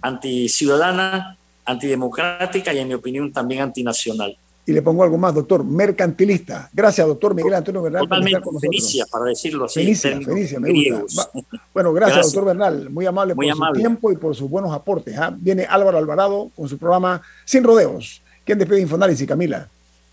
anticiudadana, 0.00 1.36
antidemocrática 1.64 2.72
y 2.72 2.78
en 2.78 2.88
mi 2.88 2.94
opinión 2.94 3.32
también 3.32 3.62
antinacional. 3.62 4.36
Y 4.68 4.72
le 4.74 4.82
pongo 4.82 5.02
algo 5.02 5.16
más, 5.16 5.34
doctor, 5.34 5.64
mercantilista. 5.64 6.68
Gracias, 6.74 7.06
doctor 7.06 7.34
Miguel 7.34 7.54
Antonio 7.54 7.80
Bernal. 7.80 8.02
Totalmente 8.02 8.50
fenicia, 8.60 9.06
para 9.10 9.24
decirlo 9.24 9.64
así. 9.64 9.80
Fenicia, 9.80 10.20
fenicia, 10.20 10.60
me 10.60 10.90
gusta. 11.00 11.30
Bueno, 11.72 11.90
gracias, 11.94 12.26
doctor 12.26 12.44
Bernal. 12.44 12.90
Muy 12.90 13.06
amable 13.06 13.34
por 13.34 13.46
su 13.46 13.72
tiempo 13.72 14.12
y 14.12 14.16
por 14.16 14.36
sus 14.36 14.50
buenos 14.50 14.70
aportes. 14.74 15.16
¿ah? 15.16 15.34
Viene 15.34 15.64
Álvaro 15.64 15.96
Alvarado 15.96 16.50
con 16.54 16.68
su 16.68 16.76
programa 16.76 17.22
Sin 17.46 17.64
Rodeos. 17.64 18.20
¿Quién 18.44 18.58
despide 18.58 18.82
Infoanálisis, 18.82 19.26
Camila? 19.26 19.70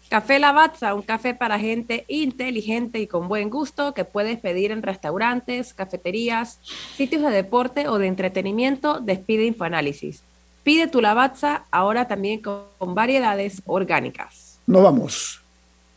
Café 0.08 0.40
Lavazza, 0.40 0.94
un 0.94 1.02
café 1.02 1.34
para 1.34 1.60
gente 1.60 2.06
inteligente 2.08 3.00
y 3.00 3.08
con 3.08 3.28
buen 3.28 3.50
gusto 3.50 3.94
que 3.94 4.06
puedes 4.06 4.40
pedir 4.40 4.72
en 4.72 4.84
restaurantes, 4.84 5.74
cafeterías, 5.74 6.60
sitios 6.96 7.24
de 7.24 7.32
deporte 7.32 7.90
o 7.90 7.98
de 7.98 8.08
entretenimiento. 8.08 9.02
Despide 9.02 9.48
Infoanálisis. 9.48 10.22
Pide 10.66 10.88
tu 10.88 11.00
Lavazza 11.00 11.66
ahora 11.70 12.08
también 12.08 12.42
con, 12.42 12.96
variedades 12.96 13.62
orgánicas. 13.68 14.45
Nos 14.68 14.84
vamos. 14.84 15.42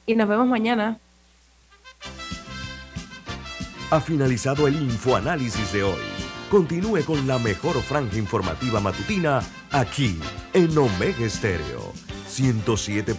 Y 0.06 0.14
nos 0.14 0.28
vemos 0.28 0.46
mañana. 0.46 0.98
Ha 3.90 4.00
finalizado 4.00 4.68
el 4.68 4.74
Infoanálisis 4.74 5.72
de 5.72 5.82
hoy. 5.82 6.00
Continúe 6.50 7.04
con 7.04 7.26
la 7.26 7.38
mejor 7.38 7.80
franja 7.82 8.16
informativa 8.16 8.80
matutina 8.80 9.40
aquí 9.70 10.18
en 10.52 10.76
Omega 10.76 11.24
Estéreo 11.24 11.92
107. 12.26 13.14